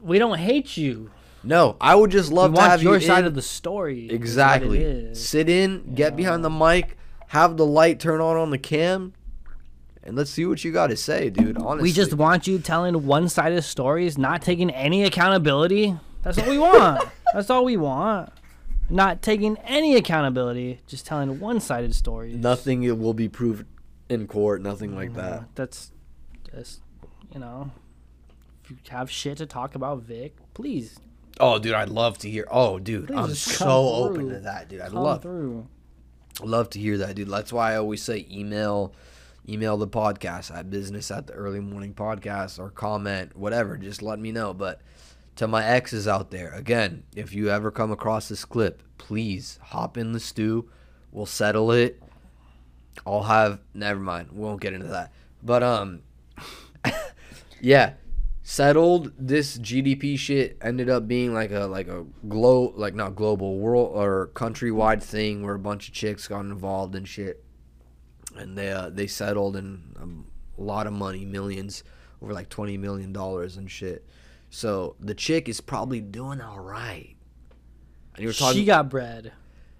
We 0.00 0.18
don't 0.18 0.38
hate 0.38 0.76
you. 0.76 1.10
no, 1.42 1.76
I 1.80 1.94
would 1.94 2.10
just 2.10 2.30
love 2.32 2.50
we 2.50 2.56
to 2.56 2.60
want 2.60 2.70
have 2.70 2.82
your 2.82 2.94
you 2.98 3.06
side 3.06 3.20
in. 3.20 3.24
of 3.26 3.34
the 3.34 3.42
story. 3.42 4.00
is 4.00 4.08
what 4.08 4.12
it 4.12 4.16
Exactly. 4.16 5.14
Sit 5.14 5.48
in, 5.48 5.94
get 5.94 6.16
behind 6.16 6.44
the 6.44 6.50
mic, 6.50 6.96
have 7.28 7.56
the 7.56 7.66
light 7.66 7.98
turn 8.00 8.20
on 8.20 8.36
on 8.36 8.50
the 8.50 8.58
cam, 8.58 9.14
and 10.02 10.16
let's 10.16 10.30
see 10.30 10.44
what 10.46 10.62
you 10.64 10.70
got 10.72 10.88
to 10.88 10.96
say, 10.96 11.30
dude. 11.30 11.56
Honestly, 11.56 11.82
We 11.88 11.92
just 11.92 12.14
want 12.14 12.46
you 12.46 12.58
telling 12.58 13.06
one-sided 13.06 13.62
stories, 13.62 14.16
not 14.18 14.42
taking 14.42 14.70
any 14.70 15.02
accountability. 15.04 15.96
That's 16.22 16.36
what 16.36 16.48
we 16.48 16.58
want. 16.58 17.02
That's 17.34 17.50
all 17.50 17.64
we 17.64 17.76
want. 17.76 18.30
Not 18.88 19.22
taking 19.22 19.56
any 19.58 19.96
accountability, 19.96 20.80
just 20.86 21.06
telling 21.06 21.40
one-sided 21.40 21.94
stories. 21.94 22.36
nothing 22.36 22.82
will 23.00 23.14
be 23.14 23.28
proved 23.28 23.66
in 24.08 24.26
court. 24.26 24.62
Nothing 24.62 24.94
like 24.94 25.10
mm-hmm. 25.10 25.20
that. 25.20 25.54
That's 25.54 25.92
just, 26.54 26.80
you 27.32 27.40
know, 27.40 27.72
if 28.64 28.70
you 28.70 28.76
have 28.90 29.10
shit 29.10 29.38
to 29.38 29.46
talk 29.46 29.74
about, 29.74 30.02
Vic, 30.02 30.36
please 30.54 30.98
Oh, 31.38 31.58
dude, 31.58 31.74
I'd 31.74 31.90
love 31.90 32.18
to 32.18 32.30
hear. 32.30 32.46
Oh, 32.50 32.78
dude, 32.78 33.08
Please 33.08 33.16
I'm 33.16 33.34
so 33.34 33.88
open 33.88 34.30
to 34.30 34.40
that, 34.40 34.68
dude. 34.68 34.80
I'd 34.80 34.92
come 34.92 35.02
love 35.02 35.22
through. 35.22 35.66
love 36.42 36.70
to 36.70 36.78
hear 36.78 36.98
that, 36.98 37.14
dude. 37.14 37.28
That's 37.28 37.52
why 37.52 37.74
I 37.74 37.76
always 37.76 38.02
say 38.02 38.26
email 38.30 38.94
email 39.48 39.76
the 39.76 39.86
podcast 39.86 40.54
at 40.54 40.70
business 40.70 41.10
at 41.10 41.26
the 41.28 41.32
early 41.32 41.60
morning 41.60 41.94
podcast 41.94 42.58
or 42.58 42.70
comment, 42.70 43.36
whatever. 43.36 43.76
Just 43.76 44.02
let 44.02 44.18
me 44.18 44.32
know. 44.32 44.54
But 44.54 44.80
to 45.36 45.46
my 45.46 45.64
exes 45.64 46.08
out 46.08 46.30
there, 46.30 46.50
again, 46.52 47.04
if 47.14 47.34
you 47.34 47.50
ever 47.50 47.70
come 47.70 47.92
across 47.92 48.28
this 48.28 48.44
clip, 48.44 48.82
please 48.98 49.58
hop 49.62 49.96
in 49.96 50.12
the 50.12 50.20
stew. 50.20 50.68
We'll 51.12 51.26
settle 51.26 51.70
it. 51.70 52.02
I'll 53.06 53.24
have 53.24 53.60
never 53.74 54.00
mind. 54.00 54.32
We 54.32 54.40
won't 54.40 54.60
get 54.60 54.72
into 54.72 54.88
that. 54.88 55.12
But 55.42 55.62
um 55.62 56.02
yeah. 57.60 57.94
Settled 58.42 59.12
this 59.18 59.58
GDP 59.58 60.16
shit 60.16 60.56
ended 60.62 60.88
up 60.88 61.08
being 61.08 61.34
like 61.34 61.50
a 61.50 61.66
like 61.66 61.88
a 61.88 62.06
glo 62.28 62.72
like 62.76 62.94
not 62.94 63.16
global 63.16 63.58
world 63.58 63.90
or 63.92 64.30
countrywide 64.34 65.02
thing 65.02 65.42
where 65.42 65.56
a 65.56 65.58
bunch 65.58 65.88
of 65.88 65.94
chicks 65.94 66.28
got 66.28 66.40
involved 66.40 66.94
and 66.94 67.08
shit, 67.08 67.42
and 68.36 68.56
they 68.56 68.70
uh, 68.70 68.88
they 68.88 69.08
settled 69.08 69.56
in 69.56 70.24
a 70.58 70.62
lot 70.62 70.86
of 70.86 70.92
money, 70.92 71.24
millions, 71.24 71.82
over 72.22 72.32
like 72.32 72.48
twenty 72.48 72.76
million 72.76 73.12
dollars 73.12 73.56
and 73.56 73.68
shit. 73.68 74.06
So 74.50 74.96
the 75.00 75.14
chick 75.14 75.48
is 75.48 75.60
probably 75.60 76.00
doing 76.00 76.40
all 76.40 76.60
right. 76.60 77.16
And 78.14 78.22
you 78.22 78.28
were 78.28 78.32
talking. 78.32 78.58
She 78.60 78.64
got 78.64 78.88
bread 78.88 79.32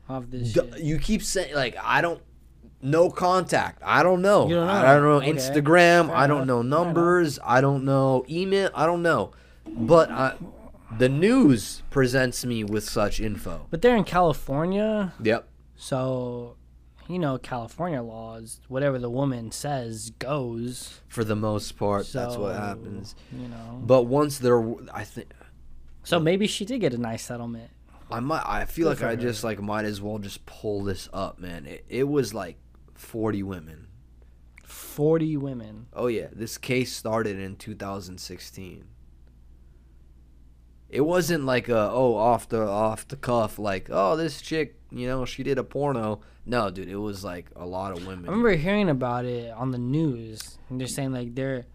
off 0.08 0.24
this 0.28 0.52
D- 0.52 0.82
you 0.82 0.98
keep 0.98 1.22
saying 1.22 1.54
like 1.54 1.76
I 1.82 2.00
don't 2.00 2.20
no 2.82 3.10
contact. 3.10 3.82
I 3.84 4.02
don't 4.02 4.22
know. 4.22 4.48
Don't 4.48 4.68
I 4.68 4.94
don't 4.94 5.02
know 5.02 5.12
Okay. 5.16 5.32
Instagram. 5.32 6.06
Fair 6.08 6.16
I 6.16 6.26
don't 6.26 6.42
enough. 6.42 6.46
know 6.48 6.62
numbers. 6.62 7.38
I 7.44 7.60
don't 7.60 7.84
know 7.84 8.24
email. 8.28 8.70
I 8.74 8.86
don't 8.86 9.02
know. 9.02 9.32
But 9.68 10.10
I, 10.10 10.34
the 10.98 11.08
news 11.08 11.82
presents 11.90 12.44
me 12.44 12.62
with 12.62 12.88
such 12.88 13.18
info. 13.18 13.66
But 13.70 13.82
they're 13.82 13.96
in 13.96 14.04
California, 14.04 15.12
Yep. 15.22 15.48
so 15.74 16.56
you 17.08 17.18
know 17.18 17.38
California 17.38 18.02
laws. 18.02 18.60
Whatever 18.68 18.98
the 18.98 19.10
woman 19.10 19.52
says 19.52 20.10
goes. 20.18 21.00
For 21.08 21.24
the 21.24 21.36
most 21.36 21.76
part, 21.76 22.10
that's 22.12 22.36
what 22.36 22.56
happens. 22.56 23.14
You 23.32 23.48
know. 23.48 23.80
But 23.82 24.04
once 24.04 24.38
they're, 24.38 24.62
I 24.92 25.04
think 25.04 25.32
So 26.04 26.18
maybe 26.18 26.46
she 26.46 26.64
did 26.64 26.80
get 26.80 26.94
a 26.94 26.98
nice 26.98 27.24
settlement. 27.24 27.70
I 28.10 28.20
might. 28.20 28.44
I 28.46 28.64
feel 28.64 28.88
Good 28.88 29.02
like 29.02 29.10
I 29.10 29.16
just 29.16 29.42
like 29.42 29.60
might 29.60 29.84
as 29.84 30.00
well 30.00 30.18
just 30.18 30.46
pull 30.46 30.84
this 30.84 31.08
up, 31.12 31.38
man. 31.38 31.66
It, 31.66 31.84
it 31.88 32.04
was 32.04 32.32
like 32.32 32.56
forty 32.94 33.42
women. 33.42 33.88
Forty 34.64 35.36
women. 35.36 35.86
Oh 35.92 36.06
yeah, 36.06 36.28
this 36.32 36.58
case 36.58 36.92
started 36.92 37.38
in 37.38 37.56
2016. 37.56 38.84
It 40.88 41.00
wasn't 41.00 41.44
like 41.44 41.68
a 41.68 41.90
oh 41.90 42.14
off 42.14 42.48
the 42.48 42.62
off 42.62 43.08
the 43.08 43.16
cuff 43.16 43.58
like 43.58 43.88
oh 43.90 44.16
this 44.16 44.40
chick 44.40 44.76
you 44.90 45.08
know 45.08 45.24
she 45.24 45.42
did 45.42 45.58
a 45.58 45.64
porno. 45.64 46.20
No, 46.46 46.70
dude, 46.70 46.88
it 46.88 46.96
was 46.96 47.24
like 47.24 47.46
a 47.56 47.66
lot 47.66 47.92
of 47.92 48.06
women. 48.06 48.26
I 48.26 48.30
remember 48.30 48.54
hearing 48.54 48.88
about 48.88 49.24
it 49.24 49.52
on 49.52 49.72
the 49.72 49.78
news, 49.78 50.58
and 50.70 50.80
they're 50.80 50.86
saying 50.86 51.12
like 51.12 51.34
they're 51.34 51.66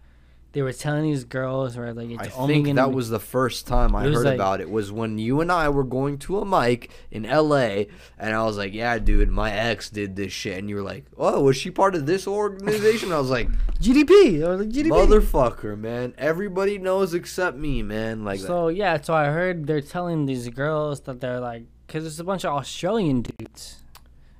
they 0.52 0.60
were 0.60 0.72
telling 0.72 1.02
these 1.04 1.24
girls 1.24 1.78
or 1.78 1.94
like 1.94 2.10
it's 2.10 2.28
I 2.36 2.38
only 2.38 2.62
think 2.62 2.76
that 2.76 2.88
be- 2.88 2.94
was 2.94 3.08
the 3.08 3.18
first 3.18 3.66
time 3.66 3.94
I 3.96 4.04
heard 4.04 4.24
like- 4.24 4.34
about 4.34 4.60
it 4.60 4.70
was 4.70 4.92
when 4.92 5.18
you 5.18 5.40
and 5.40 5.50
I 5.50 5.70
were 5.70 5.84
going 5.84 6.18
to 6.18 6.40
a 6.40 6.44
mic 6.44 6.90
in 7.10 7.24
LA 7.24 7.86
and 8.18 8.34
I 8.34 8.44
was 8.44 8.58
like, 8.58 8.74
"Yeah, 8.74 8.98
dude, 8.98 9.30
my 9.30 9.50
ex 9.50 9.88
did 9.90 10.16
this 10.16 10.32
shit." 10.32 10.58
And 10.58 10.68
you 10.68 10.76
were 10.76 10.82
like, 10.82 11.06
"Oh, 11.16 11.42
was 11.42 11.56
she 11.56 11.70
part 11.70 11.94
of 11.94 12.04
this 12.06 12.26
organization?" 12.26 13.12
I 13.12 13.18
was 13.18 13.30
like, 13.30 13.48
GDP. 13.80 14.44
I 14.44 14.48
was 14.48 14.60
like 14.60 14.68
GDP. 14.68 14.90
"Motherfucker, 14.90 15.78
man. 15.78 16.14
Everybody 16.18 16.78
knows 16.78 17.14
except 17.14 17.56
me, 17.56 17.82
man." 17.82 18.24
Like 18.24 18.40
so 18.40 18.68
yeah, 18.68 19.00
so 19.00 19.14
I 19.14 19.26
heard 19.26 19.66
they're 19.66 19.80
telling 19.80 20.26
these 20.26 20.48
girls 20.50 21.00
that 21.02 21.20
they're 21.20 21.40
like, 21.40 21.64
because 21.86 22.04
there's 22.04 22.20
a 22.20 22.24
bunch 22.24 22.44
of 22.44 22.52
Australian 22.52 23.22
dudes, 23.22 23.81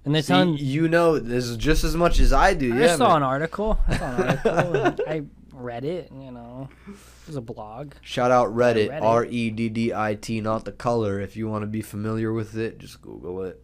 and 0.04 0.14
they're 0.14 0.22
See, 0.22 0.32
telling. 0.32 0.56
you 0.58 0.88
know 0.88 1.18
this 1.18 1.44
is 1.46 1.56
just 1.56 1.84
as 1.84 1.94
much 1.96 2.18
as 2.20 2.32
I 2.32 2.54
do. 2.54 2.74
I 2.74 2.80
Yeah, 2.80 2.96
saw 2.96 3.08
man. 3.08 3.16
an 3.18 3.22
article. 3.24 3.78
I 3.88 3.96
saw 3.96 4.06
an 4.16 4.22
article. 4.76 5.04
I 5.08 5.22
read 5.52 5.84
it. 5.84 6.10
You 6.12 6.30
know, 6.32 6.68
it 6.88 6.96
was 7.26 7.36
a 7.36 7.40
blog. 7.40 7.92
Shout 8.00 8.30
out 8.30 8.54
Reddit. 8.54 9.00
R 9.00 9.24
E 9.24 9.50
D 9.50 9.68
D 9.68 9.92
I 9.94 10.14
T, 10.14 10.40
not 10.40 10.64
the 10.64 10.72
color. 10.72 11.20
If 11.20 11.36
you 11.36 11.48
want 11.48 11.62
to 11.62 11.66
be 11.68 11.82
familiar 11.82 12.32
with 12.32 12.56
it, 12.56 12.78
just 12.78 13.00
Google 13.02 13.42
it. 13.42 13.62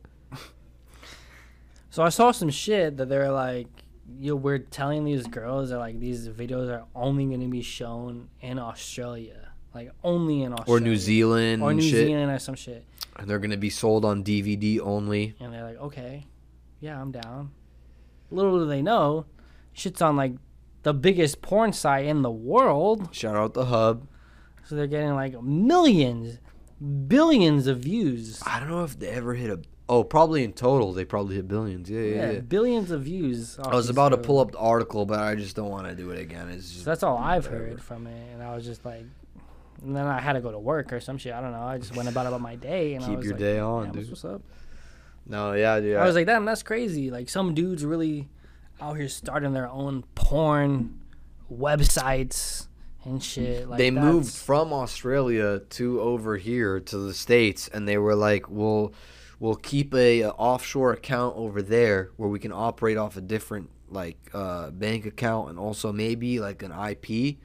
So 1.91 2.03
I 2.03 2.11
saw 2.11 2.31
some 2.31 2.51
shit 2.51 2.97
that 2.99 3.09
they're 3.09 3.33
like, 3.33 3.67
you 4.19 4.37
we're 4.37 4.59
telling 4.59 5.05
these 5.05 5.27
girls 5.27 5.71
that 5.71 5.79
like 5.79 5.99
these 6.01 6.29
videos 6.29 6.71
are 6.71 6.85
only 6.95 7.25
going 7.27 7.41
to 7.41 7.49
be 7.49 7.63
shown 7.63 8.29
in 8.41 8.59
Australia, 8.59 9.49
like 9.75 9.91
only 10.05 10.43
in 10.43 10.53
Australia 10.53 10.81
Or 10.83 10.85
New 10.85 10.97
Zealand 10.97 11.63
or 11.63 11.75
New 11.75 11.83
shit. 11.83 12.07
Zealand 12.07 12.31
or 12.31 12.39
some 12.39 12.55
shit. 12.55 12.85
And 13.19 13.29
they're 13.29 13.39
gonna 13.41 13.57
be 13.57 13.71
sold 13.71 14.05
on 14.05 14.23
DVD 14.23 14.81
only. 14.81 15.35
And 15.41 15.53
they're 15.53 15.65
like, 15.65 15.79
okay, 15.79 16.27
yeah, 16.81 17.01
I'm 17.01 17.11
down. 17.13 17.51
Little 18.31 18.59
do 18.59 18.67
they 18.67 18.83
know, 18.83 19.27
shit's 19.73 20.01
on 20.03 20.17
like 20.17 20.33
the 20.85 20.95
biggest 20.95 21.43
porn 21.43 21.73
site 21.73 22.07
in 22.07 22.23
the 22.23 22.31
world. 22.31 23.09
Shout 23.13 23.35
out 23.37 23.55
the 23.55 23.67
hub. 23.67 24.07
So 24.65 24.75
they're 24.77 24.87
getting 24.87 25.15
like 25.15 25.41
millions, 25.43 26.39
billions 27.09 27.67
of 27.67 27.79
views. 27.81 28.43
I 28.47 28.61
don't 28.61 28.69
know 28.69 28.85
if 28.85 28.99
they 28.99 29.09
ever 29.09 29.35
hit 29.35 29.51
a. 29.51 29.61
Oh, 29.91 30.05
probably 30.05 30.45
in 30.45 30.53
total 30.53 30.93
they 30.93 31.07
probably 31.07 31.37
hit 31.37 31.49
billions. 31.49 31.89
Yeah, 31.89 32.01
yeah. 32.01 32.15
Yeah, 32.15 32.31
yeah. 32.33 32.41
billions 32.41 32.91
of 32.91 33.05
views. 33.05 33.59
I 33.59 33.75
was 33.75 33.89
about 33.89 34.11
to 34.11 34.19
pull 34.19 34.39
up 34.39 34.53
the 34.53 34.59
article, 34.59 35.07
but 35.07 35.19
I 35.21 35.35
just 35.35 35.57
don't 35.57 35.71
want 35.71 35.87
to 35.87 35.95
do 35.95 36.11
it 36.11 36.21
again. 36.21 36.51
It's 36.51 36.67
So 36.67 36.73
just, 36.75 36.85
that's 36.85 37.03
all 37.03 37.17
I've 37.17 37.47
whatever. 37.47 37.65
heard 37.69 37.83
from 37.83 38.07
it, 38.07 38.33
and 38.35 38.43
I 38.43 38.55
was 38.55 38.67
just 38.67 38.85
like, 38.85 39.05
and 39.83 39.95
then 39.95 40.07
I 40.07 40.21
had 40.21 40.35
to 40.35 40.41
go 40.41 40.51
to 40.51 40.59
work 40.59 40.93
or 40.93 41.01
some 41.01 41.19
shit. 41.19 41.33
I 41.33 41.41
don't 41.41 41.53
know. 41.53 41.63
I 41.63 41.79
just 41.79 41.95
went 41.95 42.09
about 42.09 42.27
about 42.27 42.41
my 42.41 42.57
day, 42.57 42.95
and 42.95 43.05
I 43.05 43.09
Keep 43.09 43.17
was 43.19 43.25
your 43.27 43.35
like, 43.35 43.41
day 43.41 43.59
on, 43.59 43.93
dude." 43.93 44.09
What's 44.09 44.25
up? 44.25 44.43
no, 45.27 45.53
yeah, 45.53 45.79
dude. 45.81 45.97
I 45.97 46.07
was 46.07 46.15
like, 46.15 46.27
damn, 46.27 46.45
that's 46.45 46.63
crazy. 46.63 47.11
Like 47.11 47.29
some 47.29 47.55
dudes 47.55 47.85
really 47.85 48.29
out 48.81 48.97
here 48.97 49.09
starting 49.09 49.53
their 49.53 49.69
own 49.69 50.05
porn 50.15 51.01
websites 51.53 52.67
and 53.05 53.23
shit. 53.23 53.69
Like 53.69 53.79
they 53.79 53.91
moved 53.91 54.35
from 54.35 54.73
Australia 54.73 55.61
to 55.61 56.01
over 56.01 56.37
here 56.37 56.81
to 56.81 56.99
the 56.99 57.15
states, 57.15 57.69
and 57.69 57.87
they 57.87 57.99
were 57.99 58.15
like, 58.15 58.49
"We'll, 58.51 58.93
we'll 59.39 59.57
keep 59.57 59.95
a, 59.95 60.25
uh 60.25 60.31
offshore 60.31 60.93
account 60.93 61.37
over 61.37 61.63
there 61.63 62.11
where 62.17 62.29
we 62.29 62.39
can 62.39 62.53
operate 62.53 62.97
off 62.97 63.17
a 63.17 63.21
different 63.21 63.71
like 63.91 64.19
uh, 64.35 64.71
bank 64.71 65.07
account 65.07 65.51
and 65.51 65.59
also 65.59 65.93
maybe 65.93 66.41
like 66.41 66.63
an 66.63 66.73
IP." 66.73 67.37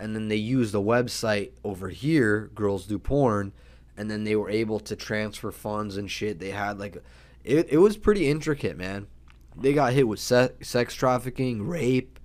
And 0.00 0.14
then 0.16 0.28
they 0.28 0.36
used 0.36 0.72
the 0.72 0.80
website 0.80 1.50
over 1.62 1.90
here, 1.90 2.50
Girls 2.54 2.86
Do 2.86 2.98
Porn, 2.98 3.52
and 3.98 4.10
then 4.10 4.24
they 4.24 4.34
were 4.34 4.48
able 4.48 4.80
to 4.80 4.96
transfer 4.96 5.50
funds 5.52 5.96
and 5.98 6.10
shit. 6.10 6.38
They 6.40 6.50
had 6.52 6.78
like, 6.78 6.96
it, 7.44 7.68
it 7.70 7.78
was 7.78 7.98
pretty 7.98 8.28
intricate, 8.28 8.78
man. 8.78 9.06
They 9.54 9.74
got 9.74 9.92
hit 9.92 10.08
with 10.08 10.18
se- 10.20 10.52
sex 10.62 10.94
trafficking, 10.94 11.66
rape, 11.68 12.18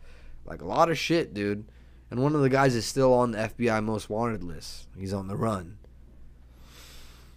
like 0.46 0.62
a 0.62 0.66
lot 0.66 0.90
of 0.90 0.98
shit, 0.98 1.34
dude. 1.34 1.66
And 2.10 2.22
one 2.24 2.34
of 2.34 2.42
the 2.42 2.50
guys 2.50 2.76
is 2.76 2.86
still 2.86 3.14
on 3.14 3.32
the 3.32 3.40
FBI 3.40 3.84
most 3.84 4.10
wanted 4.10 4.42
list. 4.44 4.88
He's 4.98 5.12
on 5.14 5.28
the 5.28 5.36
run. 5.36 5.78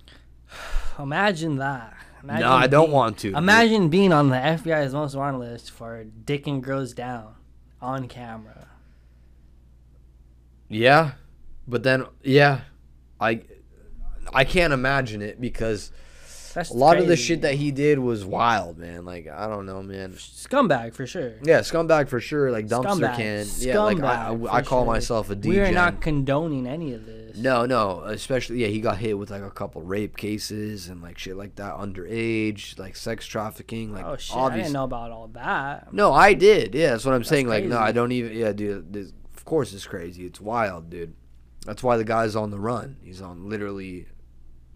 Imagine 0.99 1.57
that. 1.57 1.97
Imagine 2.23 2.43
no, 2.47 2.53
I 2.53 2.67
don't 2.67 2.87
being- 2.87 2.93
want 2.93 3.19
to. 3.19 3.35
Imagine 3.37 3.89
being 3.89 4.13
on 4.13 4.29
the 4.29 4.37
FBI's 4.37 4.93
most 4.93 5.15
wanted 5.17 5.39
list 5.39 5.71
for 5.71 6.05
dicking 6.25 6.61
girls 6.61 6.93
down 6.93 7.35
on 7.81 8.07
camera. 8.09 8.68
Yeah, 10.69 11.13
but 11.67 11.83
then 11.83 12.07
yeah, 12.23 12.61
I 13.21 13.43
I 14.33 14.45
can't 14.45 14.73
imagine 14.73 15.23
it 15.23 15.41
because 15.41 15.91
That's 16.55 16.71
a 16.71 16.75
lot 16.75 16.99
of 16.99 17.07
the 17.07 17.17
shit 17.17 17.43
that 17.43 17.55
he 17.55 17.71
did 17.71 17.99
was 17.99 18.25
wild, 18.25 18.79
man. 18.79 19.05
Like 19.05 19.29
I 19.29 19.47
don't 19.47 19.67
know, 19.67 19.83
man. 19.83 20.13
scumbag 20.13 20.95
for 20.95 21.07
sure. 21.07 21.35
Yeah, 21.43 21.61
scumbag 21.61 22.09
for 22.09 22.21
sure. 22.21 22.51
Like 22.51 22.67
dumpster 22.67 23.01
Scumbag. 23.01 23.17
can. 23.17 23.47
Yeah, 23.59 23.81
like 23.81 24.01
I, 24.01 24.35
I, 24.35 24.57
I 24.57 24.63
call 24.63 24.85
sure. 24.85 24.93
myself 24.93 25.31
a 25.31 25.37
DJ. 25.37 25.47
We 25.47 25.61
are 25.61 25.73
not 25.73 26.01
condoning 26.01 26.67
any 26.67 26.93
of 26.93 27.07
this. 27.07 27.37
No, 27.37 27.67
no, 27.67 28.01
especially 28.01 28.63
yeah, 28.63 28.69
he 28.69 28.81
got 28.81 28.99
hit 28.99 29.17
with 29.17 29.31
like 29.31 29.43
a 29.43 29.51
couple 29.51 29.81
rape 29.83 30.17
cases 30.17 30.89
and 30.89 31.01
like 31.03 31.19
shit 31.19 31.37
like 31.37 31.55
that, 31.57 31.75
underage, 31.75 32.79
like 32.79 32.97
sex 32.97 33.27
trafficking, 33.27 33.93
like 33.93 34.05
oh 34.05 34.17
shit! 34.17 34.37
I 34.37 34.57
didn't 34.57 34.73
know 34.73 34.85
about 34.85 35.13
all 35.13 35.29
that. 35.29 35.93
No, 35.93 36.13
I 36.13 36.35
did. 36.35 36.75
Yeah, 36.75 36.91
that's 36.91 37.05
what 37.05 37.15
I'm 37.15 37.25
saying. 37.25 37.47
Like, 37.49 37.65
no. 37.65 37.79
I 37.79 37.93
don't 37.93 38.13
even. 38.13 38.37
Yeah, 38.37 38.53
dude. 38.53 38.93
This, 38.93 39.13
course, 39.49 39.73
it's 39.73 39.87
crazy. 39.87 40.27
It's 40.27 40.41
wild, 40.41 40.91
dude. 40.91 41.15
That's 41.65 41.83
why 41.83 41.97
the 41.97 42.05
guy's 42.05 42.37
on 42.37 42.51
the 42.51 42.61
run. 42.61 42.97
He's 43.03 43.23
on 43.23 43.49
literally 43.49 44.07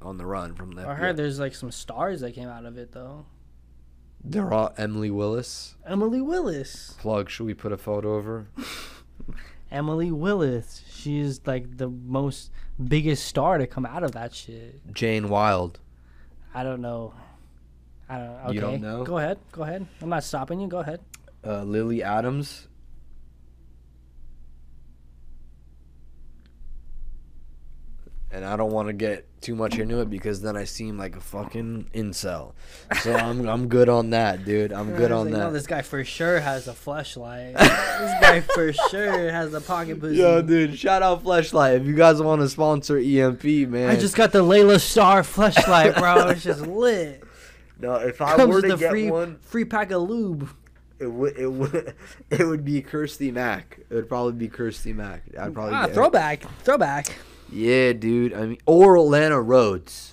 on 0.01 0.17
the 0.17 0.25
run 0.25 0.55
from 0.55 0.73
the. 0.73 0.89
I 0.89 0.95
heard 0.95 1.17
there's 1.17 1.39
like 1.39 1.55
some 1.55 1.71
stars 1.71 2.23
that 2.23 2.35
came 2.35 2.49
out 2.49 2.65
of 2.65 2.79
it 2.79 2.93
though. 2.93 3.27
they're 4.25 4.53
all 4.53 4.73
Emily 4.79 5.11
Willis. 5.11 5.77
Emily 5.87 6.21
Willis. 6.23 6.95
Plug. 6.99 7.29
Should 7.29 7.45
we 7.45 7.55
put 7.55 7.73
a 7.73 7.77
photo 7.77 8.15
of 8.15 8.25
her? 8.25 8.47
Emily 9.71 10.11
Willis. 10.11 10.83
She's 10.91 11.41
like 11.47 11.77
the 11.77 11.89
most 11.91 12.51
biggest 12.83 13.27
star 13.27 13.59
to 13.59 13.67
come 13.67 13.85
out 13.85 14.03
of 14.03 14.13
that 14.13 14.35
shit. 14.35 14.81
Jane 14.95 15.29
Wilde. 15.29 15.81
I 16.55 16.63
don't 16.63 16.81
know. 16.81 17.13
I 18.09 18.19
don't. 18.19 18.29
Okay. 18.47 18.55
You 18.55 18.61
don't 18.61 18.81
know? 18.81 19.05
Go 19.05 19.19
ahead. 19.19 19.39
Go 19.53 19.65
ahead. 19.65 19.87
I'm 20.01 20.09
not 20.09 20.25
stopping 20.25 20.61
you. 20.61 20.69
Go 20.69 20.79
ahead. 20.79 21.01
Uh, 21.47 21.63
Lily 21.63 22.03
Adams. 22.03 22.69
And 28.35 28.47
I 28.47 28.57
don't 28.57 28.71
want 28.73 28.89
to 28.89 28.95
get 28.95 29.27
too 29.43 29.55
much 29.55 29.77
into 29.79 30.01
it 30.01 30.09
because 30.09 30.41
then 30.41 30.57
I 30.57 30.65
seem 30.65 30.97
like 30.97 31.17
a 31.17 31.21
fucking 31.21 31.91
incel. 31.93 32.53
So 33.03 33.15
I'm 33.15 33.47
I'm 33.47 33.69
good 33.69 33.91
on 33.91 34.09
that, 34.11 34.47
dude. 34.47 34.73
I'm 34.73 34.95
good 34.97 35.13
on 35.13 35.27
like, 35.27 35.35
that. 35.35 35.39
No, 35.41 35.53
this 35.53 35.67
guy 35.67 35.83
for 35.83 36.03
sure 36.03 36.41
has 36.41 36.67
a 36.67 36.73
Fleshlight. 36.73 37.59
this 37.59 38.21
guy 38.23 38.41
for 38.41 38.73
sure 38.73 39.31
has 39.31 39.53
a 39.53 39.61
pocket 39.61 40.01
pussy. 40.01 40.17
Yo, 40.17 40.41
dude, 40.41 40.79
shout 40.79 41.03
out 41.03 41.23
Fleshlight 41.23 41.81
If 41.83 41.87
you 41.87 41.95
guys 41.95 42.23
want 42.23 42.41
to 42.41 42.49
sponsor 42.49 42.97
EMP, 42.97 43.45
man. 43.69 43.91
I 43.91 43.97
just 43.97 44.17
got 44.17 44.33
the 44.33 44.43
Layla 44.43 44.81
Star 44.81 45.21
Fleshlight, 45.21 45.99
bro. 45.99 46.29
It's 46.29 46.43
just 46.43 46.61
lit. 46.67 47.23
no. 47.81 47.97
If 47.97 48.23
I 48.23 48.37
Comes 48.37 48.55
were 48.55 48.63
to 48.63 48.69
the 48.69 48.77
get 48.79 48.91
free 48.91 49.11
one, 49.11 49.41
free 49.43 49.67
pack 49.67 49.91
of 49.91 50.09
lube. 50.09 50.49
it 50.99 51.07
would 51.13 51.37
it 51.37 51.49
would 51.53 51.95
it 52.31 52.47
would 52.47 52.65
be 52.65 52.81
Christy 52.81 53.31
Mack. 53.31 53.79
It 53.91 53.95
would 53.95 54.09
probably 54.09 54.33
be 54.33 54.49
Christy 54.49 54.95
Mack. 54.95 55.25
I'd 55.39 55.53
probably 55.53 55.75
Ah, 55.75 55.85
get 55.85 55.95
throwback, 55.95 56.45
throwback. 56.65 57.13
Yeah, 57.53 57.93
dude. 57.93 58.33
I 58.35 58.47
mean, 58.47 58.59
or 58.67 58.99
Lana 59.01 59.37
Rhoades. 59.37 60.13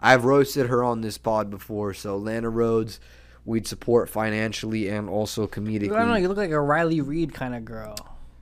I've 0.00 0.24
roasted 0.24 0.66
her 0.66 0.82
on 0.82 1.00
this 1.00 1.16
pod 1.16 1.48
before, 1.48 1.94
so 1.94 2.16
Lana 2.16 2.50
Rhoades, 2.50 2.98
we'd 3.44 3.68
support 3.68 4.08
financially 4.10 4.88
and 4.88 5.08
also 5.08 5.46
comedically. 5.46 5.94
I 5.94 6.00
don't 6.00 6.08
know. 6.08 6.16
You 6.16 6.28
look 6.28 6.36
like 6.36 6.50
a 6.50 6.60
Riley 6.60 7.00
Reid 7.00 7.32
kind 7.32 7.54
of 7.54 7.64
girl, 7.64 7.94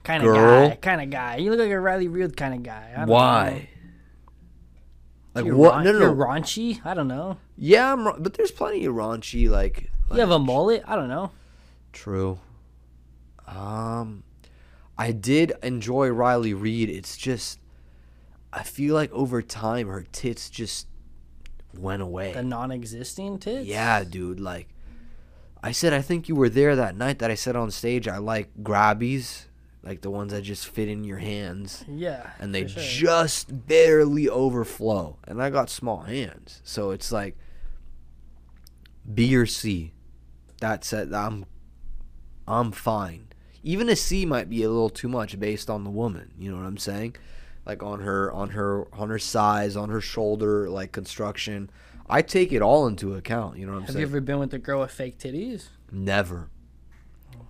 kind 0.03 0.25
of 0.25 0.35
guy, 0.35 0.79
kind 0.81 1.03
of 1.03 1.11
guy. 1.11 1.37
You 1.37 1.51
look 1.51 1.61
like 1.61 1.71
a 1.71 1.79
Riley 1.79 2.09
Reid 2.09 2.35
kind 2.37 2.55
of 2.55 2.63
guy. 2.63 2.93
I 2.95 3.01
don't 3.01 3.09
Why? 3.09 3.51
Know. 3.51 3.67
Like 5.35 5.45
You're 5.45 5.57
what? 5.57 5.73
raun- 5.75 5.85
No, 5.85 5.93
no, 5.93 5.99
You're 5.99 6.15
raunchy. 6.15 6.81
I 6.85 6.95
don't 6.95 7.09
know. 7.09 7.37
Yeah, 7.57 7.93
I'm, 7.93 8.07
ra- 8.07 8.17
but 8.19 8.35
there's 8.35 8.51
plenty 8.51 8.85
of 8.87 8.95
raunchy 8.95 9.49
like. 9.49 9.91
You 10.13 10.19
have 10.21 10.31
a 10.31 10.39
mullet. 10.41 10.83
I 10.89 10.97
don't 10.97 11.09
know. 11.09 11.31
True. 11.93 12.41
Um, 13.47 14.25
I 14.99 15.13
did 15.13 15.53
enjoy 15.63 16.09
Riley 16.09 16.53
Reid. 16.55 16.89
It's 16.89 17.17
just, 17.17 17.61
I 18.53 18.63
feel 18.63 18.95
like 18.95 19.13
over 19.13 19.43
time 19.43 19.89
her 19.89 20.05
tits 20.13 20.51
just 20.51 20.87
went 21.77 22.03
away. 22.03 22.33
The 22.33 22.43
non-existing 22.43 23.39
tits. 23.39 23.67
Yeah, 23.67 24.03
dude. 24.05 24.41
Like, 24.41 24.69
I 25.63 25.73
said, 25.73 25.93
I 25.93 26.03
think 26.03 26.29
you 26.29 26.35
were 26.35 26.49
there 26.49 26.75
that 26.77 26.97
night 26.97 27.21
that 27.21 27.31
I 27.31 27.35
said 27.37 27.55
on 27.55 27.71
stage. 27.71 28.09
I 28.09 28.19
like 28.19 28.49
grabbies, 28.63 29.45
like 29.85 30.01
the 30.01 30.11
ones 30.11 30.33
that 30.33 30.43
just 30.43 30.67
fit 30.67 30.89
in 30.89 31.05
your 31.05 31.19
hands, 31.19 31.85
Yeah. 31.89 32.31
and 32.41 32.53
they 32.55 32.67
sure. 32.67 32.83
just 32.83 33.67
barely 33.69 34.29
overflow. 34.29 35.19
And 35.29 35.41
I 35.43 35.51
got 35.51 35.71
small 35.71 36.01
hands, 36.03 36.61
so 36.65 36.91
it's 36.91 37.13
like 37.13 37.37
B 39.13 39.35
or 39.37 39.47
C. 39.47 39.93
That 40.61 40.85
said, 40.85 41.13
I'm, 41.15 41.47
I'm 42.47 42.73
fine. 42.73 43.29
Even 43.63 43.89
a 43.89 43.97
C 43.97 44.27
might 44.27 44.51
be 44.51 44.63
a 44.63 44.69
little 44.71 44.91
too 44.91 45.09
much 45.09 45.39
based 45.39 45.71
on 45.71 45.85
the 45.85 45.91
woman. 45.91 46.33
You 46.39 46.51
know 46.51 46.59
what 46.59 46.67
I'm 46.67 46.77
saying? 46.79 47.17
Like 47.67 47.83
on 47.83 48.01
her, 48.01 48.33
on 48.33 48.51
her, 48.51 48.87
on 48.95 49.11
her 49.11 49.19
size, 49.19 49.77
on 49.77 49.91
her 49.91 50.01
shoulder, 50.01 50.69
like 50.69 50.93
construction. 50.93 51.71
I 52.09 52.23
take 52.23 52.53
it 52.53 52.63
all 52.63 52.87
into 52.87 53.15
account. 53.15 53.59
You 53.59 53.67
know 53.67 53.73
what 53.73 53.79
I'm 53.79 53.83
Have 53.83 53.91
saying? 53.95 54.01
Have 54.03 54.11
you 54.11 54.17
ever 54.17 54.21
been 54.21 54.39
with 54.39 54.55
a 54.55 54.59
girl 54.59 54.81
with 54.81 54.91
fake 54.91 55.19
titties? 55.19 55.69
Never. 55.93 56.49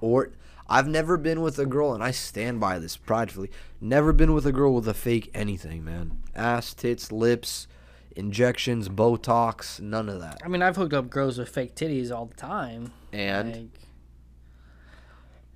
Or 0.01 0.33
I've 0.69 0.87
never 0.87 1.17
been 1.17 1.41
with 1.41 1.59
a 1.59 1.67
girl, 1.67 1.95
and 1.95 2.03
I 2.03 2.11
stand 2.11 2.61
by 2.61 2.79
this 2.79 2.97
pridefully. 2.97 3.51
Never 3.81 4.13
been 4.13 4.33
with 4.35 4.47
a 4.47 4.53
girl 4.53 4.75
with 4.75 4.87
a 4.87 4.95
fake 4.95 5.31
anything, 5.35 5.85
man. 5.85 6.19
Ass, 6.37 6.75
tits, 6.75 7.11
lips, 7.11 7.67
injections, 8.15 8.89
Botox, 8.89 9.81
none 9.81 10.09
of 10.09 10.21
that. 10.21 10.41
I 10.45 10.49
mean, 10.49 10.63
I've 10.63 10.77
hooked 10.77 10.95
up 10.95 11.11
girls 11.11 11.39
with 11.39 11.49
fake 11.49 11.75
titties 11.75 12.15
all 12.15 12.27
the 12.27 12.35
time. 12.35 12.93
And 13.13 13.55
Like, 13.55 13.81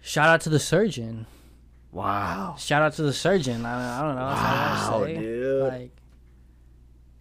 shout 0.01 0.29
out 0.29 0.41
to 0.43 0.49
the 0.49 0.59
surgeon. 0.59 1.27
Wow, 1.95 2.57
Shout 2.59 2.83
out 2.83 2.93
to 2.95 3.03
the 3.03 3.13
surgeon. 3.13 3.65
I, 3.65 4.01
I 4.01 4.03
don't 4.03 4.17
know. 4.17 4.29
That's 4.29 4.89
all 4.89 5.05
I 5.05 5.15
wow, 5.15 5.21
dude. 5.21 5.63
Like, 5.63 5.97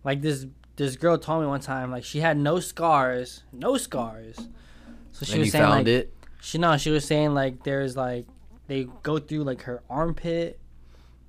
like 0.03 0.21
this 0.21 0.45
this 0.75 0.95
girl 0.95 1.17
told 1.17 1.41
me 1.41 1.47
one 1.47 1.59
time, 1.59 1.91
like 1.91 2.03
she 2.03 2.19
had 2.19 2.37
no 2.37 2.59
scars, 2.59 3.43
no 3.51 3.77
scars. 3.77 4.37
So 5.11 5.25
she 5.25 5.33
and 5.33 5.41
was 5.41 5.51
saying 5.51 5.63
found 5.63 5.75
like 5.75 5.87
it. 5.87 6.13
she 6.41 6.57
no, 6.57 6.75
she 6.77 6.89
was 6.89 7.05
saying 7.05 7.33
like 7.33 7.63
there's 7.63 7.95
like 7.95 8.25
they 8.67 8.87
go 9.03 9.19
through 9.19 9.43
like 9.43 9.61
her 9.63 9.83
armpit, 9.89 10.59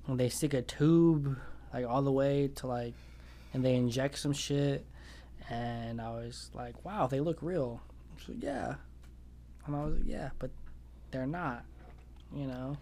and 0.07 0.19
they 0.19 0.29
stick 0.29 0.53
a 0.53 0.61
tube 0.61 1.37
like 1.73 1.85
all 1.85 2.01
the 2.01 2.11
way 2.11 2.47
to 2.55 2.67
like, 2.67 2.95
and 3.53 3.63
they 3.63 3.75
inject 3.75 4.17
some 4.17 4.33
shit, 4.33 4.85
and 5.49 6.01
I 6.01 6.09
was 6.09 6.49
like, 6.53 6.83
wow, 6.83 7.05
they 7.05 7.19
look 7.19 7.37
real. 7.41 7.81
So 8.25 8.33
yeah, 8.39 8.75
and 9.67 9.75
I 9.75 9.85
was 9.85 9.95
like, 9.95 10.07
yeah, 10.07 10.29
but 10.39 10.49
they're 11.11 11.27
not, 11.27 11.63
you 12.35 12.47
know. 12.47 12.77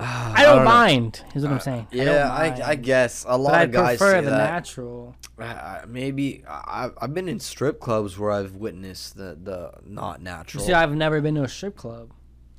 Ah, 0.00 0.32
I 0.36 0.44
don't, 0.44 0.58
know. 0.58 0.64
mind. 0.64 1.24
Is 1.34 1.42
what 1.42 1.50
I'm 1.50 1.56
uh, 1.56 1.60
saying. 1.60 1.86
Yeah, 1.90 2.30
I, 2.32 2.46
I, 2.46 2.60
mind. 2.68 2.84
guess 2.84 3.24
a 3.28 3.36
lot 3.36 3.50
But 3.50 3.54
I 3.58 3.62
of 3.64 3.72
guys 3.72 3.98
prefer 3.98 4.12
say 4.12 4.24
the 4.24 4.30
that. 4.30 4.50
natural. 4.52 5.16
I- 5.38 5.44
I- 5.44 5.84
maybe 5.88 6.44
I, 6.48 6.90
I've 7.00 7.14
been 7.14 7.28
in 7.28 7.40
strip 7.40 7.80
clubs 7.80 8.16
where 8.18 8.30
I've 8.30 8.54
witnessed 8.54 9.16
the 9.16 9.36
the 9.42 9.72
not 9.84 10.22
natural. 10.22 10.62
See, 10.64 10.72
I've 10.72 10.94
never 10.94 11.20
been 11.20 11.34
to 11.34 11.42
a 11.42 11.48
strip 11.48 11.76
club. 11.76 12.12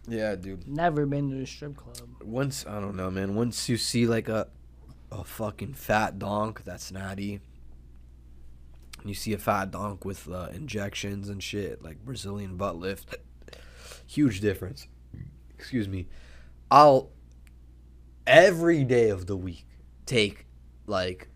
yeah, 0.07 0.35
dude. 0.35 0.67
Never 0.67 1.05
been 1.05 1.29
to 1.31 1.41
a 1.41 1.47
strip 1.47 1.77
club. 1.77 2.09
once 2.23 2.65
I 2.67 2.79
don't 2.81 2.95
know, 2.97 3.09
man. 3.09 3.35
Once 3.35 3.69
you 3.69 3.77
see 3.77 4.05
like 4.05 4.27
a 4.27 4.47
a 5.11 5.23
fucking 5.23 5.73
fat 5.75 6.19
donk 6.19 6.63
that's 6.65 6.91
natty, 6.91 7.39
and 8.99 9.07
you 9.07 9.15
see 9.15 9.31
a 9.33 9.37
fat 9.37 9.71
donk 9.71 10.03
with 10.03 10.29
uh, 10.29 10.49
injections 10.53 11.29
and 11.29 11.41
shit, 11.41 11.81
like 11.81 12.03
Brazilian 12.03 12.57
butt 12.57 12.75
lift, 12.75 13.15
huge 14.07 14.41
difference. 14.41 14.87
Excuse 15.57 15.87
me. 15.87 16.07
I'll 16.71 17.09
every 18.29 18.83
day 18.83 19.09
of 19.09 19.25
the 19.25 19.35
week 19.35 19.65
take 20.05 20.45
like 20.85 21.27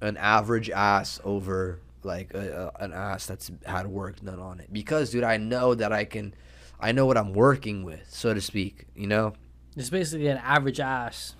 an 0.00 0.16
average 0.18 0.70
ass 0.70 1.20
over 1.24 1.80
like 2.02 2.32
a, 2.34 2.72
a, 2.78 2.84
an 2.84 2.92
ass 2.92 3.26
that's 3.26 3.50
had 3.64 3.86
work 3.86 4.20
done 4.20 4.38
on 4.38 4.60
it 4.60 4.72
because 4.72 5.10
dude 5.10 5.24
i 5.24 5.36
know 5.36 5.74
that 5.74 5.92
i 5.92 6.04
can 6.04 6.34
i 6.78 6.92
know 6.92 7.06
what 7.06 7.16
i'm 7.16 7.32
working 7.32 7.82
with 7.82 8.04
so 8.08 8.32
to 8.34 8.40
speak 8.40 8.84
you 8.94 9.06
know 9.06 9.32
It's 9.76 9.90
basically 9.90 10.28
an 10.28 10.38
average 10.38 10.78
ass 10.78 11.34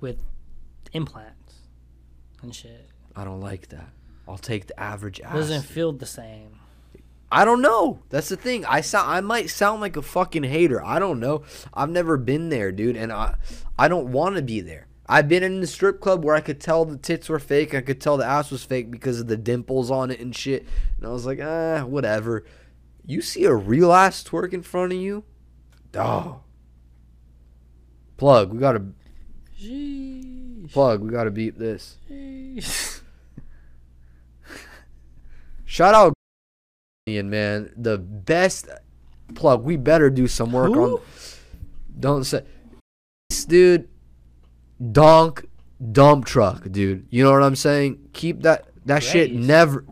with 0.00 0.18
implants 0.92 1.54
and 2.42 2.54
shit. 2.54 2.88
I 3.14 3.24
don't 3.24 3.40
like 3.40 3.68
that. 3.68 3.90
I'll 4.26 4.38
take 4.38 4.66
the 4.66 4.78
average 4.80 5.20
ass. 5.20 5.34
it 5.34 5.36
Doesn't 5.36 5.62
feel 5.62 5.92
the 5.92 6.06
same. 6.06 6.58
I 7.32 7.44
don't 7.44 7.62
know. 7.62 8.00
That's 8.08 8.28
the 8.28 8.36
thing. 8.36 8.64
I 8.64 8.80
sound. 8.80 9.10
I 9.10 9.20
might 9.20 9.50
sound 9.50 9.80
like 9.80 9.96
a 9.96 10.02
fucking 10.02 10.44
hater. 10.44 10.84
I 10.84 10.98
don't 10.98 11.20
know. 11.20 11.42
I've 11.72 11.90
never 11.90 12.16
been 12.16 12.48
there, 12.48 12.72
dude, 12.72 12.96
and 12.96 13.12
I, 13.12 13.36
I 13.78 13.88
don't 13.88 14.10
want 14.10 14.36
to 14.36 14.42
be 14.42 14.60
there. 14.60 14.88
I've 15.08 15.28
been 15.28 15.42
in 15.42 15.60
the 15.60 15.66
strip 15.66 16.00
club 16.00 16.24
where 16.24 16.36
I 16.36 16.40
could 16.40 16.60
tell 16.60 16.84
the 16.84 16.96
tits 16.96 17.28
were 17.28 17.40
fake. 17.40 17.74
I 17.74 17.80
could 17.80 18.00
tell 18.00 18.16
the 18.16 18.24
ass 18.24 18.50
was 18.50 18.64
fake 18.64 18.90
because 18.90 19.20
of 19.20 19.26
the 19.26 19.36
dimples 19.36 19.90
on 19.90 20.10
it 20.10 20.20
and 20.20 20.34
shit. 20.34 20.66
And 20.96 21.06
I 21.06 21.10
was 21.10 21.26
like, 21.26 21.40
ah, 21.42 21.84
whatever. 21.84 22.44
You 23.04 23.20
see 23.20 23.44
a 23.44 23.54
real 23.54 23.92
ass 23.92 24.22
twerk 24.22 24.52
in 24.52 24.62
front 24.62 24.92
of 24.92 24.98
you, 24.98 25.24
oh. 25.96 26.40
Plug. 28.16 28.52
We 28.52 28.58
gotta 28.60 28.84
Sheesh. 29.60 30.70
plug. 30.72 31.00
We 31.02 31.10
gotta 31.10 31.30
beat 31.30 31.58
this. 31.58 31.96
Shout 35.64 35.94
out, 35.94 36.12
man. 37.18 37.72
The 37.76 37.98
best 37.98 38.68
plug. 39.34 39.62
We 39.62 39.76
better 39.76 40.10
do 40.10 40.26
some 40.26 40.52
work 40.52 40.72
Who? 40.72 40.98
on. 40.98 41.02
Don't 41.98 42.24
say, 42.24 42.44
dude. 43.46 43.88
Donk 44.92 45.46
dump 45.92 46.24
truck, 46.24 46.70
dude. 46.70 47.06
You 47.10 47.24
know 47.24 47.32
what 47.32 47.42
I'm 47.42 47.56
saying? 47.56 48.08
Keep 48.12 48.42
that 48.42 48.66
That 48.86 49.02
shit 49.02 49.32
never, 49.32 49.84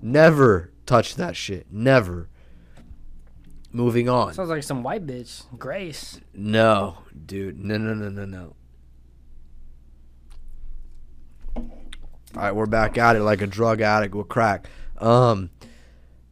never 0.00 0.72
touch 0.86 1.14
that 1.16 1.36
shit. 1.36 1.66
Never. 1.70 2.28
Moving 3.70 4.08
on. 4.08 4.34
Sounds 4.34 4.50
like 4.50 4.62
some 4.62 4.82
white 4.82 5.06
bitch. 5.06 5.44
Grace. 5.58 6.20
No, 6.34 6.98
dude. 7.24 7.58
No, 7.58 7.78
no, 7.78 7.94
no, 7.94 8.10
no, 8.10 8.26
no. 8.26 8.54
All 12.34 12.42
right, 12.42 12.54
we're 12.54 12.66
back 12.66 12.98
at 12.98 13.16
it 13.16 13.20
like 13.20 13.42
a 13.42 13.46
drug 13.46 13.80
addict 13.80 14.14
with 14.14 14.28
crack. 14.28 14.68
Um, 14.98 15.50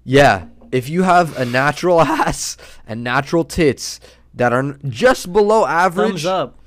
yeah. 0.05 0.47
If 0.73 0.89
you 0.89 1.03
have 1.03 1.37
a 1.37 1.45
natural 1.45 2.01
ass 2.19 2.57
and 2.87 3.03
natural 3.03 3.45
tits 3.45 3.99
that 4.35 4.53
are 4.53 4.79
just 4.89 5.33
below 5.33 5.67
average, 5.67 6.23
Thumbs 6.23 6.27
up. 6.27 6.59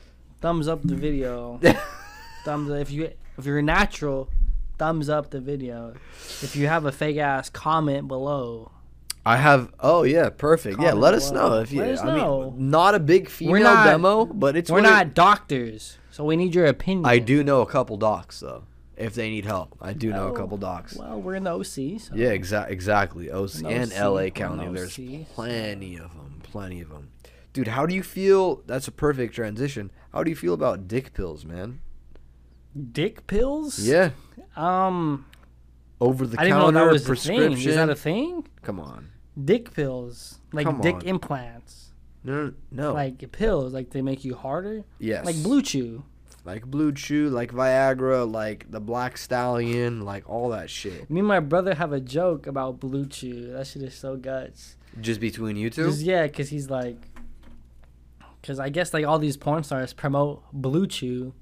Thumbs 0.41 0.67
up 0.67 0.81
the 0.84 0.95
video. 0.95 1.59
thumbs 2.45 2.69
up. 2.69 2.77
If 2.79 2.91
you 2.91 3.11
if 3.38 3.45
you're 3.45 3.61
natural, 3.61 4.29
thumbs 4.77 5.09
up 5.09 5.29
the 5.31 5.39
video. 5.39 5.93
If 6.41 6.55
you 6.55 6.67
have 6.67 6.86
a 6.86 6.91
fake 6.91 7.17
ass, 7.17 7.49
comment 7.49 8.07
below. 8.09 8.71
I 9.25 9.38
have. 9.38 9.71
Oh 9.79 10.03
yeah, 10.03 10.29
perfect. 10.29 10.79
yeah, 10.81 10.88
Comment 10.89 10.99
let 11.01 11.13
us 11.13 11.31
below. 11.31 11.49
know 11.51 11.59
if 11.61 11.71
you. 11.71 11.79
Let 11.79 11.91
us 11.91 12.01
I 12.01 12.17
know. 12.17 12.51
mean, 12.51 12.69
not 12.71 12.93
a 12.93 12.99
big 12.99 13.29
female 13.29 13.63
not- 13.63 13.86
demo, 13.86 14.25
but 14.25 14.57
it's 14.57 14.69
We're 14.69 14.81
what 14.81 14.86
it- 14.86 14.89
not 14.91 15.13
doctors, 15.13 15.97
so 16.11 16.25
we 16.25 16.36
need 16.36 16.53
your 16.53 16.65
opinion. 16.65 17.05
I 17.05 17.19
do 17.19 17.41
know 17.41 17.61
a 17.61 17.65
couple 17.65 17.95
docs 17.95 18.41
though. 18.41 18.65
If 18.95 19.15
they 19.15 19.29
need 19.29 19.45
help, 19.45 19.75
I 19.81 19.93
do 19.93 20.11
know 20.11 20.27
a 20.27 20.31
Oh, 20.31 20.33
couple 20.33 20.57
docs. 20.57 20.95
Well, 20.95 21.19
we're 21.21 21.35
in 21.35 21.43
the 21.43 21.51
OC. 21.51 21.99
So. 21.99 22.13
Yeah, 22.15 22.35
exa- 22.35 22.69
exactly. 22.69 23.31
OC 23.31 23.61
No 23.63 23.69
and 23.69 23.91
C, 23.91 23.99
LA 23.99 24.29
County. 24.29 24.67
There's 24.71 24.95
plenty 25.33 25.95
of 25.97 26.13
them. 26.13 26.39
Plenty 26.43 26.81
of 26.81 26.89
them. 26.89 27.09
Dude, 27.53 27.69
how 27.69 27.85
do 27.85 27.95
you 27.95 28.03
feel? 28.03 28.61
That's 28.67 28.87
a 28.87 28.91
perfect 28.91 29.33
transition. 29.33 29.91
How 30.11 30.23
do 30.23 30.29
you 30.29 30.35
feel 30.35 30.53
about 30.53 30.87
dick 30.87 31.13
pills, 31.13 31.43
man? 31.45 31.79
Dick 32.91 33.27
pills. 33.27 33.79
Yeah, 33.79 34.11
Um, 34.55 35.25
over 36.01 36.25
the 36.25 36.39
I 36.39 36.43
didn't 36.45 36.59
know 36.59 36.65
counter 36.71 36.89
a 36.89 36.99
prescription. 36.99 37.53
Is 37.53 37.75
that 37.75 37.89
a 37.89 37.95
thing? 37.95 38.47
Come 38.63 38.79
on. 38.79 39.09
Dick 39.43 39.73
pills, 39.73 40.39
like 40.51 40.65
Come 40.65 40.81
dick 40.81 40.95
on. 40.95 41.01
implants, 41.03 41.91
No, 42.23 42.45
no, 42.45 42.53
no. 42.71 42.93
like 42.93 43.31
pills, 43.31 43.73
like 43.73 43.89
they 43.91 44.01
make 44.01 44.23
you 44.23 44.35
harder, 44.35 44.83
yes. 44.99 45.25
like 45.25 45.41
Blue 45.41 45.61
Chew. 45.61 46.03
Like 46.45 46.65
Blue 46.65 46.91
Chew, 46.91 47.29
like 47.29 47.51
Viagra, 47.51 48.29
like 48.29 48.69
the 48.69 48.79
Black 48.79 49.17
Stallion, 49.17 50.01
like 50.01 50.29
all 50.29 50.49
that 50.49 50.69
shit. 50.69 51.09
Me 51.09 51.19
and 51.19 51.27
my 51.27 51.39
brother 51.39 51.75
have 51.75 51.93
a 51.93 51.99
joke 51.99 52.47
about 52.47 52.79
Blue 52.79 53.05
Chew. 53.05 53.53
That 53.53 53.67
shit 53.67 53.81
is 53.83 53.93
so 53.93 54.17
guts. 54.17 54.77
Just 54.99 55.19
between 55.19 55.55
you 55.55 55.69
two. 55.69 55.87
Just, 55.87 56.01
yeah, 56.01 56.27
because 56.27 56.49
he's 56.49 56.69
like, 56.69 56.97
because 58.41 58.59
I 58.59 58.69
guess 58.69 58.93
like 58.93 59.05
all 59.05 59.19
these 59.19 59.37
porn 59.37 59.63
stars 59.63 59.93
promote 59.93 60.43
Blue 60.51 60.85
Chew 60.85 61.33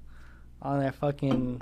on 0.60 0.78
their 0.78 0.92
fucking 0.92 1.60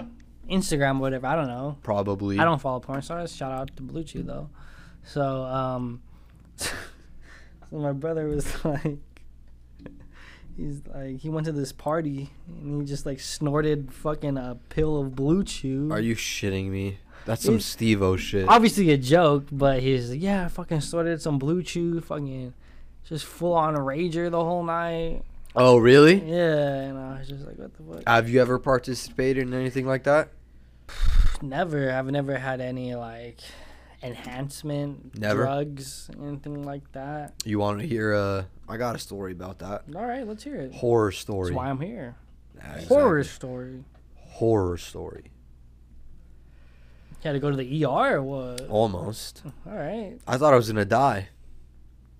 Instagram, 0.50 0.98
or 0.98 1.00
whatever. 1.00 1.26
I 1.26 1.34
don't 1.34 1.48
know. 1.48 1.78
Probably. 1.82 2.38
I 2.38 2.44
don't 2.44 2.60
follow 2.60 2.80
porn 2.80 3.02
stars. 3.02 3.34
Shout 3.34 3.52
out 3.52 3.74
to 3.76 3.82
Blue 3.82 4.04
Chew 4.04 4.22
though. 4.22 4.50
So 5.02 5.44
um, 5.44 6.02
so 6.56 6.72
my 7.70 7.92
brother 7.92 8.26
was 8.28 8.64
like, 8.64 8.98
he's 10.60 10.82
like, 10.94 11.18
he 11.18 11.28
went 11.28 11.46
to 11.46 11.52
this 11.52 11.72
party 11.72 12.30
and 12.48 12.80
he 12.82 12.86
just 12.86 13.06
like 13.06 13.20
snorted 13.20 13.92
fucking 13.92 14.36
a 14.36 14.58
pill 14.68 15.00
of 15.00 15.14
Blue 15.16 15.42
Chew. 15.44 15.88
Are 15.92 16.00
you 16.00 16.14
shitting 16.14 16.68
me? 16.70 16.98
That's 17.26 17.42
some 17.44 17.54
It's- 17.56 17.66
Steve-O 17.66 18.16
shit. 18.16 18.48
Obviously 18.48 18.90
a 18.90 18.96
joke, 18.98 19.46
but 19.52 19.80
he's 19.80 20.10
like, 20.10 20.22
yeah, 20.22 20.44
I 20.46 20.48
fucking 20.48 20.80
snorted 20.80 21.20
some 21.20 21.38
Blue 21.38 21.62
Chew, 21.62 22.00
fucking, 22.00 22.54
just 23.04 23.24
full 23.24 23.52
on 23.54 23.74
rager 23.74 24.30
the 24.30 24.42
whole 24.42 24.62
night. 24.64 25.22
oh, 25.54 25.76
really? 25.78 26.14
Yeah, 26.14 26.80
and 26.82 26.98
I 26.98 27.18
was 27.18 27.28
just 27.28 27.46
like, 27.46 27.58
what 27.58 27.74
the 27.76 27.82
fuck? 27.82 28.02
Have 28.08 28.28
you 28.30 28.40
ever 28.40 28.58
participated 28.58 29.42
in 29.46 29.52
anything 29.54 29.86
like 29.86 30.04
that? 30.04 30.30
Never. 31.42 31.90
I've 31.92 32.06
never 32.10 32.36
had 32.38 32.60
any 32.60 32.94
like 32.94 33.38
enhancement 34.02 35.18
Never? 35.18 35.42
drugs, 35.42 36.10
anything 36.20 36.62
like 36.62 36.90
that. 36.92 37.34
You 37.44 37.58
want 37.58 37.80
to 37.80 37.86
hear? 37.86 38.14
Uh, 38.14 38.44
I 38.68 38.76
got 38.76 38.94
a 38.94 38.98
story 38.98 39.32
about 39.32 39.58
that. 39.60 39.84
All 39.94 40.04
right, 40.06 40.26
let's 40.26 40.44
hear 40.44 40.56
it. 40.56 40.74
Horror 40.74 41.12
story. 41.12 41.50
That's 41.50 41.56
why 41.56 41.68
I'm 41.68 41.80
here. 41.80 42.16
Yeah, 42.56 42.72
exactly. 42.74 42.96
Horror 42.96 43.24
story. 43.24 43.84
Horror 44.16 44.76
story. 44.76 45.30
You 47.22 47.28
had 47.28 47.32
to 47.32 47.38
go 47.38 47.50
to 47.50 47.56
the 47.56 47.84
ER 47.84 48.16
or 48.16 48.22
what? 48.22 48.66
Almost. 48.68 49.42
All 49.66 49.74
right, 49.74 50.18
I 50.26 50.38
thought 50.38 50.54
I 50.54 50.56
was 50.56 50.68
gonna 50.68 50.84
die. 50.84 51.28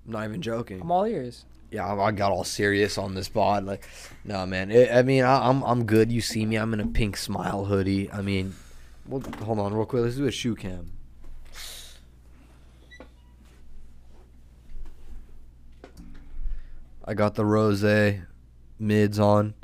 I'm 0.07 0.13
not 0.13 0.25
even 0.25 0.43
joking. 0.43 0.81
I'm 0.81 0.91
all 0.91 1.05
ears. 1.05 1.47
Yeah, 1.71 1.87
I, 1.87 2.09
I 2.09 2.11
got 2.13 2.33
all 2.33 2.45
serious 2.45 2.99
on 2.99 3.15
this 3.15 3.29
pod. 3.29 3.65
Like, 3.65 3.89
no, 4.25 4.45
man. 4.45 4.71
It, 4.71 4.91
I 4.93 5.03
mean, 5.03 5.25
I, 5.25 5.49
I'm 5.49 5.63
I'm 5.63 5.85
good. 5.87 6.13
You 6.13 6.21
see 6.21 6.45
me. 6.45 6.57
I'm 6.57 6.75
in 6.75 6.81
a 6.81 6.87
pink 6.87 7.17
smile 7.17 7.65
hoodie. 7.65 8.11
I 8.11 8.21
mean, 8.21 8.55
well, 9.07 9.23
hold 9.43 9.59
on, 9.59 9.73
real 9.73 9.87
quick. 9.87 10.03
Let's 10.03 10.17
do 10.17 10.27
a 10.27 10.31
shoe 10.31 10.55
cam. 10.55 10.93
I 17.05 17.15
got 17.15 17.35
the 17.35 17.45
rose 17.45 17.83
mids 18.79 19.19
on. 19.19 19.55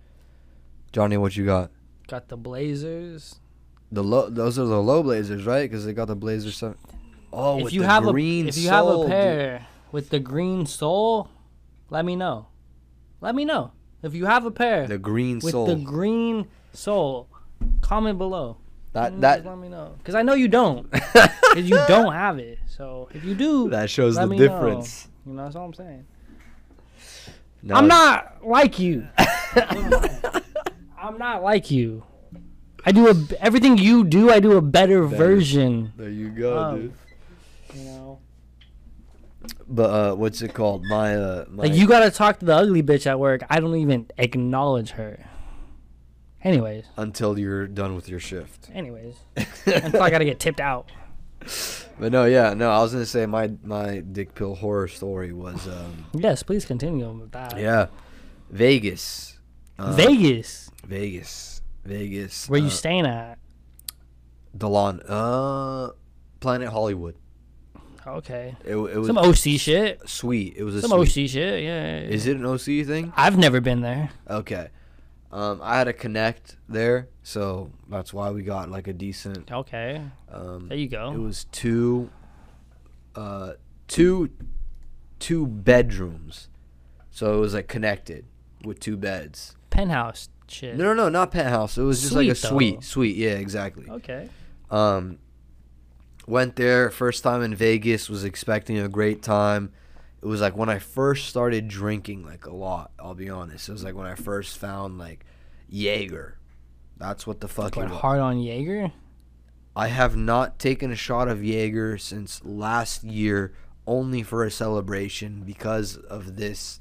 Johnny, 0.93 1.17
what 1.17 1.37
you 1.37 1.45
got? 1.45 1.71
Got 2.09 2.29
the 2.29 2.37
Blazers. 2.37 3.41
The 3.93 4.03
low, 4.03 4.29
those 4.29 4.59
are 4.59 4.65
the 4.67 4.83
low 4.83 5.03
blazers, 5.03 5.47
right? 5.47 5.69
Because 5.71 5.85
they 5.87 5.93
got 5.93 6.09
the 6.09 6.17
blazer 6.17 6.51
stuff. 6.51 6.75
Oh, 7.33 7.59
if 7.59 7.65
with 7.65 7.73
you 7.73 7.83
the 7.83 7.87
have 7.89 8.05
green 8.05 8.47
a 8.47 8.49
if 8.49 8.57
you 8.57 8.69
sole, 8.69 8.73
have 8.73 8.87
a 8.87 9.03
dude. 9.03 9.11
pair 9.11 9.67
with 9.93 10.11
the 10.11 10.19
green 10.19 10.67
sole, 10.67 11.29
let 11.91 12.05
me 12.05 12.17
know. 12.17 12.49
Let 13.21 13.35
me 13.35 13.45
know 13.45 13.73
if 14.03 14.15
you 14.15 14.27
have 14.27 14.45
a 14.45 14.51
pair 14.51 14.87
the 14.89 14.99
green 14.99 15.37
with 15.39 15.53
sole. 15.53 15.67
the 15.67 15.77
green 15.77 16.49
sole. 16.73 17.29
Comment 17.81 18.19
below. 18.19 18.59
that 18.93 19.21
that 19.21 19.45
let 19.45 19.57
me 19.59 19.69
know 19.69 19.95
because 19.99 20.15
I 20.17 20.23
know 20.23 20.35
you 20.35 20.49
don't. 20.49 20.91
'Cause 21.53 21.65
you 21.65 21.79
don't 21.87 22.13
have 22.13 22.39
it. 22.39 22.59
So 22.67 23.09
if 23.15 23.25
you 23.25 23.35
do, 23.35 23.71
that 23.71 23.89
shows 23.89 24.17
the 24.17 24.27
me 24.27 24.37
know. 24.39 24.49
difference. 24.49 25.09
you 25.25 25.33
know 25.35 25.45
that's 25.45 25.55
all 25.57 25.67
I'm 25.67 25.75
saying. 25.75 26.07
No, 27.67 27.75
I'm 27.75 27.89
not 27.89 28.47
like 28.47 28.79
you. 28.79 29.09
I'm 30.99 31.19
not 31.19 31.43
like 31.43 31.71
you. 31.71 32.05
I 32.85 32.93
do 32.93 33.09
a 33.09 33.15
everything 33.41 33.77
you 33.77 34.05
do. 34.05 34.31
I 34.31 34.39
do 34.39 34.53
a 34.57 34.63
better 34.63 35.05
Better. 35.05 35.17
version. 35.17 35.93
There 35.97 36.09
you 36.09 36.29
go, 36.31 36.57
of, 36.57 36.79
dude. 36.79 36.93
You 37.75 37.85
know, 37.85 38.19
But 39.69 39.91
uh, 39.91 40.15
what's 40.15 40.41
it 40.43 40.55
called? 40.55 40.85
My 40.85 41.17
uh, 41.17 41.45
my 41.49 41.65
like 41.65 41.75
you 41.75 41.89
gotta 41.89 42.13
talk 42.13 42.39
to 42.39 42.47
the 42.47 42.55
ugly 42.55 42.85
bitch 42.85 43.07
at 43.07 43.19
work. 43.19 43.43
I 43.51 43.59
don't 43.59 43.75
even 43.75 44.07
acknowledge 44.17 44.91
her. 44.93 45.25
Anyways, 46.45 46.85
until 46.97 47.37
you're 47.37 47.67
done 47.67 47.97
with 47.97 48.09
your 48.09 48.21
shift. 48.21 48.71
anyways, 48.73 49.17
until 49.67 50.03
I 50.03 50.11
gotta 50.11 50.25
get 50.25 50.39
tipped 50.39 50.61
out. 50.61 50.89
But 51.99 52.13
no, 52.13 52.27
yeah, 52.27 52.53
no. 52.53 52.71
I 52.71 52.81
was 52.83 52.93
gonna 52.93 53.07
say 53.07 53.25
my 53.25 53.51
my 53.65 54.01
dick 54.01 54.35
pill 54.35 54.55
horror 54.55 54.87
story 54.87 55.33
was 55.33 55.67
um 55.67 56.05
Yes, 56.13 56.43
please 56.43 56.67
continue 56.67 57.11
with 57.11 57.33
that. 57.33 57.59
yeah, 57.59 57.87
Vegas, 58.51 59.39
uh, 59.79 59.93
Vegas. 59.93 60.71
Vegas, 60.87 61.63
Vegas. 61.85 62.49
Where 62.51 62.61
you 62.61 62.67
uh, 62.67 62.71
staying 62.71 63.07
at? 63.07 63.39
Delon, 64.57 65.03
uh, 65.09 65.93
Planet 66.41 66.69
Hollywood. 66.69 67.15
Okay. 68.07 68.55
It, 68.65 68.77
it 68.77 68.97
was 68.99 69.07
Some 69.09 69.19
OC 69.19 69.59
shit. 69.59 70.09
sweet. 70.09 70.55
It 70.57 70.63
was 70.65 70.77
a 70.77 70.83
Some 70.83 70.91
sweet. 70.91 71.25
OC 71.27 71.31
shit. 71.31 71.63
Yeah. 71.65 72.01
yeah, 72.01 72.09
Is 72.09 72.27
it 72.27 72.37
an 72.37 72.47
OC 72.47 72.87
thing? 72.87 73.13
I've 73.17 73.37
never 73.37 73.61
been 73.61 73.81
there. 73.81 74.11
Okay. 74.31 74.69
Um, 75.33 75.61
I 75.63 75.77
had 75.79 75.89
a 75.89 75.93
connect 75.93 76.57
there, 76.69 77.09
so 77.23 77.71
that's 77.89 78.13
why 78.15 78.31
we 78.31 78.43
got 78.43 78.71
like 78.71 78.87
a 78.89 78.93
decent. 78.93 79.51
Okay. 79.51 80.01
Um, 80.31 80.69
There 80.69 80.79
you 80.79 80.89
go. 80.89 81.13
It 81.13 81.19
was 81.19 81.45
two, 81.53 82.11
uh, 83.15 83.55
two, 83.89 84.31
two 85.19 85.47
bedrooms, 85.47 86.49
so 87.11 87.35
it 87.37 87.41
was 87.41 87.55
like 87.55 87.69
connected 87.69 88.25
with 88.65 88.81
two 88.81 88.97
beds. 88.97 89.57
Penthouse 89.71 90.29
shit. 90.49 90.77
No, 90.77 90.85
no, 90.85 90.95
no, 90.95 91.09
not 91.09 91.33
penthouse. 91.33 91.77
It 91.77 91.83
was 91.83 92.01
just 92.01 92.15
like 92.15 92.29
a 92.29 92.35
Suite, 92.35 92.83
suite, 92.83 92.85
suite. 92.85 93.17
Yeah, 93.17 93.33
exactly. 93.35 93.87
Okay. 93.91 94.29
Um, 94.71 95.19
went 96.27 96.57
there 96.57 96.91
first 96.91 97.23
time 97.23 97.43
in 97.43 97.55
Vegas. 97.55 98.09
Was 98.09 98.25
expecting 98.25 98.79
a 98.79 98.89
great 98.89 99.23
time. 99.23 99.73
It 100.27 100.29
was 100.29 100.41
like 100.41 100.57
when 100.57 100.69
I 100.69 100.81
first 100.81 101.29
started 101.29 101.69
drinking, 101.69 102.25
like 102.25 102.47
a 102.47 102.53
lot. 102.53 102.91
I'll 102.99 103.15
be 103.15 103.31
honest. 103.31 103.69
It 103.69 103.73
was 103.73 103.85
like 103.85 103.95
when 103.95 104.09
I 104.09 104.17
first 104.17 104.59
found 104.59 104.99
like 104.99 105.25
Jaeger. 105.69 106.37
That's 106.97 107.29
what 107.29 107.39
the 107.39 107.47
fuck 107.47 107.69
it 107.69 107.75
Going 107.75 107.91
hard 107.91 108.19
on 108.19 108.41
Jaeger. 108.41 108.91
I 109.77 109.87
have 109.87 110.17
not 110.17 110.59
taken 110.59 110.91
a 110.91 110.97
shot 110.97 111.29
of 111.29 111.45
Jaeger 111.45 111.97
since 111.97 112.45
last 112.45 113.05
year, 113.05 113.55
only 113.87 114.25
for 114.25 114.43
a 114.43 114.51
celebration 114.51 115.45
because 115.47 115.97
of 115.97 116.35
this 116.35 116.81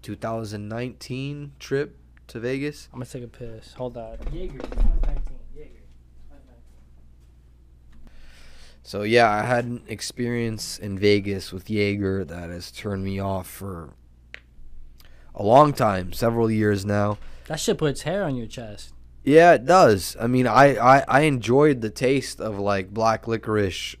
2019 0.00 1.52
trip 1.58 1.98
to 2.28 2.40
Vegas. 2.40 2.88
I'm 2.94 3.00
gonna 3.00 3.10
take 3.10 3.24
a 3.24 3.28
piss. 3.28 3.74
Hold 3.74 3.92
that. 3.92 4.20
Jaeger. 4.32 4.56
2019. 4.56 5.22
Jaeger. 5.54 5.68
So 8.88 9.02
yeah, 9.02 9.28
I 9.28 9.42
had 9.42 9.66
an 9.66 9.82
experience 9.86 10.78
in 10.78 10.98
Vegas 10.98 11.52
with 11.52 11.68
Jaeger 11.68 12.24
that 12.24 12.48
has 12.48 12.70
turned 12.70 13.04
me 13.04 13.20
off 13.20 13.46
for 13.46 13.90
a 15.34 15.42
long 15.42 15.74
time, 15.74 16.14
several 16.14 16.50
years 16.50 16.86
now. 16.86 17.18
That 17.48 17.60
shit 17.60 17.76
puts 17.76 18.00
hair 18.00 18.24
on 18.24 18.34
your 18.34 18.46
chest. 18.46 18.94
Yeah, 19.24 19.52
it 19.52 19.66
does. 19.66 20.16
I 20.18 20.26
mean, 20.26 20.46
I, 20.46 20.78
I, 20.78 21.04
I 21.06 21.20
enjoyed 21.24 21.82
the 21.82 21.90
taste 21.90 22.40
of 22.40 22.58
like 22.58 22.94
black 22.94 23.28
licorice, 23.28 23.94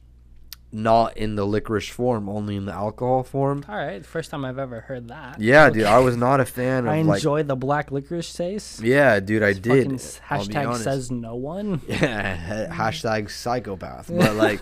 not 0.70 1.16
in 1.16 1.34
the 1.34 1.46
licorice 1.46 1.88
form, 1.88 2.28
only 2.28 2.54
in 2.56 2.66
the 2.66 2.72
alcohol 2.72 3.22
form. 3.22 3.64
All 3.68 3.74
right, 3.76 4.04
first 4.04 4.30
time 4.30 4.44
I've 4.44 4.58
ever 4.58 4.80
heard 4.82 5.08
that. 5.08 5.40
Yeah, 5.40 5.70
dude, 5.70 5.84
I 5.84 5.98
was 6.00 6.16
not 6.26 6.40
a 6.40 6.44
fan 6.44 6.86
of 6.86 6.92
I 6.92 7.00
like. 7.02 7.16
enjoy 7.18 7.42
the 7.42 7.56
black 7.56 7.90
licorice 7.90 8.32
taste. 8.34 8.80
Yeah, 8.82 9.18
dude, 9.20 9.42
I 9.42 9.48
It's 9.48 9.60
did. 9.60 9.82
fucking 9.84 9.94
s- 9.94 10.20
I'll 10.28 10.46
be 10.46 10.52
Hashtag 10.54 10.76
says 10.76 11.10
no 11.10 11.36
one. 11.36 11.80
Yeah, 11.88 12.68
hashtag 12.70 13.30
psychopath. 13.30 14.10
But 14.14 14.34
like, 14.36 14.60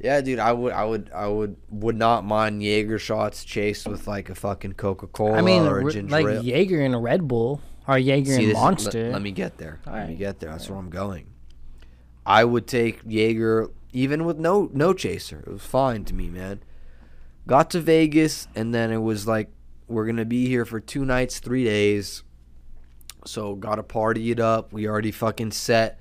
yeah, 0.00 0.20
dude, 0.20 0.38
I 0.38 0.52
would, 0.52 0.72
I 0.72 0.84
would, 0.84 1.10
I 1.14 1.26
would, 1.28 1.56
would 1.70 1.96
not 1.96 2.24
mind 2.26 2.62
Jaeger 2.62 2.98
shots 2.98 3.42
chased 3.44 3.88
with 3.88 4.06
like 4.06 4.28
a 4.28 4.34
fucking 4.34 4.74
Coca 4.74 5.06
Cola 5.06 5.38
I 5.38 5.40
mean, 5.40 5.62
or 5.62 5.80
a 5.80 5.90
ginger 5.92 6.10
like 6.12 6.26
ale. 6.26 6.42
Jaeger 6.44 6.82
and 6.82 6.94
a 6.94 6.98
Red 6.98 7.26
Bull, 7.26 7.62
or 7.86 7.96
Jaeger 7.98 8.32
See, 8.32 8.32
and 8.34 8.42
this 8.42 8.48
is- 8.50 8.54
let- 8.54 8.62
Monster. 8.62 9.10
let, 9.12 9.22
me 9.22 9.30
get 9.32 9.56
there. 9.56 9.80
let 9.86 9.94
me 9.94 10.00
Alright. 10.02 10.18
get 10.18 10.40
there. 10.40 10.50
That's 10.50 10.68
where 10.68 10.78
I'm 10.78 10.90
going. 10.90 11.26
I 12.26 12.44
would 12.44 12.66
take 12.66 13.00
Jaeger 13.06 13.70
even 13.92 14.24
with 14.24 14.38
no 14.38 14.70
no 14.72 14.92
chaser. 14.92 15.44
It 15.46 15.50
was 15.50 15.62
fine 15.62 16.04
to 16.06 16.14
me, 16.14 16.28
man. 16.28 16.62
Got 17.46 17.70
to 17.70 17.80
Vegas 17.80 18.46
and 18.54 18.74
then 18.74 18.90
it 18.90 18.98
was 19.02 19.26
like 19.26 19.50
we're 19.86 20.06
gonna 20.06 20.24
be 20.24 20.46
here 20.48 20.64
for 20.64 20.80
two 20.80 21.04
nights, 21.04 21.38
three 21.38 21.64
days. 21.64 22.22
So 23.24 23.54
gotta 23.54 23.82
party 23.82 24.30
it 24.30 24.40
up. 24.40 24.72
We 24.72 24.86
already 24.86 25.10
fucking 25.12 25.52
set 25.52 25.98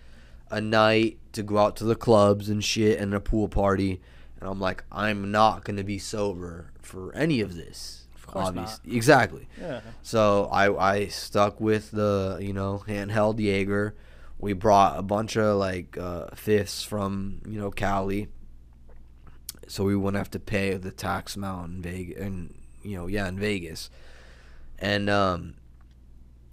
a 0.50 0.62
night 0.62 1.20
to 1.34 1.44
go 1.44 1.58
out 1.58 1.76
to 1.78 1.84
the 1.84 1.96
clubs 1.96 2.50
and 2.50 2.64
shit 2.64 3.00
and 3.00 3.14
a 3.14 3.20
pool 3.20 3.48
party. 3.48 4.02
And 4.40 4.50
I'm 4.50 4.60
like, 4.60 4.84
I'm 4.92 5.32
not 5.32 5.64
gonna 5.64 5.84
be 5.84 5.98
sober 6.00 6.72
for 6.82 7.14
any 7.16 7.42
of 7.42 7.56
this. 7.56 8.08
Of 8.16 8.28
course 8.28 8.54
not. 8.54 8.80
Exactly. 8.86 9.48
yeah. 9.60 9.82
So 10.02 10.50
I 10.52 10.94
I 10.94 11.08
stuck 11.08 11.62
with 11.62 11.92
the 11.92 12.38
you 12.42 12.54
know 12.54 12.84
handheld 12.88 13.40
Jaeger. 13.40 13.96
We 14.40 14.54
brought 14.54 15.00
a 15.00 15.02
bunch 15.02 15.36
of 15.36 15.58
like 15.58 15.98
uh, 15.98 16.28
fifths 16.36 16.84
from 16.84 17.42
you 17.48 17.60
know 17.60 17.72
Cali, 17.72 18.28
so 19.68 19.84
we 19.84 19.96
wouldn't 19.96 20.18
have 20.18 20.32
to 20.32 20.40
pay 20.40 20.76
the 20.76 20.92
tax 20.92 21.36
amount 21.36 21.72
in 21.72 21.82
Vegas 21.82 22.22
and 22.22 22.56
you 22.84 22.98
know 22.98 23.08
yeah 23.08 23.28
in 23.28 23.40
Vegas, 23.40 23.90
and 24.80 25.10
um, 25.10 25.56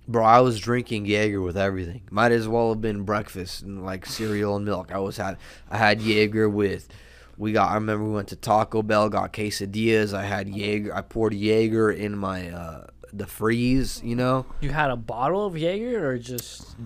bro, 0.09 0.25
I 0.25 0.41
was 0.41 0.59
drinking 0.61 1.07
Jaeger 1.07 1.41
with 1.41 1.57
everything. 1.57 2.03
Might 2.11 2.33
as 2.33 2.49
well 2.49 2.71
have 2.71 2.81
been 2.81 3.03
breakfast 3.03 3.63
and 3.63 3.85
like 3.85 4.07
cereal 4.07 4.57
and 4.57 4.65
milk. 4.65 4.93
I 4.93 4.99
was 4.99 5.17
had 5.17 5.37
I 5.71 5.79
had 5.79 6.01
Jaeger 6.01 6.49
with. 6.49 6.89
We 7.37 7.53
got. 7.53 7.71
I 7.71 7.75
remember 7.75 8.05
we 8.05 8.13
went 8.13 8.29
to 8.29 8.37
Taco 8.37 8.83
Bell, 8.83 9.09
got 9.09 9.33
quesadillas. 9.33 10.15
I 10.15 10.23
had 10.23 10.49
Jaeger. 10.49 10.95
I 10.95 11.03
poured 11.03 11.35
Jaeger 11.35 11.91
in 11.91 12.17
my 12.17 12.49
uh, 12.49 12.87
the 13.13 13.27
freeze. 13.27 14.01
You 14.05 14.15
know, 14.17 14.47
You 14.61 14.71
had 14.71 14.91
a 14.91 14.97
bottle 14.97 15.45
of 15.45 15.59
Jaeger, 15.59 16.09
or 16.09 16.17
just 16.17 16.77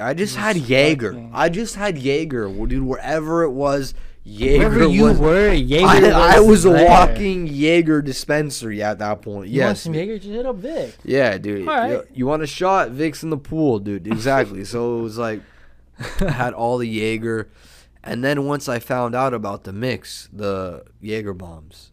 I 0.00 0.14
just 0.14 0.36
had 0.36 0.56
Jaeger. 0.56 1.12
fucking- 1.12 1.30
I 1.34 1.48
just 1.48 1.74
had 1.76 1.98
Jaeger, 1.98 2.48
Well, 2.48 2.66
dude. 2.66 2.82
Wherever 2.82 3.42
it 3.44 3.50
was, 3.50 3.94
Jaeger 4.24 4.68
wherever 4.68 4.86
you 4.88 5.04
was. 5.04 5.18
were? 5.18 5.52
Jaeger. 5.52 5.86
I, 6.14 6.36
I 6.36 6.40
was 6.40 6.64
a 6.64 6.70
walking 6.70 7.46
Jaeger 7.46 8.02
dispensary 8.02 8.82
at 8.82 8.98
that 8.98 9.22
point. 9.22 9.48
You 9.48 9.62
want 9.62 9.78
some 9.78 9.94
Jaeger? 9.94 10.18
Just 10.18 10.30
hit 10.30 10.46
up 10.46 10.56
Vic. 10.56 10.94
Yeah, 11.04 11.38
dude. 11.38 11.66
All 11.68 11.74
right. 11.74 11.90
You, 11.90 12.06
you 12.12 12.26
want 12.26 12.42
a 12.42 12.46
shot? 12.46 12.90
Vic's 12.90 13.22
in 13.22 13.30
the 13.30 13.38
pool, 13.38 13.78
dude. 13.78 14.06
Exactly. 14.06 14.64
so 14.64 14.98
it 14.98 15.02
was 15.02 15.16
like 15.18 15.40
I 16.20 16.30
had 16.30 16.52
all 16.54 16.78
the 16.78 16.86
Jaeger, 16.88 17.48
and 18.04 18.22
then 18.24 18.44
once 18.46 18.68
I 18.68 18.78
found 18.78 19.14
out 19.14 19.34
about 19.34 19.64
the 19.64 19.72
mix, 19.72 20.28
the 20.32 20.84
Jaeger 21.00 21.34
bombs, 21.34 21.89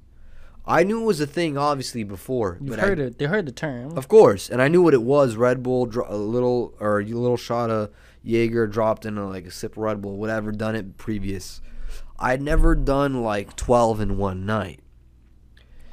I 0.67 0.83
knew 0.83 1.01
it 1.01 1.05
was 1.05 1.21
a 1.21 1.27
thing 1.27 1.57
obviously 1.57 2.03
before. 2.03 2.57
You've 2.59 2.71
but 2.71 2.79
heard 2.79 2.99
I, 2.99 3.03
it. 3.03 3.17
They 3.17 3.25
heard 3.25 3.45
the 3.45 3.51
term. 3.51 3.97
Of 3.97 4.07
course, 4.07 4.49
and 4.49 4.61
I 4.61 4.67
knew 4.67 4.81
what 4.81 4.93
it 4.93 5.01
was. 5.01 5.35
Red 5.35 5.63
Bull, 5.63 5.85
dro- 5.85 6.07
a 6.09 6.17
little 6.17 6.75
or 6.79 6.99
a 6.99 7.05
little 7.05 7.37
shot 7.37 7.69
of 7.69 7.91
Jaeger 8.23 8.67
dropped 8.67 9.05
in 9.05 9.17
a, 9.17 9.27
like 9.27 9.45
a 9.45 9.51
sip 9.51 9.73
of 9.73 9.77
Red 9.77 10.01
Bull, 10.01 10.17
whatever. 10.17 10.51
Done 10.51 10.75
it 10.75 10.97
previous. 10.97 11.61
I'd 12.19 12.41
never 12.41 12.75
done 12.75 13.23
like 13.23 13.55
twelve 13.55 14.01
in 14.01 14.17
one 14.17 14.45
night. 14.45 14.81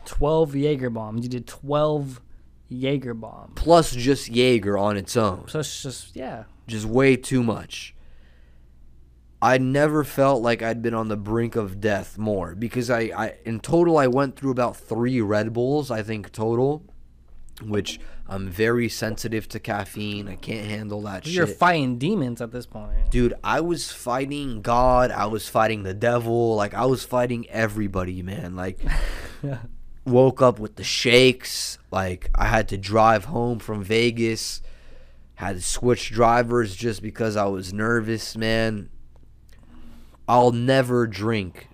Twelve 0.05 0.55
Jaeger 0.55 0.91
bombs. 0.91 1.23
You 1.23 1.29
did 1.29 1.47
twelve 1.47 2.21
Jaeger 2.69 3.15
bombs. 3.15 3.53
Plus 3.55 3.95
just 3.95 4.29
Jaeger 4.29 4.77
on 4.77 4.97
its 4.97 5.17
own. 5.17 5.47
So 5.49 5.61
it's 5.61 5.83
just 5.83 6.17
yeah. 6.17 6.45
just 6.67 6.87
way 6.87 7.17
too 7.17 7.43
much. 7.43 7.94
I 9.45 9.59
never 9.59 10.05
felt 10.05 10.41
like 10.41 10.63
I'd 10.63 10.81
been 10.81 10.95
on 10.95 11.09
the 11.09 11.19
brink 11.19 11.55
of 11.55 11.79
death 11.79 12.17
more 12.17 12.55
because 12.55 12.89
I, 12.89 13.01
I 13.15 13.35
in 13.45 13.61
total 13.61 13.99
I 13.99 14.07
went 14.07 14.37
through 14.37 14.53
about 14.53 14.75
three 14.75 15.21
Red 15.21 15.53
Bulls 15.53 15.91
I 15.91 16.03
think 16.03 16.33
total, 16.33 16.83
which 17.63 18.01
I'm 18.27 18.49
very 18.49 18.89
sensitive 18.89 19.47
to 19.49 19.61
caffeine. 19.61 20.29
I 20.29 20.37
can't 20.37 20.67
handle 20.67 21.03
that 21.03 21.27
You're 21.27 21.47
shit. 21.47 21.59
fighting 21.59 21.99
demons 21.99 22.41
at 22.41 22.53
this 22.53 22.65
point. 22.65 23.11
Dude, 23.11 23.35
I 23.45 23.61
was 23.61 23.93
fighting 23.93 24.63
God. 24.63 25.11
I 25.11 25.27
was 25.27 25.47
fighting 25.47 25.83
the 25.83 25.93
devil. 25.93 26.57
Like 26.57 26.73
I 26.73 26.87
was 26.87 27.05
fighting 27.05 27.47
everybody, 27.51 28.23
man. 28.23 28.57
Like 28.57 28.81
woke 30.07 30.41
up 30.41 30.59
with 30.59 30.77
the 30.77 30.85
shakes. 30.85 31.77
Like 31.91 32.31
I 32.35 32.47
had 32.47 32.67
to 32.71 32.79
drive 32.79 33.27
home 33.27 33.59
from 33.59 33.85
Vegas. 33.85 34.63
Had 35.35 35.57
to 35.57 35.63
switch 35.63 36.13
drivers 36.13 36.75
just 36.75 37.03
because 37.03 37.37
I 37.37 37.45
was 37.45 37.75
nervous, 37.75 38.39
man. 38.39 38.89
I'll 40.29 40.53
never 40.53 41.07
drink 41.07 41.69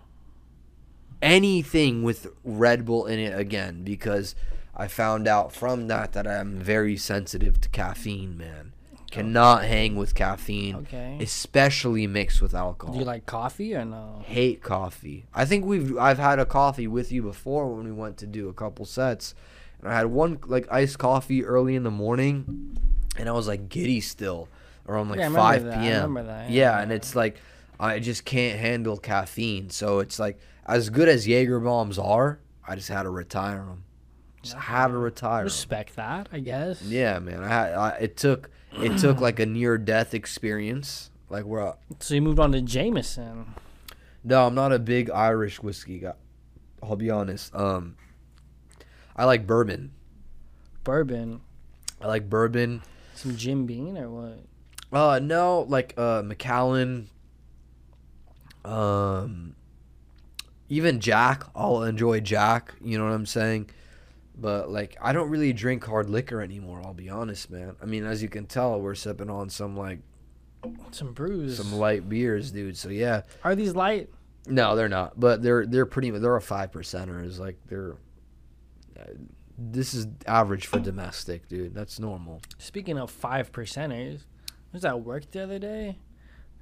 anything 1.22 2.02
with 2.02 2.26
Red 2.44 2.84
Bull 2.84 3.06
in 3.06 3.18
it 3.18 3.38
again 3.38 3.82
because 3.84 4.34
I 4.74 4.88
found 4.88 5.28
out 5.28 5.52
from 5.52 5.88
that 5.88 6.12
that 6.12 6.26
I'm 6.26 6.58
very 6.58 6.96
sensitive 6.96 7.60
to 7.60 7.68
caffeine, 7.68 8.36
man. 8.38 8.72
Cannot 9.10 9.64
hang 9.64 9.96
with 9.96 10.14
caffeine, 10.14 10.76
Okay. 10.76 11.18
especially 11.20 12.06
mixed 12.06 12.40
with 12.40 12.54
alcohol. 12.54 12.92
Do 12.94 13.00
you 13.00 13.04
like 13.04 13.26
coffee 13.26 13.74
or 13.74 13.84
no? 13.84 14.22
hate 14.24 14.62
coffee. 14.62 15.26
I 15.34 15.44
think 15.44 15.64
we've 15.64 15.98
I've 15.98 16.18
had 16.18 16.38
a 16.38 16.46
coffee 16.46 16.86
with 16.86 17.10
you 17.10 17.20
before 17.22 17.74
when 17.74 17.84
we 17.84 17.92
went 17.92 18.18
to 18.18 18.26
do 18.26 18.48
a 18.48 18.52
couple 18.52 18.84
sets. 18.84 19.34
And 19.80 19.90
I 19.90 19.96
had 19.96 20.06
one 20.06 20.38
like 20.46 20.68
iced 20.70 20.98
coffee 21.00 21.44
early 21.44 21.74
in 21.74 21.82
the 21.82 21.90
morning 21.90 22.76
and 23.16 23.28
I 23.28 23.32
was 23.32 23.48
like 23.48 23.68
giddy 23.68 24.00
still 24.00 24.48
around 24.88 25.08
like 25.08 25.18
Yeah, 25.18 25.30
5 25.30 25.64
that. 25.64 25.78
I 25.78 25.80
p.m. 25.82 26.02
remember 26.02 26.22
that, 26.24 26.50
Yeah, 26.50 26.76
yeah. 26.76 26.80
and 26.82 26.92
it's 26.92 27.16
like 27.16 27.36
I 27.80 27.98
just 27.98 28.24
can't 28.26 28.60
handle 28.60 28.98
caffeine. 28.98 29.70
So 29.70 30.00
it's 30.00 30.18
like 30.18 30.38
as 30.66 30.90
good 30.90 31.08
as 31.08 31.26
Jaeger 31.26 31.58
bombs 31.60 31.98
are, 31.98 32.40
I 32.66 32.76
just 32.76 32.88
had 32.88 33.04
to 33.04 33.10
retire 33.10 33.64
them. 33.64 33.84
Just 34.42 34.54
had 34.56 34.88
to 34.88 34.98
retire. 34.98 35.44
Respect 35.44 35.96
that, 35.96 36.28
I 36.32 36.40
guess. 36.40 36.82
Yeah, 36.82 37.18
man. 37.18 37.42
I 37.42 37.48
had 37.48 37.74
I, 37.74 37.88
it 38.00 38.16
took 38.16 38.50
it 38.72 38.98
took 38.98 39.20
like 39.20 39.40
a 39.40 39.46
near 39.46 39.78
death 39.78 40.14
experience. 40.14 41.10
Like 41.30 41.44
where 41.44 41.68
I, 41.68 41.74
So 42.00 42.14
you 42.14 42.22
moved 42.22 42.38
on 42.38 42.52
to 42.52 42.60
Jameson. 42.60 43.54
No, 44.22 44.46
I'm 44.46 44.54
not 44.54 44.72
a 44.72 44.78
big 44.78 45.10
Irish 45.10 45.62
whiskey 45.62 46.00
guy. 46.00 46.14
I'll 46.82 46.96
be 46.96 47.10
honest. 47.10 47.54
Um, 47.54 47.96
I 49.16 49.24
like 49.24 49.46
bourbon. 49.46 49.92
Bourbon. 50.84 51.40
I 52.00 52.06
like 52.06 52.28
bourbon. 52.28 52.82
Some 53.14 53.36
Jim 53.36 53.66
Beam 53.66 53.96
or 53.96 54.10
what? 54.10 54.38
Uh, 54.92 55.18
no, 55.18 55.60
like 55.68 55.94
uh, 55.96 56.22
Macallan. 56.24 57.08
Um, 58.64 59.54
even 60.68 61.00
Jack. 61.00 61.44
I'll 61.54 61.82
enjoy 61.82 62.20
Jack. 62.20 62.74
You 62.82 62.98
know 62.98 63.04
what 63.04 63.12
I'm 63.12 63.26
saying? 63.26 63.70
But 64.36 64.70
like, 64.70 64.96
I 65.02 65.12
don't 65.12 65.28
really 65.30 65.52
drink 65.52 65.84
hard 65.84 66.08
liquor 66.08 66.40
anymore. 66.40 66.80
I'll 66.84 66.94
be 66.94 67.10
honest, 67.10 67.50
man. 67.50 67.76
I 67.82 67.86
mean, 67.86 68.04
as 68.04 68.22
you 68.22 68.28
can 68.28 68.46
tell, 68.46 68.80
we're 68.80 68.94
sipping 68.94 69.28
on 69.30 69.50
some 69.50 69.76
like 69.76 69.98
Some 70.92 71.12
brews. 71.12 71.56
some 71.58 71.72
light 71.74 72.08
beers, 72.08 72.50
dude. 72.50 72.76
So 72.76 72.88
yeah. 72.88 73.22
Are 73.44 73.54
these 73.54 73.74
light? 73.74 74.08
No, 74.46 74.76
they're 74.76 74.88
not. 74.88 75.18
But 75.20 75.42
they're 75.42 75.66
they're 75.66 75.86
pretty. 75.86 76.10
They're 76.10 76.36
a 76.36 76.40
five 76.40 76.70
percenters. 76.70 77.38
Like 77.38 77.58
they're. 77.66 77.96
uh, 78.98 79.04
This 79.58 79.92
is 79.92 80.06
average 80.26 80.66
for 80.66 80.78
domestic, 80.78 81.46
dude. 81.48 81.74
That's 81.74 81.98
normal. 82.00 82.40
Speaking 82.58 82.96
of 82.98 83.10
five 83.10 83.52
percenters, 83.52 84.20
I 84.48 84.52
was 84.72 84.84
at 84.86 85.02
work 85.02 85.30
the 85.30 85.42
other 85.42 85.58
day. 85.58 85.98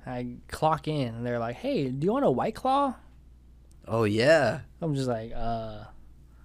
I 0.08 0.36
clock 0.48 0.88
in 0.88 1.14
and 1.14 1.26
they're 1.26 1.38
like, 1.38 1.56
"Hey, 1.56 1.88
do 1.90 2.04
you 2.04 2.12
want 2.12 2.24
a 2.24 2.30
white 2.30 2.54
claw?" 2.54 2.94
Oh 3.86 4.04
yeah. 4.04 4.60
I'm 4.80 4.94
just 4.94 5.08
like, 5.08 5.32
"Uh, 5.34 5.84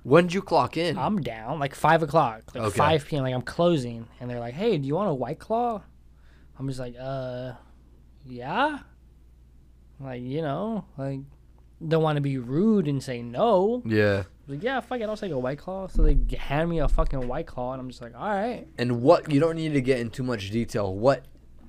When'd 0.03 0.33
you 0.33 0.41
clock 0.41 0.75
in? 0.77 0.97
I'm 0.97 1.21
down." 1.21 1.59
Like 1.59 1.73
five 1.75 2.03
o'clock, 2.03 2.43
like 2.53 2.63
Okay. 2.65 2.77
five 2.77 3.05
p.m. 3.07 3.23
Like 3.23 3.33
I'm 3.33 3.41
closing, 3.41 4.07
and 4.19 4.29
they're 4.29 4.39
like, 4.39 4.53
"Hey, 4.53 4.77
do 4.77 4.87
you 4.87 4.95
want 4.95 5.09
a 5.09 5.13
white 5.13 5.39
claw?" 5.39 5.81
I'm 6.59 6.67
just 6.67 6.79
like, 6.79 6.95
"Uh, 6.99 7.53
yeah." 8.25 8.79
Like 9.99 10.21
you 10.21 10.41
know, 10.41 10.85
like 10.97 11.19
don't 11.85 12.03
want 12.03 12.15
to 12.17 12.21
be 12.21 12.37
rude 12.37 12.87
and 12.87 13.01
say 13.03 13.21
no. 13.21 13.81
yeah. 13.85 14.23
Like, 14.47 14.61
yeah, 14.61 14.81
fuck 14.81 14.99
it, 14.99 15.07
I'll 15.07 15.15
take 15.15 15.31
a 15.31 15.39
white 15.39 15.57
claw. 15.57 15.87
So 15.87 16.01
they 16.03 16.17
hand 16.37 16.69
me 16.69 16.79
a 16.79 16.89
fucking 16.89 17.27
white 17.29 17.47
claw, 17.47 17.71
and 17.73 17.79
I'm 17.81 17.87
just 17.89 18.01
like, 18.01 18.13
all 18.13 18.27
right. 18.27 18.67
And 18.77 19.01
what 19.01 19.31
you 19.31 19.39
don't 19.39 19.55
need 19.55 19.71
to 19.73 19.79
get 19.81 19.99
in 19.99 20.09
too 20.09 20.23
much 20.23 20.51
detail. 20.51 20.93
What 20.93 21.23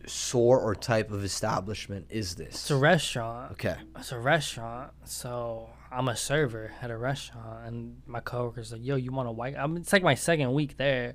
sort 0.06 0.62
or 0.62 0.74
type 0.74 1.10
of 1.10 1.24
establishment 1.24 2.06
is 2.10 2.36
this? 2.36 2.54
It's 2.54 2.70
a 2.70 2.76
restaurant. 2.76 3.52
okay. 3.52 3.76
It's 3.96 4.12
a 4.12 4.18
restaurant, 4.18 4.92
so 5.04 5.70
I'm 5.90 6.08
a 6.08 6.16
server 6.16 6.72
at 6.82 6.90
a 6.90 6.96
restaurant, 6.96 7.66
and 7.66 8.02
my 8.06 8.20
coworkers 8.20 8.72
like, 8.72 8.84
"Yo, 8.84 8.96
you 8.96 9.12
want 9.12 9.28
a 9.28 9.32
white?" 9.32 9.54
I'm, 9.56 9.76
it's 9.76 9.92
like 9.92 10.02
my 10.02 10.14
second 10.14 10.52
week 10.52 10.76
there, 10.76 11.14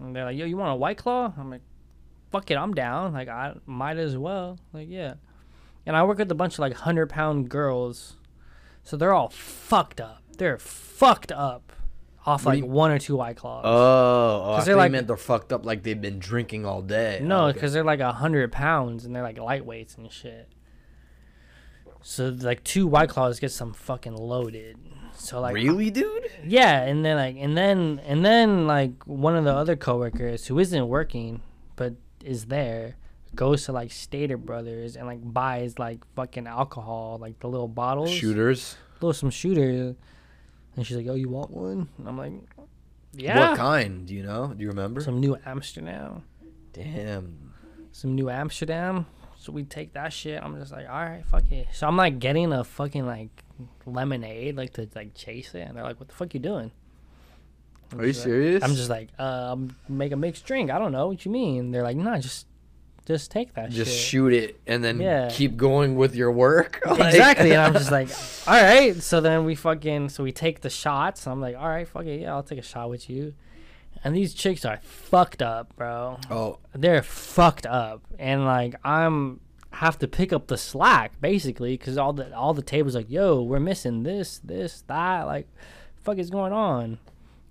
and 0.00 0.14
they're 0.14 0.24
like, 0.24 0.36
"Yo, 0.36 0.46
you 0.46 0.56
want 0.56 0.72
a 0.72 0.76
white 0.76 0.98
claw?" 0.98 1.32
I'm 1.36 1.50
like, 1.50 1.62
fuck 2.32 2.50
it, 2.50 2.56
I'm 2.56 2.74
down. 2.74 3.12
Like 3.12 3.28
I 3.28 3.54
might 3.66 3.98
as 3.98 4.16
well. 4.16 4.58
Like 4.72 4.88
yeah. 4.90 5.14
And 5.84 5.96
I 5.96 6.02
work 6.04 6.18
with 6.18 6.30
a 6.32 6.34
bunch 6.34 6.54
of 6.54 6.60
like 6.60 6.74
hundred 6.74 7.10
pound 7.10 7.48
girls, 7.48 8.16
so 8.82 8.96
they're 8.96 9.12
all 9.12 9.28
fucked 9.28 10.00
up. 10.00 10.22
They're 10.38 10.58
fucked 10.58 11.30
up 11.30 11.72
off 12.24 12.46
like 12.46 12.64
one 12.64 12.90
or 12.90 12.98
two 12.98 13.16
white 13.16 13.36
claws. 13.36 13.62
Oh, 13.66 14.42
oh 14.44 14.52
I 14.60 14.64
they're 14.64 14.76
like- 14.76 14.92
meant 14.92 15.06
they're 15.08 15.16
fucked 15.16 15.52
up 15.52 15.64
like 15.66 15.82
they've 15.82 16.00
been 16.00 16.18
drinking 16.18 16.64
all 16.64 16.80
day. 16.82 17.20
No, 17.22 17.46
Okay. 17.46 17.54
because 17.54 17.72
they're 17.72 17.82
like 17.84 18.00
a 18.00 18.12
hundred 18.12 18.52
pounds 18.52 19.04
and 19.04 19.14
they're 19.14 19.22
like 19.24 19.36
lightweights 19.38 19.96
and 19.98 20.10
shit. 20.10 20.48
So 22.02 22.28
like 22.40 22.64
two 22.64 22.86
white 22.86 23.08
claws 23.08 23.38
get 23.40 23.50
some 23.52 23.72
fucking 23.72 24.14
loaded. 24.16 24.76
So 25.14 25.40
like 25.40 25.54
really, 25.54 25.90
dude? 25.90 26.30
yeah, 26.44 26.82
and 26.82 27.04
then 27.04 27.16
like 27.16 27.36
and 27.38 27.56
then 27.56 28.00
and 28.06 28.24
then 28.24 28.66
like 28.66 29.04
one 29.04 29.36
of 29.36 29.44
the 29.44 29.52
other 29.54 29.76
coworkers 29.76 30.46
who 30.46 30.58
isn't 30.58 30.88
working 30.88 31.42
but 31.76 31.94
is 32.24 32.46
there 32.46 32.96
goes 33.34 33.64
to 33.66 33.72
like 33.72 33.92
Stater 33.92 34.36
Brothers 34.36 34.96
and 34.96 35.06
like 35.06 35.20
buys 35.22 35.78
like 35.78 36.00
fucking 36.16 36.46
alcohol, 36.46 37.18
like 37.20 37.38
the 37.40 37.48
little 37.48 37.68
bottles, 37.68 38.10
Shooters. 38.10 38.76
little 39.00 39.12
some 39.12 39.30
shooter, 39.30 39.94
and 40.76 40.86
she's 40.86 40.96
like, 40.96 41.06
"Oh, 41.08 41.14
you 41.14 41.28
want 41.28 41.50
one?" 41.50 41.88
And 41.98 42.08
I'm 42.08 42.16
like, 42.18 42.32
"Yeah." 43.12 43.50
What 43.50 43.58
kind? 43.58 44.06
Do 44.06 44.14
you 44.14 44.22
know? 44.22 44.52
Do 44.56 44.62
you 44.62 44.68
remember? 44.68 45.00
Some 45.00 45.20
New 45.20 45.36
Amsterdam. 45.46 46.22
Damn. 46.72 47.52
some 47.92 48.14
New 48.14 48.30
Amsterdam. 48.30 49.06
So 49.38 49.52
we 49.52 49.64
take 49.64 49.92
that 49.94 50.12
shit. 50.12 50.40
I'm 50.42 50.58
just 50.58 50.70
like, 50.72 50.88
all 50.88 51.04
right, 51.04 51.24
fuck 51.26 51.50
it. 51.50 51.66
So 51.72 51.86
I'm 51.88 51.96
like 51.96 52.18
getting 52.20 52.52
a 52.52 52.62
fucking 52.64 53.04
like 53.06 53.42
lemonade, 53.86 54.56
like 54.56 54.72
to 54.74 54.88
like 54.94 55.14
chase 55.14 55.54
it, 55.54 55.62
and 55.62 55.76
they're 55.76 55.82
like, 55.84 55.98
what 55.98 56.08
the 56.08 56.14
fuck 56.14 56.32
you 56.32 56.40
doing? 56.40 56.70
I'm 57.92 57.98
Are 58.00 58.02
you 58.04 58.12
like- 58.12 58.16
serious? 58.22 58.62
I'm 58.62 58.74
just 58.74 58.88
like, 58.88 59.08
uh, 59.18 59.56
make 59.88 60.12
a 60.12 60.16
mixed 60.16 60.46
drink. 60.46 60.70
I 60.70 60.78
don't 60.78 60.92
know 60.92 61.08
what 61.08 61.24
you 61.26 61.30
mean. 61.32 61.72
They're 61.72 61.82
like, 61.82 61.96
no, 61.96 62.16
just, 62.18 62.46
just 63.06 63.30
take 63.30 63.54
that 63.54 63.70
just 63.70 63.90
shit. 63.90 64.00
shoot 64.00 64.32
it 64.32 64.60
and 64.66 64.82
then 64.84 65.00
Yeah. 65.00 65.28
keep 65.30 65.56
going 65.56 65.96
with 65.96 66.14
your 66.14 66.30
work. 66.32 66.80
Like- 66.86 67.14
exactly. 67.14 67.50
and 67.52 67.60
I'm 67.60 67.72
just 67.72 67.90
like, 67.98 68.08
all 68.46 68.62
right. 68.62 68.94
So 69.02 69.20
then 69.20 69.44
we 69.44 69.54
fucking, 69.54 70.08
so 70.10 70.22
we 70.22 70.32
take 70.32 70.60
the 70.60 70.70
shots. 70.70 71.26
I'm 71.26 71.40
like, 71.40 71.56
all 71.56 71.68
right, 71.68 71.86
fuck 71.88 72.04
it, 72.06 72.20
yeah, 72.20 72.32
I'll 72.34 72.42
take 72.42 72.58
a 72.58 72.62
shot 72.62 72.90
with 72.90 73.10
you. 73.10 73.34
And 74.04 74.16
these 74.16 74.34
chicks 74.34 74.64
are 74.64 74.78
fucked 74.82 75.42
up, 75.42 75.76
bro. 75.76 76.18
oh, 76.30 76.58
they're 76.74 77.02
fucked 77.02 77.66
up 77.66 78.02
and 78.18 78.44
like 78.44 78.74
i'm 78.84 79.38
have 79.70 79.98
to 79.98 80.06
pick 80.08 80.32
up 80.32 80.48
the 80.48 80.56
slack 80.58 81.18
basically 81.20 81.76
because 81.76 81.96
all 81.96 82.12
the 82.12 82.34
all 82.36 82.52
the 82.52 82.62
tables 82.62 82.94
like 82.94 83.08
yo 83.10 83.40
we're 83.42 83.58
missing 83.60 84.02
this 84.02 84.38
this 84.44 84.82
that 84.86 85.22
like 85.26 85.46
fuck 86.02 86.18
is 86.18 86.28
going 86.30 86.52
on 86.52 86.98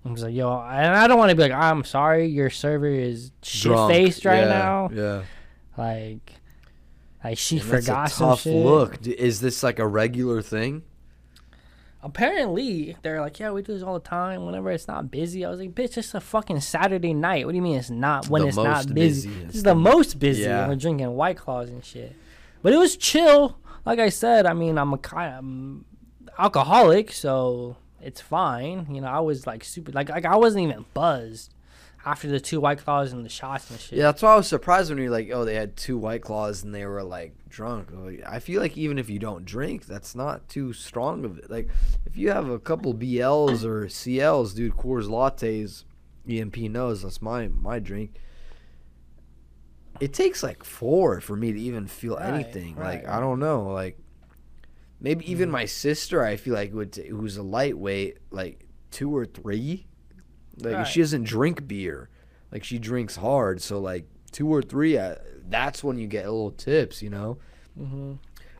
i'm 0.04 0.14
just 0.14 0.24
like 0.24 0.34
yo 0.34 0.52
and 0.60 0.94
i 0.94 1.06
don't 1.08 1.18
want 1.18 1.30
to 1.30 1.34
be 1.36 1.42
like 1.42 1.50
i'm 1.52 1.82
sorry 1.84 2.26
your 2.26 2.48
server 2.50 2.86
is 2.86 3.32
shit 3.42 3.72
drunk. 3.72 3.92
faced 3.92 4.24
right 4.24 4.40
Yeah, 4.42 4.48
now 4.48 4.90
Yeah. 4.92 5.22
Like 5.76 6.32
like 7.24 7.38
she 7.38 7.58
And 7.58 7.68
that's 7.70 7.86
forgot 7.86 8.06
a 8.10 8.14
some 8.14 8.28
tough 8.30 8.40
shit. 8.42 8.54
look. 8.64 9.06
Is 9.06 9.40
this 9.40 9.62
like 9.62 9.78
a 9.78 9.86
regular 9.86 10.42
thing? 10.42 10.82
apparently 12.04 12.96
they're 13.02 13.20
like 13.20 13.38
yeah 13.38 13.50
we 13.52 13.62
do 13.62 13.72
this 13.74 13.82
all 13.82 13.94
the 13.94 14.00
time. 14.08 14.44
Whenever 14.44 14.70
it's 14.70 14.88
not 14.88 15.10
busy. 15.10 15.44
I 15.44 15.50
was 15.50 15.60
like 15.60 15.72
bitch 15.74 15.96
it's 15.96 16.14
a 16.14 16.20
fucking 16.20 16.60
saturday 16.60 17.14
night. 17.14 17.46
What 17.46 17.52
do 17.52 17.56
you 17.56 17.62
mean 17.62 17.76
it's 17.78 17.90
not 17.90 18.28
when 18.28 18.42
The 18.42 18.48
it's 18.48 18.56
not 18.56 18.64
most 18.86 18.94
busy? 18.94 19.30
this 19.30 19.54
is 19.56 19.62
the 19.62 19.74
most 19.74 20.18
busy 20.18 20.42
Yeah. 20.42 20.62
and 20.62 20.68
we're 20.70 20.76
drinking 20.76 21.10
white 21.14 21.36
claws 21.36 21.68
and 21.70 21.84
shit. 21.84 22.14
But 22.62 22.72
it 22.72 22.76
was 22.78 22.96
chill. 22.96 23.58
Like 23.84 23.98
i 23.98 24.08
said 24.08 24.46
i 24.46 24.52
mean 24.52 24.78
i'm 24.78 24.92
a 24.92 24.98
kind 24.98 25.34
I'm 25.36 25.84
alcoholic 26.38 27.12
so 27.12 27.76
it's 28.00 28.20
fine. 28.20 28.86
You 28.92 29.00
know 29.00 29.06
i 29.08 29.20
was 29.20 29.46
like 29.46 29.62
super 29.64 29.92
like, 29.92 30.08
like 30.08 30.24
i 30.24 30.36
wasn't 30.36 30.64
even 30.70 30.84
buzzed 30.94 31.54
after 32.04 32.28
the 32.28 32.40
two 32.40 32.60
white 32.60 32.78
claws 32.78 33.12
and 33.12 33.24
the 33.24 33.28
shots 33.28 33.70
and 33.70 33.78
shit 33.78 33.98
Yeah, 33.98 34.04
that's 34.04 34.22
why 34.22 34.32
I 34.32 34.36
was 34.36 34.48
surprised 34.48 34.90
when 34.90 34.98
you're 34.98 35.10
like, 35.10 35.30
oh, 35.32 35.44
they 35.44 35.54
had 35.54 35.76
two 35.76 35.96
white 35.98 36.22
claws 36.22 36.62
and 36.64 36.74
they 36.74 36.84
were 36.84 37.02
like 37.02 37.34
drunk. 37.48 37.88
I 38.26 38.38
feel 38.40 38.60
like 38.60 38.76
even 38.76 38.98
if 38.98 39.08
you 39.08 39.18
don't 39.18 39.44
drink, 39.44 39.86
that's 39.86 40.14
not 40.14 40.48
too 40.48 40.72
strong 40.72 41.24
of 41.24 41.38
it. 41.38 41.50
Like, 41.50 41.68
if 42.06 42.16
you 42.16 42.30
have 42.30 42.48
a 42.48 42.58
couple 42.58 42.92
BLs 42.94 43.64
or 43.64 43.86
CLs, 43.86 44.54
dude, 44.54 44.72
Coors 44.74 45.06
lattes, 45.08 45.84
EMP 46.28 46.56
knows 46.70 47.02
that's 47.02 47.20
my 47.22 47.48
my 47.48 47.78
drink. 47.78 48.14
It 50.00 50.12
takes 50.12 50.42
like 50.42 50.64
four 50.64 51.20
for 51.20 51.36
me 51.36 51.52
to 51.52 51.60
even 51.60 51.86
feel 51.86 52.16
Right, 52.16 52.32
anything. 52.34 52.76
Like. 52.76 53.06
I 53.08 53.20
don't 53.20 53.38
know. 53.38 53.68
Like, 53.72 53.98
maybe 55.00 55.30
even 55.30 55.48
Mm. 55.48 55.52
my 55.52 55.64
sister, 55.66 56.24
I 56.24 56.36
feel 56.36 56.54
like 56.54 56.72
would 56.72 56.92
t- 56.92 57.08
who's 57.08 57.36
a 57.36 57.42
lightweight, 57.42 58.18
like 58.30 58.66
two 58.90 59.14
or 59.14 59.26
three. 59.26 59.86
Like 60.58 60.74
Right. 60.74 60.86
she 60.86 61.00
doesn't 61.00 61.24
drink 61.24 61.66
beer, 61.66 62.08
like 62.50 62.64
she 62.64 62.78
drinks 62.78 63.16
hard. 63.16 63.60
So 63.62 63.78
like 63.80 64.06
two 64.30 64.48
or 64.52 64.62
three, 64.62 64.98
uh, 64.98 65.16
that's 65.48 65.82
when 65.84 65.98
you 65.98 66.06
get 66.06 66.24
little 66.24 66.50
tips, 66.52 67.02
you 67.02 67.10
know. 67.10 67.38
hmm 67.76 68.14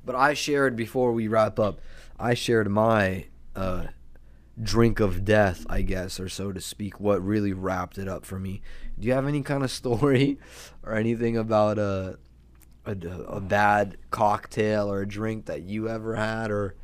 But 0.05 0.15
I 0.17 0.35
shared 0.35 0.77
before 0.77 1.13
we 1.13 1.29
wrap 1.29 1.59
up. 1.59 1.81
I 2.19 2.35
shared 2.35 2.69
my 2.71 3.27
uh, 3.57 3.87
drink 4.63 5.01
of 5.01 5.25
death, 5.25 5.65
I 5.69 5.83
guess, 5.83 6.19
or 6.21 6.29
so 6.29 6.53
to 6.53 6.61
speak. 6.61 7.01
What 7.01 7.23
really 7.25 7.53
wrapped 7.53 7.99
it 7.99 8.09
up 8.09 8.25
for 8.25 8.39
me. 8.39 8.63
Do 8.99 9.07
you 9.07 9.15
have 9.15 9.27
any 9.27 9.43
kind 9.43 9.63
of 9.65 9.71
story 9.83 10.39
or 10.83 10.95
anything 10.95 11.37
about 11.37 11.79
a 11.79 12.19
a, 12.85 12.97
a 13.29 13.41
bad 13.41 13.97
cocktail 14.11 14.91
or 14.91 15.03
a 15.03 15.07
drink 15.09 15.47
that 15.47 15.63
you 15.63 15.89
ever 15.89 16.17
had 16.17 16.51
or 16.51 16.75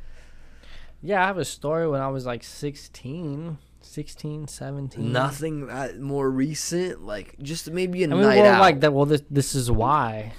yeah 1.01 1.21
i 1.23 1.27
have 1.27 1.37
a 1.37 1.43
story 1.45 1.87
when 1.89 1.99
i 1.99 2.07
was 2.07 2.25
like 2.25 2.41
16 2.43 3.57
16 3.89 4.47
17 4.47 5.11
nothing 5.11 5.67
that 5.67 5.99
more 5.99 6.29
recent? 6.29 7.01
Like 7.03 7.35
just 7.41 7.69
maybe 7.71 8.03
a 8.03 8.07
I 8.07 8.09
mean, 8.11 8.21
night 8.21 8.37
well, 8.39 8.53
out. 8.55 8.61
like 8.61 8.79
that. 8.81 8.93
Well, 8.93 9.05
this 9.05 9.23
this 9.29 9.55
is 9.55 9.71
why 9.71 10.33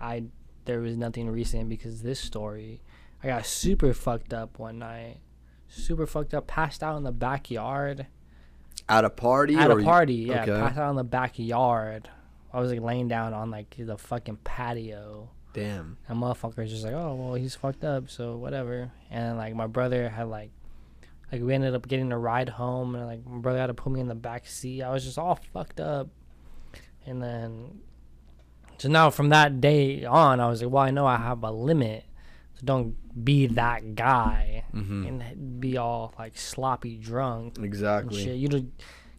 I 0.00 0.24
there 0.64 0.80
was 0.80 0.96
nothing 0.96 1.28
recent 1.30 1.68
because 1.68 2.02
this 2.02 2.18
story. 2.20 2.80
I 3.22 3.28
got 3.28 3.46
super 3.46 3.92
fucked 3.94 4.34
up 4.34 4.58
one 4.58 4.78
night, 4.78 5.18
super 5.68 6.06
fucked 6.06 6.34
up, 6.34 6.46
passed 6.46 6.82
out 6.82 6.96
in 6.98 7.04
the 7.04 7.12
backyard 7.12 8.06
At 8.88 9.04
a 9.04 9.10
party? 9.10 9.56
at 9.56 9.70
a 9.70 9.76
you- 9.78 9.84
party. 9.84 10.14
Yeah, 10.14 10.42
okay. 10.42 10.52
passed 10.52 10.78
out 10.78 10.90
in 10.90 10.96
the 10.96 11.04
backyard. 11.04 12.10
I 12.52 12.60
was 12.60 12.70
like 12.70 12.80
laying 12.80 13.08
down 13.08 13.32
on 13.34 13.50
like 13.50 13.74
the 13.78 13.96
fucking 13.98 14.38
patio. 14.44 15.30
Damn. 15.54 15.96
And 16.08 16.18
motherfucker's 16.20 16.70
just 16.70 16.84
like, 16.84 16.94
oh 16.94 17.14
well, 17.14 17.34
he's 17.34 17.54
fucked 17.54 17.84
up, 17.84 18.10
so 18.10 18.36
whatever. 18.36 18.90
And 19.10 19.36
like 19.38 19.54
my 19.54 19.66
brother 19.66 20.08
had 20.08 20.28
like, 20.28 20.50
like 21.34 21.42
we 21.42 21.52
ended 21.54 21.74
up 21.74 21.86
getting 21.88 22.12
a 22.12 22.18
ride 22.18 22.48
home, 22.48 22.94
and 22.94 23.06
like 23.06 23.26
my 23.26 23.38
brother 23.38 23.58
had 23.58 23.66
to 23.66 23.74
put 23.74 23.92
me 23.92 24.00
in 24.00 24.08
the 24.08 24.14
back 24.14 24.46
seat. 24.46 24.82
I 24.82 24.90
was 24.90 25.04
just 25.04 25.18
all 25.18 25.38
fucked 25.52 25.80
up. 25.80 26.08
And 27.06 27.22
then, 27.22 27.80
so 28.78 28.88
now 28.88 29.10
from 29.10 29.28
that 29.30 29.60
day 29.60 30.04
on, 30.04 30.40
I 30.40 30.48
was 30.48 30.62
like, 30.62 30.72
well, 30.72 30.82
I 30.84 30.90
know 30.90 31.06
I 31.06 31.16
have 31.16 31.42
a 31.42 31.50
limit, 31.50 32.04
so 32.54 32.60
don't 32.64 33.24
be 33.24 33.46
that 33.48 33.94
guy 33.94 34.64
Mm-hmm. 34.74 35.06
and 35.06 35.60
be 35.60 35.76
all 35.76 36.14
like 36.18 36.36
sloppy 36.36 36.96
drunk 36.96 37.58
Exactly. 37.62 38.24
shit. 38.24 38.36
You 38.36 38.48
know, 38.48 38.66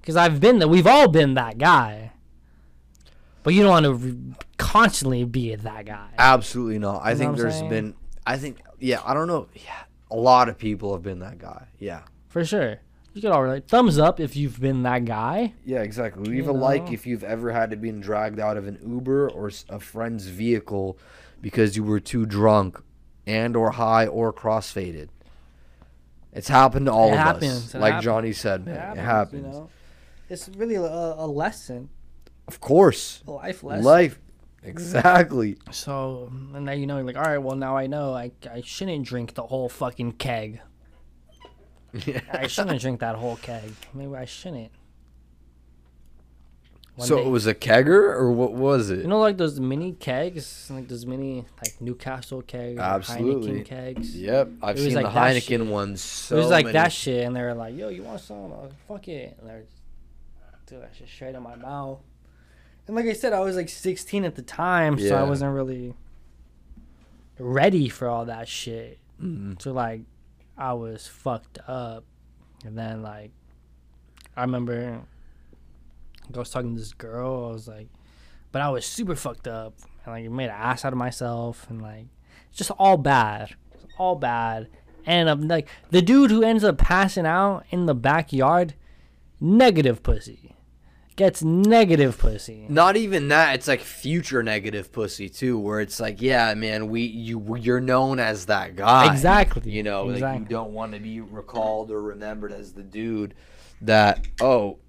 because 0.01 0.18
I've 0.18 0.39
been 0.41 0.59
that. 0.59 0.68
We've 0.68 0.88
all 0.88 1.07
been 1.07 1.36
that 1.36 1.57
guy. 1.57 2.11
But 3.43 3.53
you 3.53 3.61
don't 3.61 3.70
want 3.72 3.84
to 3.86 3.93
re- 3.93 4.18
constantly 4.57 5.24
be 5.24 5.55
that 5.55 5.86
guy. 5.86 6.09
Absolutely 6.18 6.80
not. 6.80 7.01
I 7.03 7.11
You 7.11 7.16
know 7.16 7.20
think 7.20 7.38
there's 7.38 7.53
saying? 7.53 7.70
been. 7.70 7.95
I 8.26 8.38
think 8.38 8.57
yeah. 8.80 9.01
I 9.05 9.13
don't 9.13 9.28
know. 9.28 9.47
Yeah, 9.53 9.84
a 10.12 10.16
lot 10.16 10.49
of 10.49 10.58
people 10.58 10.93
have 10.93 11.03
been 11.03 11.20
that 11.20 11.38
guy. 11.39 11.68
Yeah. 11.80 12.01
For 12.28 12.43
sure. 12.45 12.80
You 13.14 13.22
could 13.22 13.32
all 13.32 13.43
relate. 13.43 13.68
Thumbs 13.70 13.97
up 13.97 14.20
if 14.20 14.36
you've 14.36 14.60
been 14.60 14.84
that 14.84 15.06
guy. 15.06 15.53
Yeah, 15.66 15.82
exactly. 15.82 16.24
Leave 16.26 16.45
You 16.45 16.51
a 16.51 16.53
like 16.53 16.91
if 16.91 17.08
you've 17.08 17.24
ever 17.24 17.51
had 17.51 17.70
to 17.70 17.78
be 17.78 17.89
dragged 17.91 18.39
out 18.39 18.58
of 18.58 18.68
an 18.68 18.78
Uber 18.86 19.30
or 19.30 19.49
a 19.70 19.80
friend's 19.80 20.28
vehicle 20.28 20.97
because 21.41 21.78
you 21.78 21.84
were 21.84 22.01
too 22.01 22.26
drunk 22.26 22.82
and 23.26 23.56
or 23.56 23.72
high 23.72 24.06
or 24.06 24.34
crossfaded. 24.34 25.08
It's 26.34 26.49
happened 26.49 26.88
to 26.88 26.91
all 26.91 27.08
It 27.10 27.14
of 27.14 27.18
happens. 27.20 27.43
us. 27.68 27.76
It 27.76 27.80
like 27.80 27.93
happens. 27.93 28.03
Johnny 28.06 28.34
said, 28.34 28.66
man. 28.66 28.97
It 28.97 29.01
happens. 29.01 29.70
It's 30.30 30.49
really 30.49 30.76
a, 30.76 30.82
a 30.82 31.26
lesson, 31.28 31.89
Of 32.49 32.60
course. 32.60 33.24
a 33.28 33.32
life 33.32 33.64
lesson. 33.64 33.86
Life. 33.86 34.20
Exactly. 34.66 35.57
So, 35.72 36.32
and 36.53 36.66
now 36.66 36.72
you 36.72 36.88
know, 36.88 36.97
you're 36.97 37.05
like, 37.05 37.18
all 37.18 37.24
right, 37.24 37.38
well, 37.38 37.55
now 37.55 37.78
I 37.78 37.88
know 37.88 38.13
I, 38.13 38.32
I 38.51 38.61
shouldn't 38.61 39.05
drink 39.05 39.34
the 39.34 39.43
whole 39.43 39.70
fucking 39.70 40.13
keg. 40.13 40.61
Yeah. 42.05 42.22
I 42.34 42.47
shouldn't 42.47 42.82
drink 42.82 42.99
that 42.99 43.16
whole 43.16 43.38
keg. 43.38 43.72
Maybe 43.93 44.16
I 44.16 44.26
shouldn't. 44.26 44.72
One 46.95 47.07
so 47.07 47.18
day- 47.18 47.26
it 47.26 47.30
was 47.30 47.45
a 47.45 47.53
kegger 47.53 48.16
or 48.16 48.32
what 48.32 48.53
was 48.53 48.89
it? 48.89 48.99
You 48.99 49.07
know, 49.07 49.20
like 49.20 49.38
those 49.38 49.59
mini 49.59 49.91
kegs, 49.91 50.70
like 50.72 50.88
those 50.88 51.05
mini 51.05 51.45
like 51.61 51.80
Newcastle 51.82 52.41
kegs, 52.41 52.80
Absolutely. 52.80 53.61
Heineken 53.61 53.66
kegs. 53.66 54.16
Yep, 54.16 54.49
I've 54.61 54.80
seen 54.80 54.93
like 54.93 55.05
the 55.05 55.11
Heineken 55.11 55.68
ones. 55.70 56.01
So 56.01 56.38
it 56.38 56.39
was 56.39 56.49
like 56.49 56.66
many- 56.66 56.74
that 56.74 56.93
shit, 56.93 57.26
and 57.26 57.36
they 57.36 57.41
were 57.41 57.53
like, 57.53 57.76
"Yo, 57.76 57.89
you 57.89 58.03
want 58.03 58.22
some? 58.22 58.49
Like, 58.49 58.72
Fuck 58.88 59.09
it!" 59.09 59.36
And 59.39 59.49
they're 59.49 59.66
do 60.68 60.80
that 60.80 60.95
shit 60.97 61.07
straight 61.07 61.36
in 61.36 61.43
my 61.43 61.55
mouth. 61.55 61.99
And 62.88 62.95
like 62.95 63.05
I 63.05 63.13
said, 63.13 63.33
I 63.33 63.39
was 63.39 63.55
like 63.55 63.69
16 63.69 64.23
at 64.25 64.36
the 64.36 64.41
time, 64.41 64.99
so 64.99 65.05
I 65.15 65.21
Yeah. 65.21 65.23
wasn't 65.23 65.53
really 65.55 65.93
ready 67.39 67.89
for 67.89 68.07
all 68.07 68.25
that 68.25 68.47
shit. 68.47 68.99
Mhm. 69.21 69.61
So 69.61 69.71
like, 69.73 70.01
I 70.57 70.73
was 70.73 71.07
fucked 71.07 71.59
up, 71.67 72.03
and 72.63 72.77
then 72.77 73.01
like, 73.01 73.31
I 74.38 74.41
remember 74.41 75.01
I 76.33 76.38
was 76.38 76.49
talking 76.49 76.73
to 76.73 76.79
this 76.79 76.93
girl. 76.93 77.47
I 77.49 77.51
was 77.53 77.67
like, 77.67 77.88
but 78.51 78.61
I 78.61 78.69
was 78.69 78.86
super 78.86 79.15
fucked 79.15 79.47
up 79.47 79.73
and 80.05 80.13
like 80.13 80.29
made 80.31 80.45
an 80.45 80.51
ass 80.57 80.83
out 80.86 80.93
of 80.93 80.97
myself 80.99 81.67
and 81.69 81.81
like 81.81 82.05
it's 82.49 82.57
just 82.57 82.71
all 82.71 82.97
bad, 82.97 83.55
all 83.97 84.15
bad. 84.15 84.67
And 85.05 85.29
I'm 85.29 85.47
like 85.47 85.67
the 85.91 86.01
dude 86.01 86.31
who 86.31 86.41
ends 86.43 86.63
up 86.63 86.77
passing 86.77 87.25
out 87.25 87.65
in 87.69 87.86
the 87.86 87.93
backyard, 87.95 88.73
negative 89.39 90.01
pussy, 90.03 90.55
gets 91.16 91.43
negative 91.43 92.18
pussy. 92.18 92.66
Not 92.70 92.97
even 92.97 93.30
that. 93.30 93.55
It's 93.55 93.68
like 93.68 93.82
future 93.82 94.43
negative 94.43 94.91
pussy 94.91 95.30
too, 95.30 95.57
where 95.57 95.80
it's 95.80 95.99
like, 95.99 96.22
yeah, 96.22 96.53
man, 96.53 96.88
we 96.88 97.01
you 97.01 97.55
you're 97.57 97.80
known 97.82 98.20
as 98.20 98.47
that 98.47 98.76
guy. 98.76 99.11
Exactly. 99.11 99.72
You 99.72 99.84
know, 99.84 100.05
like 100.05 100.39
you 100.39 100.45
don't 100.45 100.74
want 100.74 100.93
to 100.93 100.99
be 100.99 101.22
recalled 101.22 101.91
or 101.91 102.01
remembered 102.01 102.51
as 102.51 102.74
the 102.74 102.84
dude 102.84 103.34
that 103.82 104.28
oh, 104.41 104.80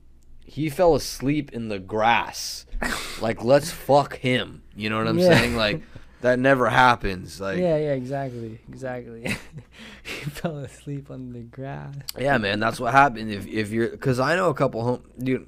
he 0.45 0.69
fell 0.71 0.95
asleep 0.95 1.53
in 1.53 1.69
the 1.69 1.79
grass. 1.79 2.67
like 3.21 3.43
let's 3.45 3.71
fuck 3.71 4.17
him. 4.19 4.63
You 4.75 4.91
know 4.91 4.99
what 4.99 5.09
I'm 5.09 5.19
Yeah. 5.19 5.29
saying? 5.37 5.57
Like 5.57 5.83
that 6.23 6.39
never 6.39 6.69
happens. 6.69 7.41
Like 7.41 7.59
yeah, 7.59 7.77
yeah, 7.77 7.93
exactly, 7.93 8.59
exactly. 8.69 9.37
he 10.03 10.31
fell 10.31 10.59
asleep 10.59 11.11
on 11.11 11.33
the 11.33 11.41
grass. 11.41 11.95
Yeah, 12.19 12.39
man, 12.39 12.59
that's 12.59 12.81
what 12.81 12.93
happened. 12.93 13.31
If 13.31 13.47
if 13.47 13.71
you're, 13.71 13.91
because 13.91 14.19
I 14.19 14.35
know 14.35 14.51
a 14.51 14.55
couple 14.55 14.83
home, 14.83 15.03
dude. 15.19 15.47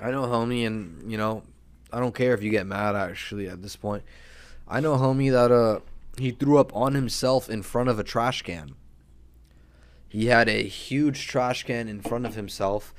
I 0.00 0.10
know 0.10 0.22
homie, 0.22 0.66
and 0.66 1.10
you 1.10 1.16
know, 1.16 1.42
I 1.92 2.00
don't 2.00 2.14
care 2.14 2.34
if 2.34 2.42
you 2.42 2.50
get 2.50 2.66
mad. 2.66 2.94
Actually, 2.94 3.48
at 3.48 3.62
this 3.62 3.76
point, 3.76 4.02
I 4.68 4.80
know 4.80 4.96
homie 4.96 5.30
that 5.30 5.50
uh 5.50 5.80
he 6.18 6.30
threw 6.30 6.58
up 6.58 6.74
on 6.74 6.94
himself 6.94 7.48
in 7.50 7.62
front 7.62 7.88
of 7.88 7.98
a 7.98 8.04
trash 8.04 8.42
can. 8.42 8.74
He 10.08 10.26
had 10.26 10.48
a 10.48 10.62
huge 10.62 11.26
trash 11.26 11.64
can 11.64 11.88
in 11.88 12.00
front 12.00 12.26
of 12.26 12.34
himself, 12.34 12.94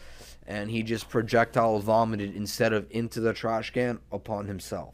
and 0.46 0.70
he 0.70 0.84
just 0.84 1.10
projectile 1.10 1.80
vomited 1.80 2.36
instead 2.36 2.74
of 2.74 2.86
into 2.92 3.20
the 3.20 3.34
trash 3.34 3.72
can 3.72 4.00
upon 4.12 4.46
himself. 4.46 4.94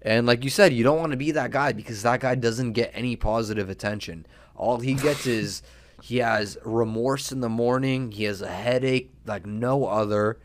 And 0.00 0.26
like 0.26 0.44
you 0.44 0.50
said, 0.50 0.72
you 0.72 0.84
don't 0.84 0.98
want 0.98 1.12
to 1.12 1.18
be 1.18 1.30
that 1.32 1.50
guy 1.50 1.72
because 1.72 2.02
that 2.02 2.20
guy 2.20 2.34
doesn't 2.34 2.72
get 2.72 2.90
any 2.94 3.16
positive 3.16 3.70
attention. 3.70 4.26
All 4.54 4.80
he 4.80 4.94
gets 4.94 5.26
is 5.26 5.62
he 6.06 6.18
has 6.18 6.58
remorse 6.66 7.32
in 7.32 7.40
the 7.40 7.48
morning, 7.48 8.12
he 8.12 8.24
has 8.24 8.42
a 8.42 8.50
headache 8.50 9.10
like 9.24 9.46
no 9.46 9.86
other. 9.86 10.38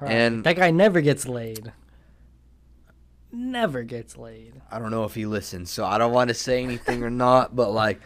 And 0.00 0.42
that 0.44 0.56
guy 0.56 0.70
never 0.70 1.02
gets 1.02 1.28
laid. 1.28 1.70
Never 3.30 3.82
gets 3.82 4.16
laid. 4.16 4.60
I 4.70 4.78
don't 4.78 4.90
know 4.90 5.04
if 5.04 5.14
he 5.14 5.26
listens, 5.26 5.70
so 5.70 5.84
I 5.84 5.98
don't 5.98 6.12
want 6.12 6.28
to 6.28 6.34
say 6.34 6.62
anything 6.62 7.02
or 7.02 7.10
not, 7.10 7.54
but 7.54 7.72
like 7.72 8.00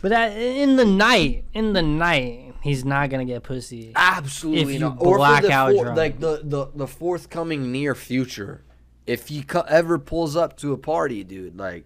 But 0.00 0.08
that 0.10 0.36
in 0.36 0.74
the 0.76 0.84
night, 0.84 1.44
in 1.54 1.74
the 1.74 1.82
night, 1.82 2.54
he's 2.60 2.84
not 2.84 3.08
gonna 3.10 3.24
get 3.24 3.44
pussy. 3.44 3.92
absolutely 3.94 4.62
If 4.62 4.70
you 4.72 4.78
not. 4.80 4.98
Black 4.98 5.42
the 5.44 5.52
out 5.52 5.74
for- 5.76 5.94
like 5.94 6.18
the, 6.18 6.40
the 6.42 6.66
the 6.74 6.86
forthcoming 6.88 7.70
near 7.70 7.94
future. 7.94 8.62
If 9.06 9.28
he 9.28 9.42
co- 9.42 9.64
ever 9.68 9.96
pulls 9.98 10.34
up 10.36 10.56
to 10.58 10.72
a 10.72 10.78
party, 10.78 11.22
dude, 11.24 11.56
like 11.58 11.84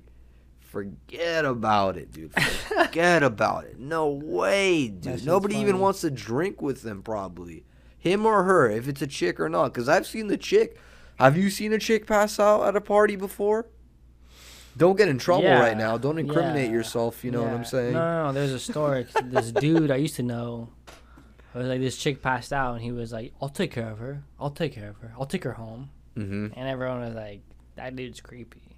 forget 0.76 1.46
about 1.46 1.96
it, 1.96 2.12
dude. 2.12 2.34
Forget 2.42 3.22
about 3.22 3.64
it. 3.64 3.78
No 3.78 4.08
way, 4.08 4.88
dude. 4.88 5.24
Nobody 5.24 5.56
even 5.56 5.78
wants 5.78 6.02
to 6.02 6.10
drink 6.10 6.60
with 6.60 6.82
them, 6.82 7.02
probably. 7.02 7.64
Him 7.98 8.26
or 8.26 8.44
her, 8.44 8.68
if 8.70 8.86
it's 8.86 9.00
a 9.00 9.06
chick 9.06 9.40
or 9.40 9.48
not. 9.48 9.72
Because 9.72 9.88
I've 9.88 10.06
seen 10.06 10.26
the 10.26 10.36
chick. 10.36 10.76
Have 11.18 11.38
you 11.38 11.48
seen 11.48 11.72
a 11.72 11.78
chick 11.78 12.06
pass 12.06 12.38
out 12.38 12.64
at 12.64 12.76
a 12.76 12.80
party 12.82 13.16
before? 13.16 13.66
Don't 14.76 14.96
get 14.96 15.08
in 15.08 15.16
trouble 15.16 15.44
Yeah, 15.44 15.60
right 15.60 15.76
now. 15.76 15.96
Don't 15.96 16.18
incriminate 16.18 16.66
yeah, 16.68 16.76
yourself. 16.76 17.24
You 17.24 17.30
know 17.30 17.42
what 17.42 17.52
I'm 17.52 17.64
saying? 17.64 17.94
No, 17.94 18.00
no, 18.00 18.26
no. 18.26 18.32
There's 18.32 18.52
a 18.52 18.58
story. 18.58 19.06
this 19.24 19.50
dude 19.50 19.90
I 19.90 19.96
used 19.96 20.16
to 20.16 20.22
know. 20.22 20.68
I 21.54 21.58
was 21.58 21.68
like 21.68 21.80
this 21.80 21.96
chick 21.96 22.20
passed 22.20 22.52
out, 22.52 22.74
and 22.74 22.82
he 22.82 22.92
was 22.92 23.12
like, 23.12 23.32
"I'll 23.40 23.48
take 23.48 23.72
care 23.72 23.88
of 23.90 23.98
her. 23.98 24.24
I'll 24.38 24.50
take 24.50 24.74
care 24.74 24.90
of 24.90 24.98
her. 24.98 25.14
I'll 25.18 25.24
take 25.24 25.44
her 25.44 25.54
home." 25.54 25.88
hmm 26.14 26.48
And 26.54 26.68
everyone 26.68 27.00
was 27.00 27.14
like, 27.14 27.40
"That 27.76 27.96
dude's 27.96 28.20
creepy." 28.20 28.76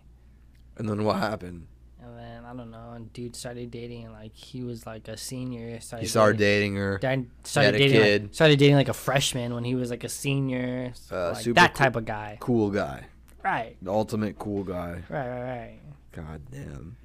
And 0.77 0.89
then 0.89 1.03
what 1.03 1.17
happened? 1.17 1.67
And 2.09 2.19
then 2.19 2.45
I 2.45 2.55
don't 2.57 2.71
know. 2.71 2.93
And 2.95 3.13
dude 3.13 3.37
started 3.37 3.71
dating, 3.71 4.05
and 4.05 4.13
like 4.15 4.35
he 4.35 4.63
was 4.63 4.87
like 4.87 5.09
a 5.09 5.17
senior. 5.17 5.81
Started 5.81 6.03
He 6.05 6.09
started 6.09 6.39
dating. 6.39 6.75
dating 6.75 6.77
her. 6.77 6.99
Started 7.45 7.75
a 7.75 7.79
dating 7.79 8.03
kid. 8.03 8.23
Like, 8.23 8.35
started 8.35 8.59
dating 8.59 8.77
like 8.77 8.89
a 8.89 8.95
freshman 8.95 9.55
when 9.55 9.65
he 9.65 9.75
was 9.75 9.91
like 9.91 10.05
a 10.05 10.09
senior. 10.09 10.93
Uh, 11.11 11.33
like 11.33 11.45
that 11.45 11.75
cool- 11.75 11.85
type 11.85 11.97
of 11.97 12.05
guy. 12.05 12.37
Cool 12.41 12.71
guy. 12.71 13.05
Right. 13.45 13.77
The 13.83 13.93
ultimate 13.93 14.39
cool 14.39 14.65
guy. 14.65 15.03
Right. 15.09 15.29
Right. 15.29 15.43
Right. 15.43 15.79
God 16.13 16.41
damn. 16.51 16.97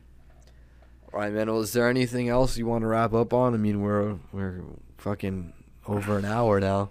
All 1.13 1.19
right, 1.19 1.31
man. 1.31 1.47
Well, 1.47 1.61
is 1.61 1.73
there 1.73 1.87
anything 1.89 2.29
else 2.29 2.57
you 2.57 2.65
want 2.65 2.81
to 2.81 2.87
wrap 2.87 3.13
up 3.13 3.33
on? 3.33 3.53
I 3.53 3.57
mean, 3.57 3.81
we're 3.81 4.15
we're 4.31 4.61
fucking 4.97 5.53
over 5.87 6.17
an 6.17 6.25
hour 6.25 6.59
now. 6.59 6.89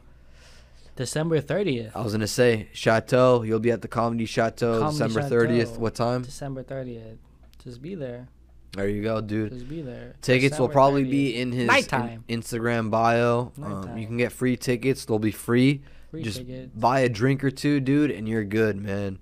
December 0.94 1.40
thirtieth. 1.40 1.96
I 1.96 2.02
was 2.02 2.12
gonna 2.12 2.26
say 2.26 2.68
Chateau. 2.72 3.42
You'll 3.42 3.58
be 3.58 3.70
at 3.70 3.82
the 3.82 3.88
Comedy 3.88 4.26
Chateau 4.26 4.78
Comedy 4.80 4.98
December 4.98 5.28
thirtieth. 5.28 5.78
What 5.78 5.94
time? 5.94 6.22
December 6.22 6.62
thirtieth. 6.62 7.18
Just 7.62 7.80
be 7.82 7.94
there. 7.94 8.28
There 8.72 8.88
you 8.88 9.02
go, 9.02 9.20
dude. 9.20 9.52
Just 9.52 9.68
be 9.68 9.82
there. 9.82 10.14
Tickets 10.22 10.58
will 10.58 10.68
probably 10.68 11.04
30th. 11.04 11.10
be 11.10 11.36
in 11.36 11.52
his 11.52 11.68
in- 11.68 12.24
Instagram 12.40 12.90
bio. 12.90 13.52
Um, 13.58 13.62
Nighttime. 13.62 13.98
you 13.98 14.06
can 14.06 14.16
get 14.16 14.32
free 14.32 14.56
tickets. 14.56 15.04
They'll 15.04 15.18
be 15.18 15.30
free. 15.30 15.82
Free 16.10 16.22
Just 16.22 16.38
tickets. 16.38 16.70
buy 16.74 17.00
a 17.00 17.08
drink 17.08 17.44
or 17.44 17.50
two, 17.50 17.80
dude, 17.80 18.10
and 18.10 18.26
you're 18.28 18.44
good, 18.44 18.76
man. 18.76 19.18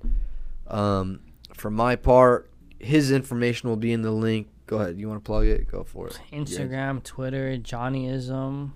Um, 0.68 1.20
for 1.54 1.70
my 1.70 1.96
part, 1.96 2.48
his 2.78 3.10
information 3.10 3.68
will 3.68 3.76
be 3.76 3.92
in 3.92 4.02
the 4.02 4.12
link. 4.12 4.48
Go 4.66 4.78
ahead. 4.78 4.98
You 4.98 5.08
want 5.08 5.22
to 5.22 5.26
plug 5.28 5.46
it? 5.46 5.66
Go 5.68 5.82
for 5.82 6.06
it. 6.08 6.20
Instagram, 6.32 7.02
Twitter, 7.02 7.56
Johnnyism, 7.58 8.70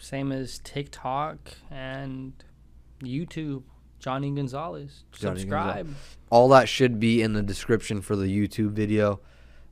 same 0.00 0.32
as 0.32 0.58
TikTok 0.64 1.38
and 1.70 2.32
YouTube. 3.00 3.62
Johnny 4.00 4.32
Gonzalez. 4.32 5.04
Johnny 5.12 5.40
Subscribe. 5.40 5.88
All 6.32 6.48
that 6.48 6.66
should 6.66 6.98
be 6.98 7.20
in 7.20 7.34
the 7.34 7.42
description 7.42 8.00
for 8.00 8.16
the 8.16 8.24
YouTube 8.24 8.70
video. 8.70 9.20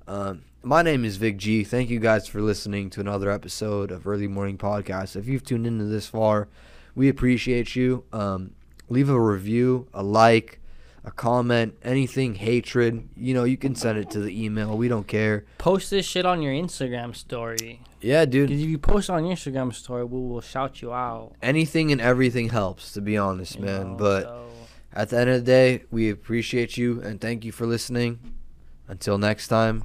Um, 0.06 0.42
my 0.62 0.82
name 0.82 1.06
is 1.06 1.16
Vic 1.16 1.38
G. 1.38 1.64
Thank 1.64 1.88
you 1.88 1.98
guys 1.98 2.28
for 2.28 2.42
listening 2.42 2.90
to 2.90 3.00
another 3.00 3.30
episode 3.30 3.90
of 3.90 4.06
Early 4.06 4.28
Morning 4.28 4.58
Podcast. 4.58 5.16
If 5.16 5.26
you've 5.26 5.42
tuned 5.42 5.66
into 5.66 5.84
this 5.86 6.06
far, 6.06 6.48
we 6.94 7.08
appreciate 7.08 7.74
you. 7.76 8.04
Um, 8.12 8.50
leave 8.90 9.08
a 9.08 9.18
review, 9.18 9.88
a 9.94 10.02
like, 10.02 10.60
a 11.02 11.10
comment, 11.10 11.78
anything 11.82 12.34
hatred. 12.34 13.08
You 13.16 13.32
know, 13.32 13.44
you 13.44 13.56
can 13.56 13.74
send 13.74 13.96
it 13.96 14.10
to 14.10 14.20
the 14.20 14.44
email. 14.44 14.76
We 14.76 14.88
don't 14.88 15.06
care. 15.08 15.46
Post 15.56 15.88
this 15.88 16.04
shit 16.04 16.26
on 16.26 16.42
your 16.42 16.52
Instagram 16.52 17.16
story. 17.16 17.80
Yeah, 18.02 18.26
dude. 18.26 18.50
Because 18.50 18.62
if 18.64 18.68
you 18.68 18.76
post 18.76 19.08
on 19.08 19.24
your 19.24 19.34
Instagram 19.34 19.72
story, 19.72 20.04
we 20.04 20.20
will 20.20 20.42
shout 20.42 20.82
you 20.82 20.92
out. 20.92 21.32
Anything 21.40 21.90
and 21.90 22.02
everything 22.02 22.50
helps, 22.50 22.92
to 22.92 23.00
be 23.00 23.16
honest, 23.16 23.54
you 23.56 23.62
man. 23.62 23.92
know, 23.92 23.94
But 23.96 24.22
so- 24.24 24.46
at 24.92 25.10
the 25.10 25.18
end 25.18 25.30
of 25.30 25.36
the 25.36 25.46
day, 25.46 25.84
we 25.90 26.10
appreciate 26.10 26.76
you 26.76 27.00
and 27.00 27.20
thank 27.20 27.44
you 27.44 27.52
for 27.52 27.66
listening. 27.66 28.18
Until 28.88 29.18
next 29.18 29.48
time, 29.48 29.84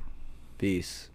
peace. 0.58 1.10